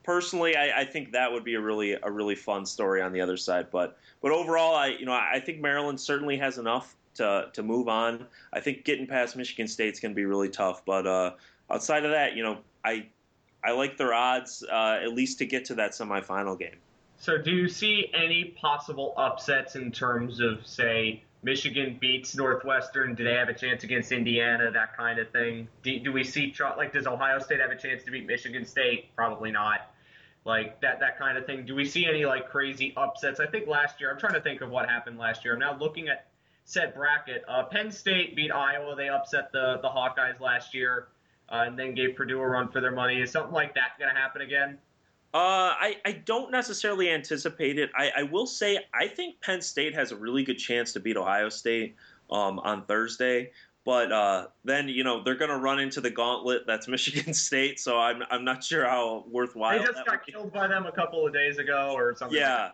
personally, 0.02 0.56
I, 0.56 0.80
I 0.80 0.84
think 0.84 1.12
that 1.12 1.32
would 1.32 1.44
be 1.44 1.54
a 1.54 1.60
really 1.60 1.92
a 1.92 2.10
really 2.10 2.34
fun 2.34 2.66
story 2.66 3.02
on 3.02 3.12
the 3.12 3.20
other 3.20 3.36
side. 3.36 3.66
But 3.70 3.98
but 4.20 4.32
overall, 4.32 4.74
I 4.74 4.88
you 4.88 5.06
know 5.06 5.12
I 5.12 5.40
think 5.40 5.60
Maryland 5.60 6.00
certainly 6.00 6.36
has 6.38 6.58
enough 6.58 6.96
to 7.14 7.48
to 7.52 7.62
move 7.62 7.88
on. 7.88 8.26
I 8.52 8.60
think 8.60 8.84
getting 8.84 9.06
past 9.06 9.36
Michigan 9.36 9.68
State's 9.68 10.00
going 10.00 10.12
to 10.12 10.16
be 10.16 10.24
really 10.24 10.48
tough. 10.48 10.84
But 10.84 11.06
uh, 11.06 11.32
outside 11.70 12.04
of 12.04 12.12
that, 12.12 12.36
you 12.36 12.42
know, 12.42 12.58
I 12.84 13.06
I 13.62 13.72
like 13.72 13.96
their 13.96 14.14
odds 14.14 14.62
uh, 14.62 15.00
at 15.02 15.12
least 15.12 15.38
to 15.38 15.46
get 15.46 15.66
to 15.66 15.74
that 15.76 15.92
semifinal 15.92 16.58
game. 16.58 16.76
So, 17.18 17.36
do 17.36 17.50
you 17.50 17.68
see 17.68 18.10
any 18.14 18.44
possible 18.44 19.12
upsets 19.18 19.76
in 19.76 19.92
terms 19.92 20.40
of, 20.40 20.66
say, 20.66 21.22
Michigan 21.42 21.98
beats 22.00 22.34
Northwestern? 22.34 23.14
Do 23.14 23.24
they 23.24 23.34
have 23.34 23.50
a 23.50 23.54
chance 23.54 23.84
against 23.84 24.10
Indiana? 24.10 24.70
That 24.70 24.96
kind 24.96 25.18
of 25.18 25.28
thing. 25.30 25.68
Do, 25.82 25.98
do 26.00 26.12
we 26.12 26.24
see 26.24 26.54
like 26.78 26.94
does 26.94 27.06
Ohio 27.06 27.38
State 27.38 27.60
have 27.60 27.70
a 27.70 27.76
chance 27.76 28.04
to 28.04 28.10
beat 28.10 28.26
Michigan 28.26 28.64
State? 28.64 29.14
Probably 29.14 29.50
not. 29.50 29.89
Like 30.44 30.80
that 30.80 31.00
that 31.00 31.18
kind 31.18 31.36
of 31.36 31.44
thing. 31.44 31.66
Do 31.66 31.74
we 31.74 31.84
see 31.84 32.06
any 32.06 32.24
like 32.24 32.48
crazy 32.48 32.94
upsets? 32.96 33.40
I 33.40 33.46
think 33.46 33.66
last 33.66 34.00
year. 34.00 34.10
I'm 34.10 34.18
trying 34.18 34.34
to 34.34 34.40
think 34.40 34.62
of 34.62 34.70
what 34.70 34.88
happened 34.88 35.18
last 35.18 35.44
year. 35.44 35.54
I'm 35.54 35.60
now 35.60 35.76
looking 35.78 36.08
at 36.08 36.28
said 36.64 36.94
bracket. 36.94 37.44
Uh, 37.48 37.64
Penn 37.64 37.90
State 37.90 38.36
beat 38.36 38.50
Iowa. 38.50 38.94
They 38.96 39.08
upset 39.08 39.52
the 39.52 39.78
the 39.82 39.88
Hawkeyes 39.88 40.40
last 40.40 40.72
year, 40.74 41.08
uh, 41.50 41.64
and 41.66 41.78
then 41.78 41.94
gave 41.94 42.16
Purdue 42.16 42.40
a 42.40 42.46
run 42.46 42.68
for 42.68 42.80
their 42.80 42.92
money. 42.92 43.20
Is 43.20 43.30
something 43.30 43.52
like 43.52 43.74
that 43.74 43.98
going 43.98 44.12
to 44.14 44.18
happen 44.18 44.40
again? 44.40 44.78
Uh, 45.32 45.70
I, 45.78 45.96
I 46.04 46.12
don't 46.12 46.50
necessarily 46.50 47.08
anticipate 47.08 47.78
it. 47.78 47.90
I, 47.94 48.10
I 48.16 48.22
will 48.24 48.46
say 48.46 48.78
I 48.92 49.06
think 49.06 49.40
Penn 49.40 49.62
State 49.62 49.94
has 49.94 50.10
a 50.10 50.16
really 50.16 50.42
good 50.42 50.58
chance 50.58 50.92
to 50.94 51.00
beat 51.00 51.16
Ohio 51.16 51.48
State 51.50 51.94
um, 52.30 52.58
on 52.60 52.84
Thursday. 52.86 53.52
But 53.90 54.12
uh, 54.12 54.46
then 54.62 54.88
you 54.88 55.02
know 55.02 55.20
they're 55.20 55.34
going 55.34 55.50
to 55.50 55.56
run 55.56 55.80
into 55.80 56.00
the 56.00 56.10
gauntlet 56.10 56.62
that's 56.64 56.86
Michigan 56.96 57.34
State, 57.34 57.80
so 57.80 57.98
I'm 57.98 58.22
I'm 58.30 58.44
not 58.44 58.62
sure 58.62 58.84
how 58.84 59.24
worthwhile. 59.28 59.76
They 59.76 59.84
just 59.84 60.06
got 60.06 60.24
killed 60.24 60.52
by 60.52 60.68
them 60.68 60.86
a 60.86 60.92
couple 60.92 61.26
of 61.26 61.32
days 61.32 61.58
ago 61.58 61.92
or 61.96 62.14
something. 62.14 62.38
Yeah, 62.38 62.70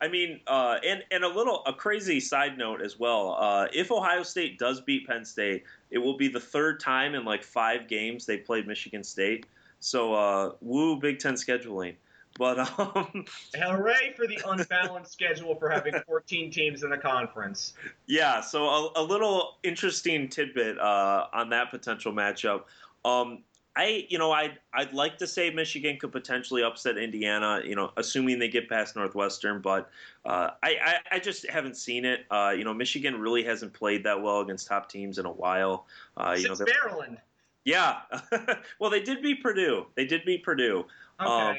I 0.00 0.08
mean, 0.08 0.40
uh, 0.48 0.78
and 0.84 1.04
and 1.12 1.22
a 1.22 1.28
little 1.28 1.62
a 1.66 1.72
crazy 1.72 2.18
side 2.18 2.58
note 2.58 2.82
as 2.82 2.98
well. 2.98 3.36
Uh, 3.38 3.68
if 3.72 3.92
Ohio 3.92 4.24
State 4.24 4.58
does 4.58 4.80
beat 4.80 5.06
Penn 5.06 5.24
State, 5.24 5.62
it 5.92 5.98
will 5.98 6.16
be 6.16 6.26
the 6.26 6.40
third 6.40 6.80
time 6.80 7.14
in 7.14 7.24
like 7.24 7.44
five 7.44 7.86
games 7.86 8.26
they 8.26 8.38
played 8.38 8.66
Michigan 8.66 9.04
State. 9.04 9.46
So, 9.78 10.14
uh, 10.14 10.52
woo 10.62 10.96
Big 10.98 11.20
Ten 11.20 11.34
scheduling. 11.34 11.94
But 12.38 12.58
um, 12.78 13.24
hooray 13.54 14.14
for 14.16 14.26
the 14.26 14.38
unbalanced 14.46 15.12
schedule 15.12 15.54
for 15.56 15.70
having 15.70 15.94
14 16.06 16.50
teams 16.50 16.82
in 16.82 16.90
the 16.90 16.98
conference. 16.98 17.74
Yeah, 18.06 18.40
so 18.40 18.66
a, 18.66 18.90
a 18.96 19.02
little 19.02 19.58
interesting 19.62 20.28
tidbit 20.28 20.78
uh, 20.78 21.26
on 21.32 21.50
that 21.50 21.70
potential 21.70 22.12
matchup. 22.12 22.64
Um, 23.04 23.42
I, 23.76 24.06
you 24.08 24.18
know, 24.18 24.32
I'd 24.32 24.58
I'd 24.72 24.94
like 24.94 25.18
to 25.18 25.26
say 25.26 25.50
Michigan 25.50 25.98
could 25.98 26.10
potentially 26.10 26.62
upset 26.62 26.96
Indiana. 26.96 27.60
You 27.62 27.76
know, 27.76 27.92
assuming 27.98 28.38
they 28.38 28.48
get 28.48 28.70
past 28.70 28.96
Northwestern, 28.96 29.60
but 29.60 29.90
uh, 30.24 30.50
I, 30.62 30.76
I, 30.82 30.96
I 31.12 31.18
just 31.18 31.48
haven't 31.48 31.76
seen 31.76 32.06
it. 32.06 32.24
Uh, 32.30 32.54
you 32.56 32.64
know, 32.64 32.72
Michigan 32.72 33.20
really 33.20 33.44
hasn't 33.44 33.74
played 33.74 34.02
that 34.04 34.22
well 34.22 34.40
against 34.40 34.66
top 34.66 34.88
teams 34.88 35.18
in 35.18 35.26
a 35.26 35.30
while. 35.30 35.86
Uh, 36.16 36.34
you 36.38 36.46
Since 36.46 36.60
know, 36.60 36.66
Maryland. 36.82 37.18
Yeah, 37.66 37.98
well, 38.80 38.90
they 38.90 39.02
did 39.02 39.22
beat 39.22 39.42
Purdue. 39.42 39.86
They 39.94 40.06
did 40.06 40.24
beat 40.24 40.42
Purdue. 40.42 40.86
Okay. 41.20 41.30
Um, 41.30 41.56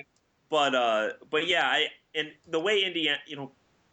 but 0.50 0.76
uh, 0.76 1.10
but 1.30 1.48
yeah, 1.48 1.66
I 1.66 1.88
and 2.16 2.30
the 2.50 2.60
way 2.60 2.84
Indiana, 2.84 3.20
you 3.28 3.36
know, 3.36 3.52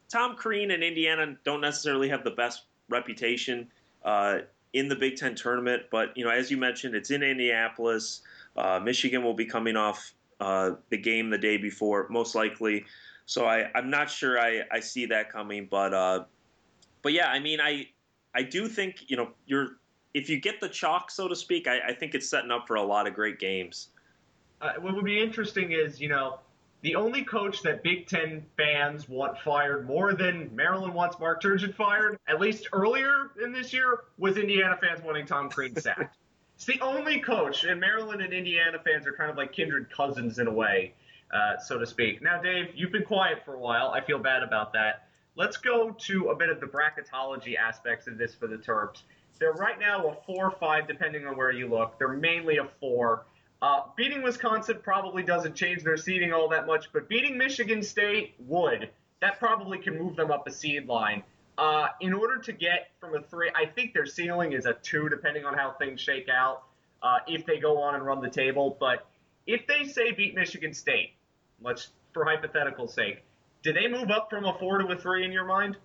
Tom 0.08 0.36
Crean 0.36 0.70
and 0.70 0.82
Indiana 0.82 1.36
don't 1.44 1.60
necessarily 1.60 2.08
have 2.08 2.24
the 2.24 2.30
best 2.30 2.64
reputation 2.88 3.68
uh, 4.04 4.38
in 4.72 4.88
the 4.88 4.96
Big 4.96 5.16
Ten 5.16 5.34
tournament. 5.34 5.84
But 5.90 6.16
you 6.16 6.24
know, 6.24 6.30
as 6.30 6.50
you 6.50 6.56
mentioned, 6.56 6.94
it's 6.94 7.10
in 7.10 7.22
Indianapolis. 7.22 8.22
Uh, 8.56 8.80
Michigan 8.82 9.22
will 9.22 9.34
be 9.34 9.44
coming 9.44 9.76
off 9.76 10.14
uh, 10.40 10.72
the 10.90 10.96
game 10.96 11.30
the 11.30 11.38
day 11.38 11.56
before, 11.56 12.06
most 12.10 12.34
likely. 12.34 12.84
So 13.26 13.46
I, 13.46 13.70
I'm 13.74 13.90
not 13.90 14.10
sure 14.10 14.38
I, 14.38 14.62
I 14.70 14.80
see 14.80 15.06
that 15.06 15.30
coming, 15.30 15.66
but 15.70 15.94
uh, 15.94 16.24
but 17.02 17.12
yeah, 17.12 17.28
I 17.28 17.38
mean, 17.38 17.60
I 17.60 17.88
I 18.34 18.42
do 18.42 18.68
think 18.68 19.04
you 19.08 19.16
know 19.16 19.30
you're 19.46 19.76
if 20.12 20.28
you 20.28 20.38
get 20.38 20.60
the 20.60 20.68
chalk, 20.68 21.10
so 21.10 21.26
to 21.26 21.34
speak, 21.34 21.66
I, 21.66 21.80
I 21.88 21.92
think 21.92 22.14
it's 22.14 22.28
setting 22.28 22.50
up 22.50 22.66
for 22.68 22.76
a 22.76 22.82
lot 22.82 23.06
of 23.06 23.14
great 23.14 23.38
games. 23.38 23.88
Uh, 24.60 24.72
what 24.80 24.94
would 24.94 25.04
be 25.04 25.20
interesting 25.20 25.72
is, 25.72 26.00
you 26.00 26.08
know, 26.08 26.38
the 26.84 26.96
only 26.96 27.24
coach 27.24 27.62
that 27.62 27.82
Big 27.82 28.06
Ten 28.06 28.44
fans 28.58 29.08
want 29.08 29.38
fired 29.38 29.86
more 29.86 30.12
than 30.12 30.54
Maryland 30.54 30.92
wants 30.92 31.18
Mark 31.18 31.42
Turgeon 31.42 31.74
fired, 31.74 32.18
at 32.28 32.40
least 32.40 32.68
earlier 32.74 33.30
in 33.42 33.52
this 33.52 33.72
year, 33.72 34.04
was 34.18 34.36
Indiana 34.36 34.76
fans 34.78 35.02
wanting 35.02 35.24
Tom 35.24 35.48
Crean 35.48 35.74
sacked. 35.76 36.18
it's 36.54 36.66
the 36.66 36.78
only 36.82 37.20
coach, 37.20 37.64
and 37.64 37.80
Maryland 37.80 38.20
and 38.20 38.34
Indiana 38.34 38.78
fans 38.84 39.06
are 39.06 39.14
kind 39.14 39.30
of 39.30 39.36
like 39.38 39.50
kindred 39.50 39.90
cousins 39.90 40.38
in 40.38 40.46
a 40.46 40.52
way, 40.52 40.92
uh, 41.32 41.56
so 41.58 41.78
to 41.78 41.86
speak. 41.86 42.20
Now, 42.20 42.42
Dave, 42.42 42.72
you've 42.74 42.92
been 42.92 43.04
quiet 43.04 43.42
for 43.46 43.54
a 43.54 43.58
while. 43.58 43.88
I 43.88 44.02
feel 44.02 44.18
bad 44.18 44.42
about 44.42 44.74
that. 44.74 45.08
Let's 45.36 45.56
go 45.56 45.90
to 45.90 46.28
a 46.28 46.36
bit 46.36 46.50
of 46.50 46.60
the 46.60 46.66
bracketology 46.66 47.56
aspects 47.56 48.06
of 48.06 48.18
this 48.18 48.34
for 48.34 48.46
the 48.46 48.56
Terps. 48.56 49.04
They're 49.38 49.52
right 49.52 49.80
now 49.80 50.06
a 50.06 50.14
four 50.26 50.46
or 50.46 50.50
five, 50.50 50.86
depending 50.86 51.26
on 51.26 51.36
where 51.36 51.50
you 51.50 51.66
look. 51.66 51.98
They're 51.98 52.08
mainly 52.08 52.58
a 52.58 52.68
four. 52.78 53.24
Uh, 53.64 53.80
beating 53.96 54.22
Wisconsin 54.22 54.78
probably 54.82 55.22
doesn't 55.22 55.54
change 55.54 55.82
their 55.82 55.96
seeding 55.96 56.34
all 56.34 56.50
that 56.50 56.66
much, 56.66 56.92
but 56.92 57.08
beating 57.08 57.38
Michigan 57.38 57.82
State 57.82 58.34
would. 58.40 58.90
That 59.20 59.38
probably 59.38 59.78
can 59.78 59.96
move 59.96 60.16
them 60.16 60.30
up 60.30 60.46
a 60.46 60.50
seed 60.50 60.86
line. 60.86 61.22
Uh, 61.56 61.86
in 62.02 62.12
order 62.12 62.36
to 62.36 62.52
get 62.52 62.90
from 63.00 63.14
a 63.14 63.22
three, 63.22 63.50
I 63.56 63.64
think 63.64 63.94
their 63.94 64.04
ceiling 64.04 64.52
is 64.52 64.66
a 64.66 64.74
two, 64.74 65.08
depending 65.08 65.46
on 65.46 65.54
how 65.54 65.70
things 65.78 65.98
shake 65.98 66.28
out. 66.28 66.64
Uh, 67.02 67.20
if 67.26 67.46
they 67.46 67.58
go 67.58 67.80
on 67.80 67.94
and 67.94 68.04
run 68.04 68.20
the 68.20 68.28
table, 68.28 68.76
but 68.78 69.06
if 69.46 69.66
they 69.66 69.84
say 69.84 70.12
beat 70.12 70.34
Michigan 70.34 70.74
State, 70.74 71.14
let's 71.62 71.88
for 72.12 72.26
hypothetical 72.26 72.86
sake, 72.86 73.22
do 73.62 73.72
they 73.72 73.88
move 73.88 74.10
up 74.10 74.28
from 74.28 74.44
a 74.44 74.52
four 74.58 74.76
to 74.76 74.92
a 74.92 74.96
three 74.96 75.24
in 75.24 75.32
your 75.32 75.46
mind? 75.46 75.78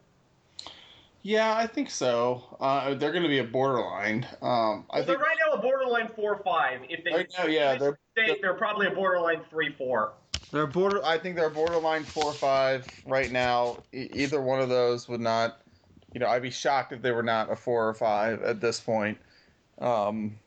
Yeah, 1.22 1.56
I 1.56 1.68
think 1.68 1.90
so. 1.90 2.58
Uh, 2.60 2.94
they're 2.94 3.12
going 3.12 3.24
to 3.24 3.30
be 3.30 3.40
a 3.40 3.44
borderline. 3.44 4.26
Um, 4.42 4.42
I 4.42 4.48
Well, 4.50 4.86
think 4.94 5.06
they're 5.08 5.18
right 5.18 5.38
now 5.46 5.58
a 5.58 5.62
borderline 5.62 6.08
four 6.16 6.36
or 6.36 6.44
five. 6.44 6.82
If 6.90 7.04
they 7.04 7.12
Right 7.12 7.34
now, 7.38 7.46
yeah, 7.46 7.76
they're- 7.76 8.00
State, 8.18 8.42
they're 8.42 8.54
probably 8.54 8.88
a 8.88 8.92
borderline 8.92 9.42
three 9.50 9.72
four. 9.74 10.14
they're 10.52 10.68
border. 10.68 11.04
I 11.06 11.18
think 11.18 11.36
they're 11.36 11.50
borderline 11.50 12.04
four 12.04 12.26
or 12.26 12.34
five 12.34 12.88
right 13.06 13.32
now. 13.32 13.78
E- 13.94 14.08
either 14.12 14.42
one 14.42 14.60
of 14.60 14.70
those 14.70 15.08
would 15.08 15.22
not. 15.22 15.62
You 16.14 16.20
know, 16.20 16.28
I'd 16.28 16.42
be 16.42 16.50
shocked 16.50 16.92
if 16.92 17.02
they 17.04 17.12
were 17.12 17.22
not 17.24 17.52
a 17.52 17.56
four 17.56 17.88
or 17.88 17.94
five 17.94 18.42
at 18.42 18.60
this 18.62 18.80
point. 18.80 19.18
Um, 19.80 20.40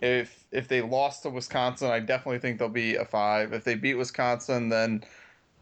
if 0.00 0.44
if 0.52 0.68
they 0.68 0.82
lost 0.82 1.22
to 1.22 1.30
Wisconsin, 1.30 1.90
I 1.90 2.00
definitely 2.00 2.38
think 2.38 2.58
they'll 2.58 2.68
be 2.68 2.96
a 2.96 3.04
five. 3.04 3.52
If 3.54 3.64
they 3.64 3.74
beat 3.76 3.94
Wisconsin, 3.94 4.68
then 4.68 5.02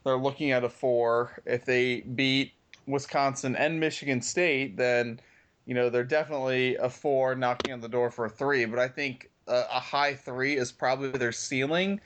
they're 0.05 0.17
looking 0.17 0.51
at 0.51 0.65
a 0.65 0.69
four. 0.69 1.41
If 1.47 1.65
they 1.65 2.01
beat 2.01 2.53
Wisconsin 2.87 3.57
and 3.57 3.81
Michigan 3.81 4.23
State, 4.23 4.77
then 4.77 5.21
you 5.67 5.75
know 5.75 5.91
they're 5.91 6.05
definitely 6.05 6.77
a 6.77 6.91
four, 6.91 7.35
knocking 7.35 7.73
on 7.73 7.81
the 7.81 7.89
door 7.89 8.11
for 8.11 8.27
a 8.27 8.31
three. 8.31 8.65
But 8.67 8.79
I 8.79 8.89
think 8.89 9.33
a, 9.47 9.65
a 9.71 9.81
high 9.81 10.15
three 10.15 10.57
is 10.57 10.73
probably 10.73 11.11
their 11.13 11.33
ceiling, 11.33 12.01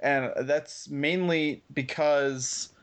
and 0.00 0.32
that's 0.48 0.88
mainly 0.88 1.64
because 1.72 2.74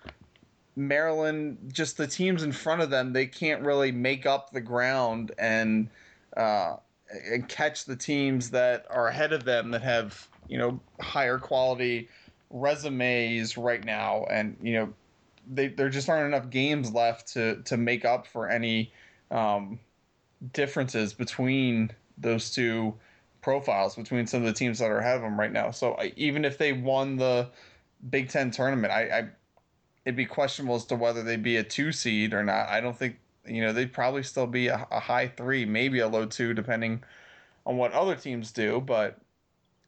Maryland, 0.75 1.71
just 1.73 1.97
the 1.97 2.07
teams 2.07 2.43
in 2.43 2.51
front 2.53 2.81
of 2.81 2.89
them, 2.89 3.13
they 3.13 3.27
can't 3.27 3.63
really 3.63 3.91
make 3.91 4.25
up 4.25 4.51
the 4.51 4.61
ground 4.61 5.33
and 5.37 5.91
uh, 6.37 6.77
and 7.09 7.49
catch 7.49 7.85
the 7.85 7.97
teams 7.97 8.51
that 8.51 8.85
are 8.89 9.07
ahead 9.07 9.33
of 9.33 9.43
them 9.45 9.71
that 9.71 9.81
have 9.81 10.29
you 10.47 10.57
know 10.57 10.81
higher 11.01 11.39
quality 11.39 12.09
resumes 12.49 13.57
right 13.57 13.83
now, 13.83 14.25
and 14.25 14.57
you 14.61 14.73
know 14.73 14.95
they, 15.51 15.67
there 15.67 15.89
just 15.89 16.09
aren't 16.09 16.33
enough 16.33 16.49
games 16.49 16.93
left 16.93 17.33
to 17.33 17.61
to 17.63 17.77
make 17.77 18.05
up 18.05 18.25
for 18.25 18.49
any 18.49 18.91
um, 19.29 19.79
differences 20.53 21.13
between 21.13 21.91
those 22.17 22.51
two 22.51 22.93
profiles 23.41 23.95
between 23.95 24.27
some 24.27 24.41
of 24.41 24.45
the 24.45 24.53
teams 24.53 24.79
that 24.79 24.89
are 24.89 24.99
ahead 24.99 25.15
of 25.15 25.21
them 25.21 25.39
right 25.39 25.51
now. 25.51 25.71
So 25.71 25.93
I, 25.93 26.13
even 26.15 26.45
if 26.45 26.57
they 26.57 26.73
won 26.73 27.17
the 27.17 27.49
Big 28.09 28.29
Ten 28.29 28.51
tournament, 28.51 28.93
I, 28.93 29.01
I 29.01 29.27
it'd 30.05 30.15
be 30.15 30.25
questionable 30.25 30.75
as 30.75 30.85
to 30.85 30.95
whether 30.95 31.23
they'd 31.23 31.43
be 31.43 31.57
a 31.57 31.63
two 31.63 31.91
seed 31.91 32.33
or 32.33 32.43
not. 32.43 32.69
I 32.69 32.79
don't 32.81 32.97
think 32.97 33.17
you 33.45 33.61
know 33.61 33.73
they'd 33.73 33.91
probably 33.91 34.23
still 34.23 34.47
be 34.47 34.67
a, 34.67 34.87
a 34.91 34.99
high 34.99 35.27
three, 35.27 35.65
maybe 35.65 35.99
a 35.99 36.07
low 36.07 36.25
two, 36.25 36.53
depending 36.53 37.03
on 37.65 37.77
what 37.77 37.91
other 37.91 38.15
teams 38.15 38.51
do. 38.51 38.79
But 38.79 39.19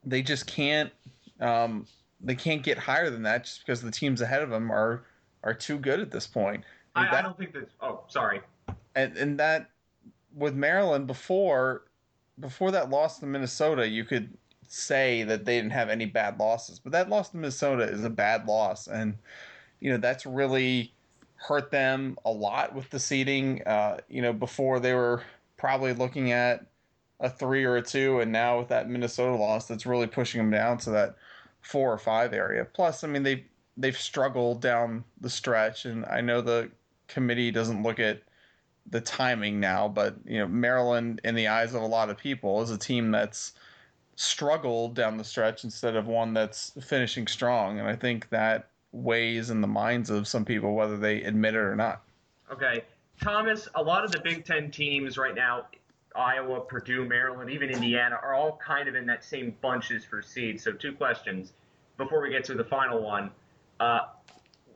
they 0.04 0.22
just 0.22 0.46
can't 0.46 0.92
um, 1.40 1.86
they 2.20 2.34
can't 2.34 2.62
get 2.62 2.76
higher 2.78 3.08
than 3.10 3.22
that 3.22 3.44
just 3.44 3.60
because 3.60 3.80
the 3.80 3.90
teams 3.90 4.20
ahead 4.20 4.42
of 4.42 4.50
them 4.50 4.70
are 4.70 5.04
are 5.44 5.54
too 5.54 5.78
good 5.78 6.00
at 6.00 6.10
this 6.10 6.26
point. 6.26 6.64
I, 6.96 7.04
that, 7.04 7.14
I 7.14 7.22
don't 7.22 7.38
think 7.38 7.52
that. 7.52 7.68
Oh, 7.80 8.02
sorry. 8.08 8.40
And 8.96 9.16
and 9.16 9.38
that 9.38 9.70
with 10.34 10.54
Maryland 10.54 11.06
before 11.06 11.84
before 12.40 12.72
that 12.72 12.90
loss 12.90 13.18
to 13.20 13.26
Minnesota, 13.26 13.86
you 13.86 14.04
could 14.04 14.36
say 14.66 15.22
that 15.24 15.44
they 15.44 15.56
didn't 15.56 15.72
have 15.72 15.88
any 15.88 16.06
bad 16.06 16.38
losses, 16.38 16.78
but 16.78 16.92
that 16.92 17.08
loss 17.08 17.30
to 17.30 17.36
Minnesota 17.36 17.84
is 17.84 18.04
a 18.04 18.10
bad 18.10 18.46
loss, 18.46 18.88
and 18.88 19.14
you 19.80 19.90
know 19.90 19.98
that's 19.98 20.26
really 20.26 20.92
hurt 21.36 21.70
them 21.70 22.16
a 22.24 22.30
lot 22.30 22.74
with 22.74 22.88
the 22.90 22.98
seeding. 22.98 23.62
Uh, 23.64 23.98
you 24.08 24.22
know, 24.22 24.32
before 24.32 24.80
they 24.80 24.94
were 24.94 25.22
probably 25.56 25.92
looking 25.92 26.32
at 26.32 26.66
a 27.20 27.28
three 27.28 27.64
or 27.64 27.76
a 27.76 27.82
two, 27.82 28.20
and 28.20 28.32
now 28.32 28.58
with 28.58 28.68
that 28.68 28.88
Minnesota 28.88 29.36
loss, 29.36 29.66
that's 29.66 29.86
really 29.86 30.06
pushing 30.06 30.40
them 30.40 30.50
down 30.50 30.78
to 30.78 30.90
that 30.90 31.16
four 31.60 31.92
or 31.92 31.98
five 31.98 32.32
area. 32.32 32.64
Plus, 32.64 33.04
I 33.04 33.08
mean 33.08 33.22
they 33.22 33.44
they've 33.76 33.98
struggled 33.98 34.60
down 34.60 35.04
the 35.20 35.30
stretch, 35.30 35.84
and 35.84 36.04
I 36.06 36.20
know 36.20 36.40
the 36.40 36.70
committee 37.08 37.50
doesn't 37.50 37.82
look 37.82 37.98
at 37.98 38.22
the 38.90 39.00
timing 39.00 39.60
now, 39.60 39.88
but 39.88 40.16
you 40.24 40.38
know 40.38 40.46
Maryland, 40.46 41.20
in 41.24 41.34
the 41.34 41.48
eyes 41.48 41.74
of 41.74 41.82
a 41.82 41.86
lot 41.86 42.10
of 42.10 42.18
people, 42.18 42.62
is 42.62 42.70
a 42.70 42.78
team 42.78 43.10
that's 43.10 43.52
struggled 44.16 44.94
down 44.94 45.16
the 45.16 45.24
stretch 45.24 45.64
instead 45.64 45.96
of 45.96 46.06
one 46.06 46.34
that's 46.34 46.72
finishing 46.82 47.26
strong, 47.26 47.78
and 47.78 47.88
I 47.88 47.96
think 47.96 48.28
that 48.30 48.68
weighs 48.92 49.50
in 49.50 49.60
the 49.60 49.66
minds 49.66 50.08
of 50.08 50.28
some 50.28 50.44
people 50.44 50.74
whether 50.74 50.96
they 50.96 51.22
admit 51.22 51.54
it 51.54 51.58
or 51.58 51.74
not. 51.74 52.02
Okay, 52.52 52.84
Thomas, 53.20 53.68
a 53.74 53.82
lot 53.82 54.04
of 54.04 54.12
the 54.12 54.20
Big 54.20 54.44
Ten 54.44 54.70
teams 54.70 55.18
right 55.18 55.34
now, 55.34 55.66
Iowa, 56.14 56.60
Purdue, 56.60 57.04
Maryland, 57.04 57.50
even 57.50 57.70
Indiana, 57.70 58.18
are 58.22 58.34
all 58.34 58.56
kind 58.64 58.88
of 58.88 58.94
in 58.94 59.06
that 59.06 59.24
same 59.24 59.56
bunches 59.60 60.04
for 60.04 60.22
seeds. 60.22 60.62
So 60.62 60.72
two 60.72 60.92
questions 60.92 61.54
before 61.96 62.22
we 62.22 62.30
get 62.30 62.44
to 62.44 62.54
the 62.54 62.64
final 62.64 63.02
one. 63.02 63.30
Uh, 63.80 64.00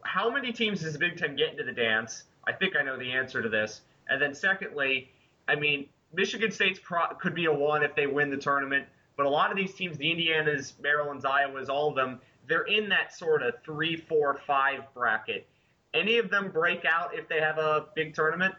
how 0.03 0.31
many 0.31 0.53
teams 0.53 0.81
does 0.81 0.93
the 0.93 0.99
Big 0.99 1.17
Ten 1.17 1.37
get 1.37 1.51
into 1.51 1.65
the 1.65 1.73
dance? 1.73 2.25
I 2.47 2.53
think 2.53 2.77
I 2.77 2.83
know 2.83 2.99
the 2.99 3.13
answer 3.13 3.43
to 3.43 3.49
this. 3.49 3.83
And 4.09 4.21
then 4.21 4.35
secondly, 4.35 5.11
I 5.47 5.55
mean, 5.55 5.89
Michigan 6.13 6.51
State's 6.51 6.81
pro- 6.83 7.15
could 7.21 7.35
be 7.35 7.45
a 7.45 7.53
one 7.53 7.83
if 7.83 7.95
they 7.95 8.07
win 8.07 8.31
the 8.31 8.37
tournament, 8.37 8.87
but 9.17 9.27
a 9.27 9.29
lot 9.29 9.51
of 9.51 9.57
these 9.57 9.75
teams, 9.75 9.99
the 9.99 10.07
Indianas, 10.07 10.73
Maryland's, 10.81 11.25
Iowas, 11.25 11.69
all 11.69 11.91
of 11.91 11.95
them, 11.95 12.21
they're 12.47 12.63
in 12.63 12.89
that 12.89 13.15
sort 13.15 13.43
of 13.43 13.55
three, 13.65 13.97
four, 13.97 14.41
five 14.47 14.83
bracket. 14.95 15.47
Any 15.93 16.19
of 16.19 16.31
them 16.31 16.51
break 16.51 16.85
out 16.85 17.15
if 17.15 17.29
they 17.29 17.41
have 17.41 17.59
a 17.59 17.87
big 17.95 18.15
tournament? 18.15 18.55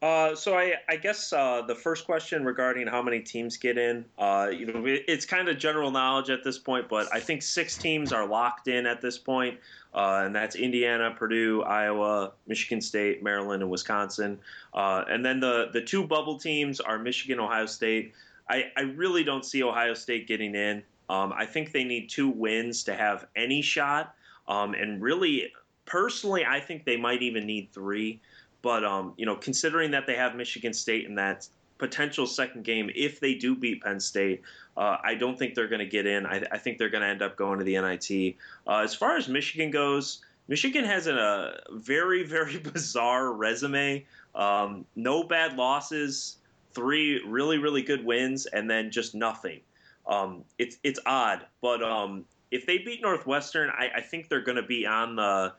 Uh, 0.00 0.32
so 0.32 0.56
I, 0.56 0.74
I 0.88 0.94
guess 0.94 1.32
uh, 1.32 1.62
the 1.62 1.74
first 1.74 2.04
question 2.04 2.44
regarding 2.44 2.86
how 2.86 3.02
many 3.02 3.18
teams 3.18 3.56
get 3.56 3.76
in, 3.76 4.04
uh, 4.16 4.48
you 4.52 4.66
know, 4.66 4.84
it's 4.86 5.26
kind 5.26 5.48
of 5.48 5.58
general 5.58 5.90
knowledge 5.90 6.30
at 6.30 6.44
this 6.44 6.56
point, 6.56 6.88
but 6.88 7.12
I 7.12 7.18
think 7.18 7.42
six 7.42 7.76
teams 7.76 8.12
are 8.12 8.24
locked 8.24 8.68
in 8.68 8.86
at 8.86 9.00
this 9.00 9.18
point, 9.18 9.58
uh, 9.92 10.22
and 10.24 10.32
that's 10.32 10.54
Indiana, 10.54 11.12
Purdue, 11.18 11.62
Iowa, 11.62 12.30
Michigan 12.46 12.80
State, 12.80 13.24
Maryland, 13.24 13.60
and 13.60 13.72
Wisconsin. 13.72 14.38
Uh, 14.72 15.02
and 15.08 15.24
then 15.24 15.40
the 15.40 15.70
the 15.72 15.80
two 15.80 16.06
bubble 16.06 16.38
teams 16.38 16.78
are 16.78 16.96
Michigan, 16.96 17.40
Ohio 17.40 17.66
State. 17.66 18.14
I, 18.48 18.70
I 18.76 18.82
really 18.82 19.24
don't 19.24 19.44
see 19.44 19.64
Ohio 19.64 19.94
State 19.94 20.28
getting 20.28 20.54
in. 20.54 20.84
Um, 21.10 21.32
I 21.36 21.44
think 21.44 21.72
they 21.72 21.82
need 21.82 22.08
two 22.08 22.28
wins 22.28 22.84
to 22.84 22.94
have 22.94 23.26
any 23.34 23.62
shot, 23.62 24.14
um, 24.46 24.74
and 24.74 25.02
really, 25.02 25.52
personally, 25.86 26.44
I 26.44 26.60
think 26.60 26.84
they 26.84 26.96
might 26.96 27.22
even 27.22 27.46
need 27.46 27.72
three. 27.72 28.20
But 28.62 28.84
um, 28.84 29.14
you 29.16 29.26
know, 29.26 29.36
considering 29.36 29.90
that 29.92 30.06
they 30.06 30.16
have 30.16 30.34
Michigan 30.34 30.72
State 30.72 31.06
in 31.06 31.14
that 31.16 31.46
potential 31.78 32.26
second 32.26 32.64
game, 32.64 32.90
if 32.94 33.20
they 33.20 33.34
do 33.34 33.54
beat 33.54 33.82
Penn 33.82 34.00
State, 34.00 34.42
uh, 34.76 34.96
I 35.02 35.14
don't 35.14 35.38
think 35.38 35.54
they're 35.54 35.68
going 35.68 35.78
to 35.80 35.86
get 35.86 36.06
in. 36.06 36.26
I, 36.26 36.42
I, 36.50 36.58
think 36.58 36.78
they're 36.78 36.88
going 36.88 37.02
to 37.02 37.08
end 37.08 37.22
up 37.22 37.36
going 37.36 37.58
to 37.58 37.64
the 37.64 37.80
NIT. 37.80 38.36
Uh, 38.66 38.80
as 38.82 38.94
far 38.94 39.16
as 39.16 39.28
Michigan 39.28 39.70
goes, 39.70 40.22
Michigan 40.48 40.84
has 40.84 41.06
a 41.06 41.60
very 41.72 42.24
very 42.24 42.58
bizarre 42.72 43.32
resume. 43.32 44.04
Um, 44.34 44.84
no 44.96 45.22
bad 45.22 45.56
losses, 45.56 46.38
three 46.72 47.22
really 47.26 47.58
really 47.58 47.82
good 47.82 48.04
wins, 48.04 48.46
and 48.46 48.68
then 48.68 48.90
just 48.90 49.14
nothing. 49.14 49.60
Um, 50.06 50.44
it's 50.58 50.78
it's 50.82 50.98
odd, 51.06 51.46
but 51.60 51.82
um, 51.82 52.24
if 52.50 52.66
they 52.66 52.78
beat 52.78 53.02
Northwestern, 53.02 53.70
I, 53.70 53.90
I 53.96 54.00
think 54.00 54.28
they're 54.28 54.42
going 54.42 54.56
to 54.56 54.62
be 54.62 54.86
on 54.86 55.16
the 55.16 55.52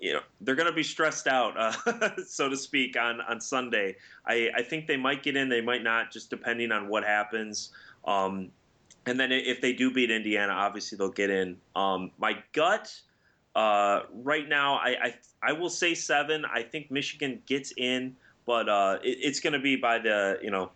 you 0.00 0.12
know 0.12 0.20
they're 0.40 0.54
going 0.54 0.68
to 0.68 0.74
be 0.74 0.82
stressed 0.82 1.26
out, 1.26 1.56
uh, 1.58 2.16
so 2.26 2.48
to 2.48 2.56
speak, 2.56 2.96
on 2.96 3.20
on 3.20 3.40
Sunday. 3.40 3.96
I, 4.26 4.50
I 4.56 4.62
think 4.62 4.86
they 4.86 4.96
might 4.96 5.22
get 5.22 5.36
in, 5.36 5.48
they 5.48 5.60
might 5.60 5.82
not, 5.82 6.12
just 6.12 6.30
depending 6.30 6.72
on 6.72 6.88
what 6.88 7.04
happens. 7.04 7.70
Um, 8.04 8.50
and 9.06 9.18
then 9.18 9.32
if 9.32 9.60
they 9.60 9.72
do 9.72 9.90
beat 9.90 10.10
Indiana, 10.10 10.52
obviously 10.52 10.98
they'll 10.98 11.08
get 11.08 11.30
in. 11.30 11.56
Um, 11.74 12.10
my 12.18 12.36
gut 12.52 12.94
uh, 13.58 14.02
right 14.12 14.48
now, 14.48 14.74
I, 14.76 14.88
I, 15.02 15.14
I 15.42 15.52
will 15.52 15.70
say 15.70 15.94
seven. 15.94 16.44
I 16.44 16.62
think 16.62 16.90
Michigan 16.90 17.42
gets 17.46 17.72
in, 17.76 18.14
but 18.46 18.68
uh, 18.68 18.98
it, 19.02 19.18
it's 19.20 19.40
going 19.40 19.54
to 19.54 19.58
be 19.58 19.76
by 19.76 19.98
the 19.98 20.38
you 20.42 20.50
know 20.50 20.70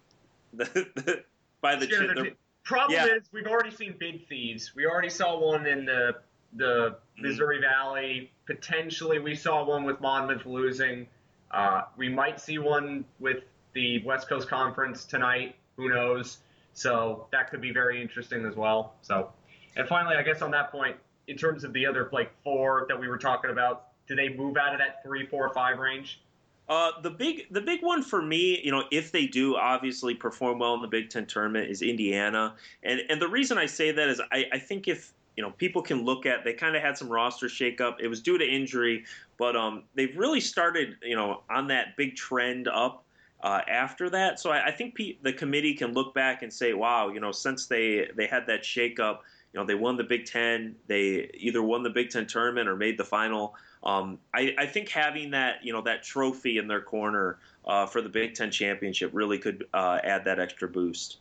the, 0.53 0.65
the 0.97 1.25
by 1.61 1.77
the, 1.77 1.87
the 1.87 2.33
problem 2.65 2.99
yeah. 2.99 3.15
is 3.15 3.23
we've 3.33 3.47
already 3.47 3.71
seen 3.71 3.95
bid 3.99 4.27
thieves. 4.29 4.75
We 4.75 4.87
already 4.87 5.11
saw 5.11 5.39
one 5.39 5.67
in 5.67 5.85
the 5.85 6.17
the. 6.55 6.97
Missouri 7.19 7.61
Valley. 7.61 8.31
Potentially, 8.47 9.19
we 9.19 9.35
saw 9.35 9.65
one 9.65 9.85
with 9.85 10.01
Monmouth 10.01 10.45
losing. 10.45 11.07
Uh, 11.51 11.83
we 11.97 12.09
might 12.09 12.41
see 12.41 12.59
one 12.59 13.05
with 13.21 13.45
the 13.75 14.03
West 14.05 14.29
Coast 14.29 14.49
Conference 14.49 15.05
tonight. 15.05 15.55
Who 15.77 15.89
knows? 15.89 16.39
So 16.75 17.27
that 17.33 17.51
could 17.51 17.61
be 17.61 17.73
very 17.73 18.01
interesting 18.01 18.45
as 18.45 18.57
well. 18.57 18.95
So, 19.03 19.31
and 19.77 19.87
finally, 19.87 20.17
I 20.17 20.23
guess 20.23 20.43
on 20.43 20.51
that 20.53 20.73
point, 20.73 20.97
in 21.29 21.37
terms 21.37 21.65
of 21.65 21.73
the 21.73 21.87
other 21.87 22.09
like 22.13 22.33
four 22.43 22.87
that 22.89 22.99
we 22.99 23.09
were 23.09 23.19
talking 23.19 23.51
about, 23.51 23.89
do 24.09 24.17
they 24.17 24.31
move 24.31 24.57
out 24.57 24.73
of 24.73 24.79
that 24.79 25.03
three, 25.05 25.27
four, 25.27 25.53
five 25.55 25.79
range? 25.79 26.21
Uh, 26.69 26.91
the 27.03 27.11
big 27.11 27.47
the 27.51 27.61
big 27.61 27.83
one 27.83 28.03
for 28.03 28.23
me, 28.23 28.61
you 28.65 28.71
know, 28.71 28.85
if 28.91 29.13
they 29.13 29.27
do 29.27 29.57
obviously 29.57 30.15
perform 30.15 30.59
well 30.59 30.75
in 30.75 30.81
the 30.81 30.89
Big 30.89 31.11
Ten 31.11 31.27
tournament, 31.27 31.69
is 31.71 31.83
Indiana, 31.83 32.55
and 32.83 33.01
and 33.11 33.21
the 33.21 33.29
reason 33.29 33.59
I 33.59 33.67
say 33.67 33.91
that 33.91 34.09
is 34.09 34.21
I, 34.31 34.47
I 34.53 34.59
think 34.59 34.89
if 34.89 35.13
you 35.37 35.43
know 35.43 35.51
people 35.51 35.83
can 35.83 36.05
look 36.05 36.27
at 36.27 36.45
they 36.45 36.53
kind 36.53 36.77
of 36.77 36.83
had 36.83 36.97
some 36.97 37.09
roster 37.09 37.47
shakeup. 37.47 37.97
It 38.01 38.09
was 38.09 38.21
due 38.21 38.39
to 38.39 38.45
injury, 38.45 39.05
but 39.39 39.57
um, 39.57 39.85
they've 39.95 40.17
really 40.17 40.41
started 40.41 40.97
you 41.03 41.17
know 41.17 41.43
on 41.51 41.69
that 41.69 41.97
big 41.97 42.17
trend 42.17 42.69
up 42.69 43.05
uh, 43.43 43.61
after 43.69 44.09
that. 44.11 44.39
So 44.39 44.51
I, 44.51 44.67
I 44.67 44.71
think 44.71 44.97
the 44.97 45.33
committee 45.33 45.75
can 45.75 45.93
look 45.93 46.15
back 46.15 46.43
and 46.43 46.53
say, 46.53 46.75
wow, 46.75 47.09
you 47.09 47.21
know, 47.21 47.33
since 47.33 47.67
they 47.67 48.09
they 48.15 48.27
had 48.27 48.47
that 48.47 48.63
shakeup, 48.63 49.19
you 49.53 49.61
know, 49.61 49.67
they 49.67 49.75
won 49.75 49.97
the 49.97 50.05
Big 50.05 50.27
Ten. 50.27 50.77
They 50.87 51.31
either 51.35 51.63
won 51.63 51.83
the 51.83 51.91
Big 51.91 52.11
Ten 52.11 52.27
tournament 52.27 52.69
or 52.69 52.77
made 52.77 52.99
the 52.99 53.05
final. 53.05 53.55
Um, 53.85 54.19
I, 54.33 54.55
I, 54.57 54.67
think 54.67 54.89
having 54.89 55.33
that 55.33 55.65
you 55.65 55.73
know 55.73 55.83
that 55.83 56.05
trophy 56.05 56.59
in 56.59 56.69
their 56.69 56.81
corner 56.81 57.39
uh, 57.67 57.87
for 57.87 58.01
the 58.01 58.09
Big 58.09 58.35
Ten 58.35 58.51
championship 58.51 59.11
really 59.13 59.39
could 59.39 59.67
uh, 59.75 59.99
add 60.05 60.25
that 60.27 60.39
extra 60.39 60.69
boost. 60.69 61.19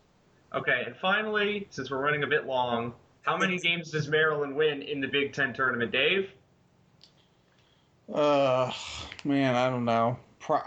Okay, 0.53 0.83
and 0.85 0.95
finally, 0.95 1.67
since 1.71 1.89
we're 1.89 2.01
running 2.01 2.23
a 2.23 2.27
bit 2.27 2.45
long, 2.45 2.93
how 3.21 3.37
many 3.37 3.57
games 3.57 3.91
does 3.91 4.07
Maryland 4.07 4.55
win 4.55 4.81
in 4.81 4.99
the 4.99 5.07
Big 5.07 5.33
Ten 5.33 5.53
tournament, 5.53 5.91
Dave? 5.91 6.31
Uh, 8.11 8.71
man, 9.23 9.55
I 9.55 9.69
don't 9.69 9.85
know. 9.85 10.17
Pro- 10.39 10.61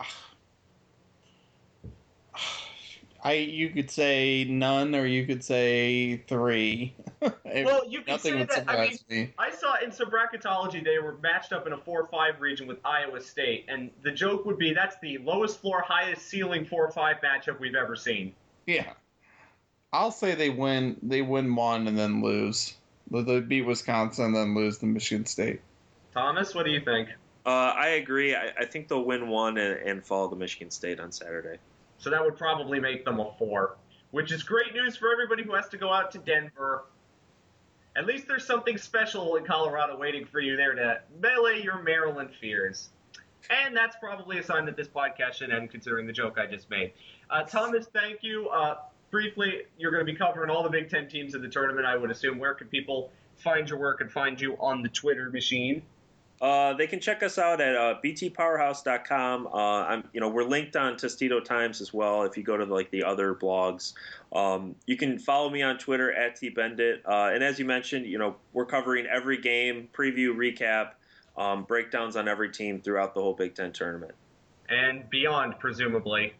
I 3.24 3.32
you 3.32 3.70
could 3.70 3.90
say 3.90 4.44
none, 4.44 4.94
or 4.94 5.06
you 5.06 5.26
could 5.26 5.42
say 5.42 6.18
three. 6.28 6.94
well, 7.22 7.88
you 7.88 8.02
can 8.02 8.18
say 8.18 8.44
that. 8.44 8.64
I 8.68 8.88
mean, 8.88 8.98
me. 9.08 9.32
I 9.38 9.50
saw 9.50 9.76
in 9.82 9.90
some 9.90 10.10
bracketology 10.10 10.84
they 10.84 10.98
were 10.98 11.16
matched 11.22 11.54
up 11.54 11.66
in 11.66 11.72
a 11.72 11.78
four-five 11.78 12.40
region 12.40 12.66
with 12.66 12.78
Iowa 12.84 13.20
State, 13.22 13.64
and 13.68 13.90
the 14.02 14.12
joke 14.12 14.44
would 14.44 14.58
be 14.58 14.74
that's 14.74 14.96
the 15.00 15.16
lowest 15.18 15.60
floor, 15.60 15.82
highest 15.86 16.26
ceiling 16.26 16.66
four-five 16.66 17.16
matchup 17.24 17.58
we've 17.58 17.74
ever 17.74 17.96
seen. 17.96 18.34
Yeah. 18.66 18.92
I'll 19.94 20.10
say 20.10 20.34
they 20.34 20.50
win. 20.50 20.96
They 21.02 21.22
win 21.22 21.54
one 21.54 21.86
and 21.86 21.96
then 21.96 22.20
lose. 22.20 22.74
They 23.12 23.40
beat 23.40 23.62
Wisconsin 23.62 24.26
and 24.26 24.34
then 24.34 24.54
lose 24.54 24.78
to 24.78 24.86
Michigan 24.86 25.24
State. 25.24 25.60
Thomas, 26.12 26.52
what 26.52 26.66
do 26.66 26.72
you 26.72 26.80
think? 26.80 27.10
Uh, 27.46 27.72
I 27.76 27.88
agree. 27.88 28.34
I, 28.34 28.52
I, 28.58 28.64
think 28.64 28.88
they'll 28.88 29.04
win 29.04 29.28
one 29.28 29.56
and, 29.58 29.78
and 29.86 30.04
fall 30.04 30.28
to 30.30 30.34
Michigan 30.34 30.70
State 30.70 30.98
on 30.98 31.12
Saturday. 31.12 31.58
So 31.98 32.10
that 32.10 32.24
would 32.24 32.36
probably 32.36 32.80
make 32.80 33.04
them 33.04 33.20
a 33.20 33.30
four. 33.38 33.76
which 34.10 34.32
is 34.32 34.42
great 34.42 34.72
news 34.74 34.96
for 34.96 35.12
everybody 35.12 35.44
who 35.44 35.54
has 35.54 35.68
to 35.68 35.76
go 35.76 35.92
out 35.92 36.10
to 36.12 36.18
Denver. 36.18 36.86
At 37.94 38.06
least 38.06 38.26
there's 38.26 38.46
something 38.46 38.78
special 38.78 39.36
in 39.36 39.44
Colorado 39.44 39.96
waiting 39.96 40.24
for 40.24 40.40
you 40.40 40.56
there 40.56 40.74
to 40.74 41.00
melee 41.20 41.62
your 41.62 41.82
Maryland 41.82 42.30
fears. 42.40 42.88
And 43.50 43.76
that's 43.76 43.94
probably 43.96 44.38
a 44.38 44.42
sign 44.42 44.64
that 44.64 44.76
this 44.76 44.88
podcast 44.88 45.34
should 45.34 45.52
end, 45.52 45.70
considering 45.70 46.06
the 46.06 46.12
joke 46.12 46.38
I 46.38 46.46
just 46.46 46.68
made. 46.70 46.92
Uh, 47.30 47.42
Thomas, 47.42 47.86
thank 47.92 48.22
you. 48.22 48.48
Uh, 48.48 48.76
briefly, 49.10 49.62
you're 49.78 49.90
going 49.90 50.04
to 50.04 50.10
be 50.10 50.16
covering 50.16 50.50
all 50.50 50.62
the 50.62 50.70
Big 50.70 50.88
Ten 50.88 51.08
teams 51.08 51.34
in 51.34 51.42
the 51.42 51.48
tournament, 51.48 51.86
I 51.86 51.96
would 51.96 52.10
assume. 52.10 52.38
Where 52.38 52.54
can 52.54 52.68
people 52.68 53.10
find 53.36 53.68
your 53.68 53.78
work 53.78 54.00
and 54.00 54.10
find 54.10 54.40
you 54.40 54.56
on 54.60 54.82
the 54.82 54.88
Twitter 54.88 55.30
machine? 55.30 55.82
Uh, 56.40 56.74
they 56.74 56.86
can 56.86 57.00
check 57.00 57.22
us 57.22 57.38
out 57.38 57.60
at 57.60 57.76
uh, 57.76 57.94
btpowerhouse.com. 58.04 59.46
Uh, 59.46 59.50
I'm, 59.50 60.08
you 60.12 60.20
know, 60.20 60.28
we're 60.28 60.44
linked 60.44 60.76
on 60.76 60.96
Testudo 60.96 61.40
Times 61.40 61.80
as 61.80 61.94
well. 61.94 62.24
If 62.24 62.36
you 62.36 62.42
go 62.42 62.56
to 62.56 62.64
like 62.64 62.90
the 62.90 63.04
other 63.04 63.34
blogs, 63.34 63.94
um, 64.32 64.74
you 64.86 64.96
can 64.96 65.18
follow 65.18 65.48
me 65.48 65.62
on 65.62 65.78
Twitter 65.78 66.12
at 66.12 66.38
tbeindit. 66.38 66.98
Uh, 67.06 67.30
and 67.32 67.42
as 67.42 67.58
you 67.58 67.64
mentioned, 67.64 68.06
you 68.06 68.18
know, 68.18 68.36
we're 68.52 68.66
covering 68.66 69.06
every 69.06 69.38
game, 69.40 69.88
preview, 69.94 70.34
recap, 70.34 70.90
um, 71.38 71.64
breakdowns 71.64 72.16
on 72.16 72.28
every 72.28 72.50
team 72.50 72.80
throughout 72.80 73.14
the 73.14 73.20
whole 73.20 73.34
Big 73.34 73.54
Ten 73.54 73.72
tournament 73.72 74.14
and 74.68 75.08
beyond, 75.10 75.58
presumably. 75.58 76.34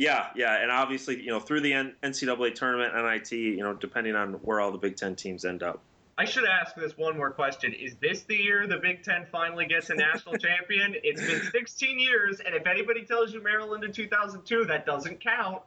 Yeah, 0.00 0.28
yeah, 0.34 0.62
and 0.62 0.70
obviously, 0.70 1.22
you 1.22 1.28
know, 1.28 1.38
through 1.38 1.60
the 1.60 1.72
NCAA 1.72 2.54
tournament, 2.54 2.94
NIT, 2.94 3.32
you 3.32 3.58
know, 3.58 3.74
depending 3.74 4.16
on 4.16 4.32
where 4.32 4.58
all 4.58 4.72
the 4.72 4.78
Big 4.78 4.96
Ten 4.96 5.14
teams 5.14 5.44
end 5.44 5.62
up. 5.62 5.82
I 6.16 6.24
should 6.24 6.46
ask 6.46 6.74
this 6.74 6.96
one 6.96 7.18
more 7.18 7.30
question. 7.30 7.74
Is 7.74 7.96
this 7.96 8.22
the 8.22 8.34
year 8.34 8.66
the 8.66 8.78
Big 8.78 9.02
Ten 9.02 9.26
finally 9.30 9.66
gets 9.66 9.90
a 9.90 9.94
national 9.94 10.36
champion? 10.38 10.94
It's 11.04 11.20
been 11.20 11.42
16 11.42 12.00
years, 12.00 12.40
and 12.40 12.54
if 12.54 12.66
anybody 12.66 13.04
tells 13.04 13.34
you 13.34 13.42
Maryland 13.42 13.84
in 13.84 13.92
2002, 13.92 14.64
that 14.64 14.86
doesn't 14.86 15.20
count. 15.20 15.60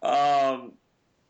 Um, 0.00 0.74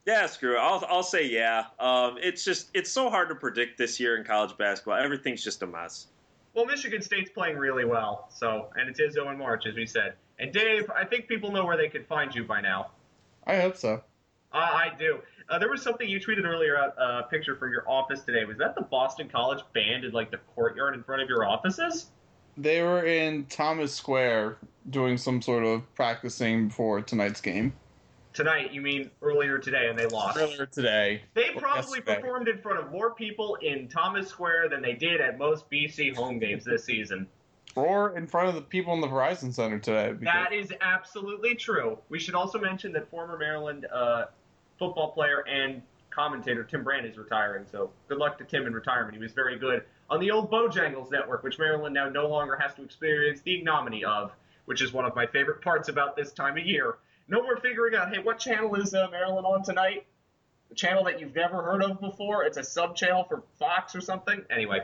yeah, 0.05 0.27
screw 0.27 0.57
it. 0.57 0.61
I'll, 0.61 0.85
I'll 0.91 1.03
say 1.03 1.27
yeah. 1.27 1.69
Um, 1.81 2.19
it's 2.23 2.45
just, 2.45 2.69
it's 2.75 2.91
so 2.91 3.09
hard 3.09 3.31
to 3.31 3.35
predict 3.35 3.79
this 3.79 3.99
year 3.99 4.19
in 4.19 4.25
college 4.25 4.55
basketball. 4.59 4.97
Everything's 4.97 5.43
just 5.43 5.63
a 5.63 5.67
mess. 5.67 6.09
Well, 6.53 6.67
Michigan 6.67 7.01
State's 7.01 7.31
playing 7.31 7.57
really 7.57 7.87
well, 7.87 8.29
so, 8.31 8.69
and 8.77 8.91
it's 8.91 9.01
Izzo 9.01 9.33
in 9.33 9.39
March, 9.39 9.65
as 9.65 9.75
we 9.75 9.87
said. 9.87 10.13
And 10.39 10.53
Dave, 10.53 10.91
I 10.95 11.05
think 11.05 11.29
people 11.29 11.51
know 11.51 11.65
where 11.65 11.77
they 11.77 11.89
could 11.89 12.07
find 12.07 12.35
you 12.35 12.45
by 12.45 12.61
now. 12.61 12.93
I 13.47 13.57
hope 13.57 13.77
so. 13.77 14.03
Uh, 14.53 14.57
I 14.57 14.93
do. 14.99 15.19
Uh, 15.49 15.59
there 15.59 15.69
was 15.69 15.83
something 15.83 16.09
you 16.09 16.21
tweeted 16.21 16.45
earlier, 16.45 16.75
a 16.75 17.01
uh, 17.01 17.23
picture 17.23 17.57
from 17.57 17.71
your 17.71 17.89
office 17.89 18.23
today. 18.23 18.45
Was 18.45 18.59
that 18.59 18.75
the 18.75 18.83
Boston 18.83 19.29
College 19.29 19.63
band 19.75 20.05
in 20.05 20.13
like 20.13 20.31
the 20.31 20.39
courtyard 20.55 20.95
in 20.95 21.03
front 21.03 21.23
of 21.23 21.29
your 21.29 21.47
offices? 21.47 22.11
They 22.57 22.83
were 22.83 23.05
in 23.05 23.47
Thomas 23.47 23.95
Square 23.95 24.59
doing 24.91 25.17
some 25.17 25.41
sort 25.41 25.65
of 25.65 25.83
practicing 25.95 26.69
before 26.69 27.01
tonight's 27.01 27.41
game. 27.41 27.73
Tonight, 28.35 28.73
you 28.73 28.81
mean 28.81 29.11
earlier 29.23 29.59
today, 29.59 29.89
and 29.89 29.99
they 29.99 30.07
lost. 30.07 30.39
Earlier 30.39 30.67
today. 30.67 31.23
They 31.35 31.51
probably 31.57 31.99
yesterday. 31.99 32.21
performed 32.21 32.49
in 32.49 32.59
front 32.59 32.79
of 32.79 32.93
more 32.93 33.15
people 33.15 33.57
in 33.63 33.89
Thomas 33.89 34.29
Square 34.29 34.69
than 34.69 34.83
they 34.83 34.93
did 34.93 35.21
at 35.21 35.39
most 35.39 35.71
BC 35.71 36.15
home 36.15 36.39
games 36.39 36.65
this 36.65 36.85
season. 36.85 37.27
Or 37.79 38.17
in 38.17 38.27
front 38.27 38.49
of 38.49 38.55
the 38.55 38.63
people 38.63 38.95
in 38.95 39.01
the 39.01 39.09
Verizon 39.09 39.53
Center 39.53 39.79
today. 39.79 40.13
Because... 40.13 40.25
That 40.33 40.53
is 40.53 40.73
absolutely 40.81 41.55
true. 41.55 41.99
We 42.09 42.19
should 42.19 42.35
also 42.35 42.59
mention 42.59 42.93
that 42.93 43.11
former 43.11 43.39
Maryland 43.39 43.87
uh, 43.93 44.27
football 44.79 45.13
player 45.13 45.45
and 45.47 45.83
commentator 46.11 46.65
Tim 46.65 46.83
Brant 46.83 47.07
is 47.07 47.17
retiring. 47.17 47.65
So 47.71 47.91
good 48.09 48.19
luck 48.19 48.39
to 48.39 48.45
Tim 48.45 48.67
in 48.67 48.73
retirement. 48.73 49.15
He 49.15 49.21
was 49.21 49.33
very 49.33 49.59
good 49.59 49.85
on 50.11 50.21
the 50.21 50.31
old 50.31 50.51
Bojangles 50.51 51.11
network, 51.11 51.43
which 51.43 51.59
Maryland 51.59 51.95
now 51.95 52.09
no 52.09 52.29
longer 52.29 52.57
has 52.57 52.75
to 52.75 52.83
experience 52.83 53.41
the 53.43 53.55
ignominy 53.55 54.05
of, 54.05 54.33
which 54.65 54.83
is 54.83 54.93
one 54.93 55.05
of 55.05 55.15
my 55.15 55.27
favorite 55.27 55.63
parts 55.63 55.89
about 55.89 56.17
this 56.17 56.33
time 56.33 56.57
of 56.57 56.67
year. 56.67 56.97
No 57.29 57.43
more 57.43 57.57
figuring 57.59 57.95
out, 57.95 58.13
hey, 58.13 58.21
what 58.21 58.39
channel 58.39 58.75
is 58.75 58.95
uh, 58.95 59.07
Maryland 59.11 59.47
on 59.47 59.63
tonight? 59.63 60.07
A 60.71 60.75
channel 60.75 61.05
that 61.05 61.21
you've 61.21 61.35
never 61.35 61.63
heard 61.63 61.83
of 61.83 62.01
before. 62.01 62.45
It's 62.45 62.57
a 62.57 62.65
sub 62.65 62.97
channel 62.97 63.25
for 63.25 63.43
Fox 63.59 63.95
or 63.95 64.01
something. 64.01 64.43
Anyway, 64.51 64.81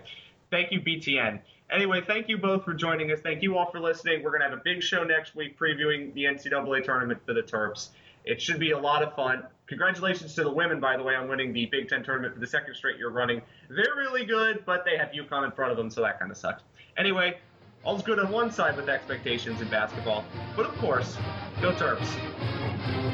thank 0.55 0.70
you, 0.70 0.80
BTN. 0.80 1.40
Anyway, 1.68 2.00
thank 2.00 2.28
you 2.28 2.38
both 2.38 2.64
for 2.64 2.74
joining 2.74 3.11
us. 3.11 3.18
Thank 3.20 3.42
you 3.42 3.59
all 3.59 3.68
for 3.72 3.80
listening. 3.80 4.22
We're 4.22 4.30
going 4.30 4.42
to 4.42 4.48
have 4.48 4.57
a 4.57 4.62
big 4.62 4.84
show 4.84 5.02
next 5.02 5.34
week 5.34 5.59
previewing 5.59 6.14
the 6.14 6.24
NCAA 6.24 6.84
tournament 6.84 7.20
for 7.26 7.34
the 7.34 7.42
Terps. 7.42 7.88
It 8.24 8.40
should 8.40 8.61
be 8.61 8.70
a 8.70 8.78
lot 8.78 9.02
of 9.02 9.16
fun. 9.16 9.42
Congratulations 9.66 10.32
to 10.34 10.44
the 10.44 10.52
women, 10.52 10.78
by 10.78 10.96
the 10.96 11.02
way, 11.02 11.16
on 11.16 11.28
winning 11.28 11.52
the 11.52 11.66
Big 11.66 11.88
Ten 11.88 12.05
tournament 12.05 12.34
for 12.34 12.40
the 12.40 12.46
second 12.46 12.76
straight 12.76 12.98
year 12.98 13.11
running. 13.11 13.42
They're 13.68 13.96
really 13.96 14.24
good, 14.24 14.62
but 14.64 14.84
they 14.84 14.96
have 14.96 15.09
UConn 15.09 15.44
in 15.44 15.50
front 15.50 15.72
of 15.72 15.76
them, 15.76 15.90
so 15.90 16.02
that 16.02 16.20
kind 16.20 16.30
of 16.30 16.36
sucks. 16.36 16.62
Anyway, 16.96 17.38
all's 17.82 18.05
good 18.05 18.20
on 18.20 18.30
one 18.30 18.52
side 18.52 18.76
with 18.76 18.88
expectations 18.88 19.61
in 19.61 19.68
basketball, 19.68 20.24
but 20.55 20.66
of 20.66 20.76
course, 20.78 21.16
go 21.61 21.72
Terps. 21.72 23.13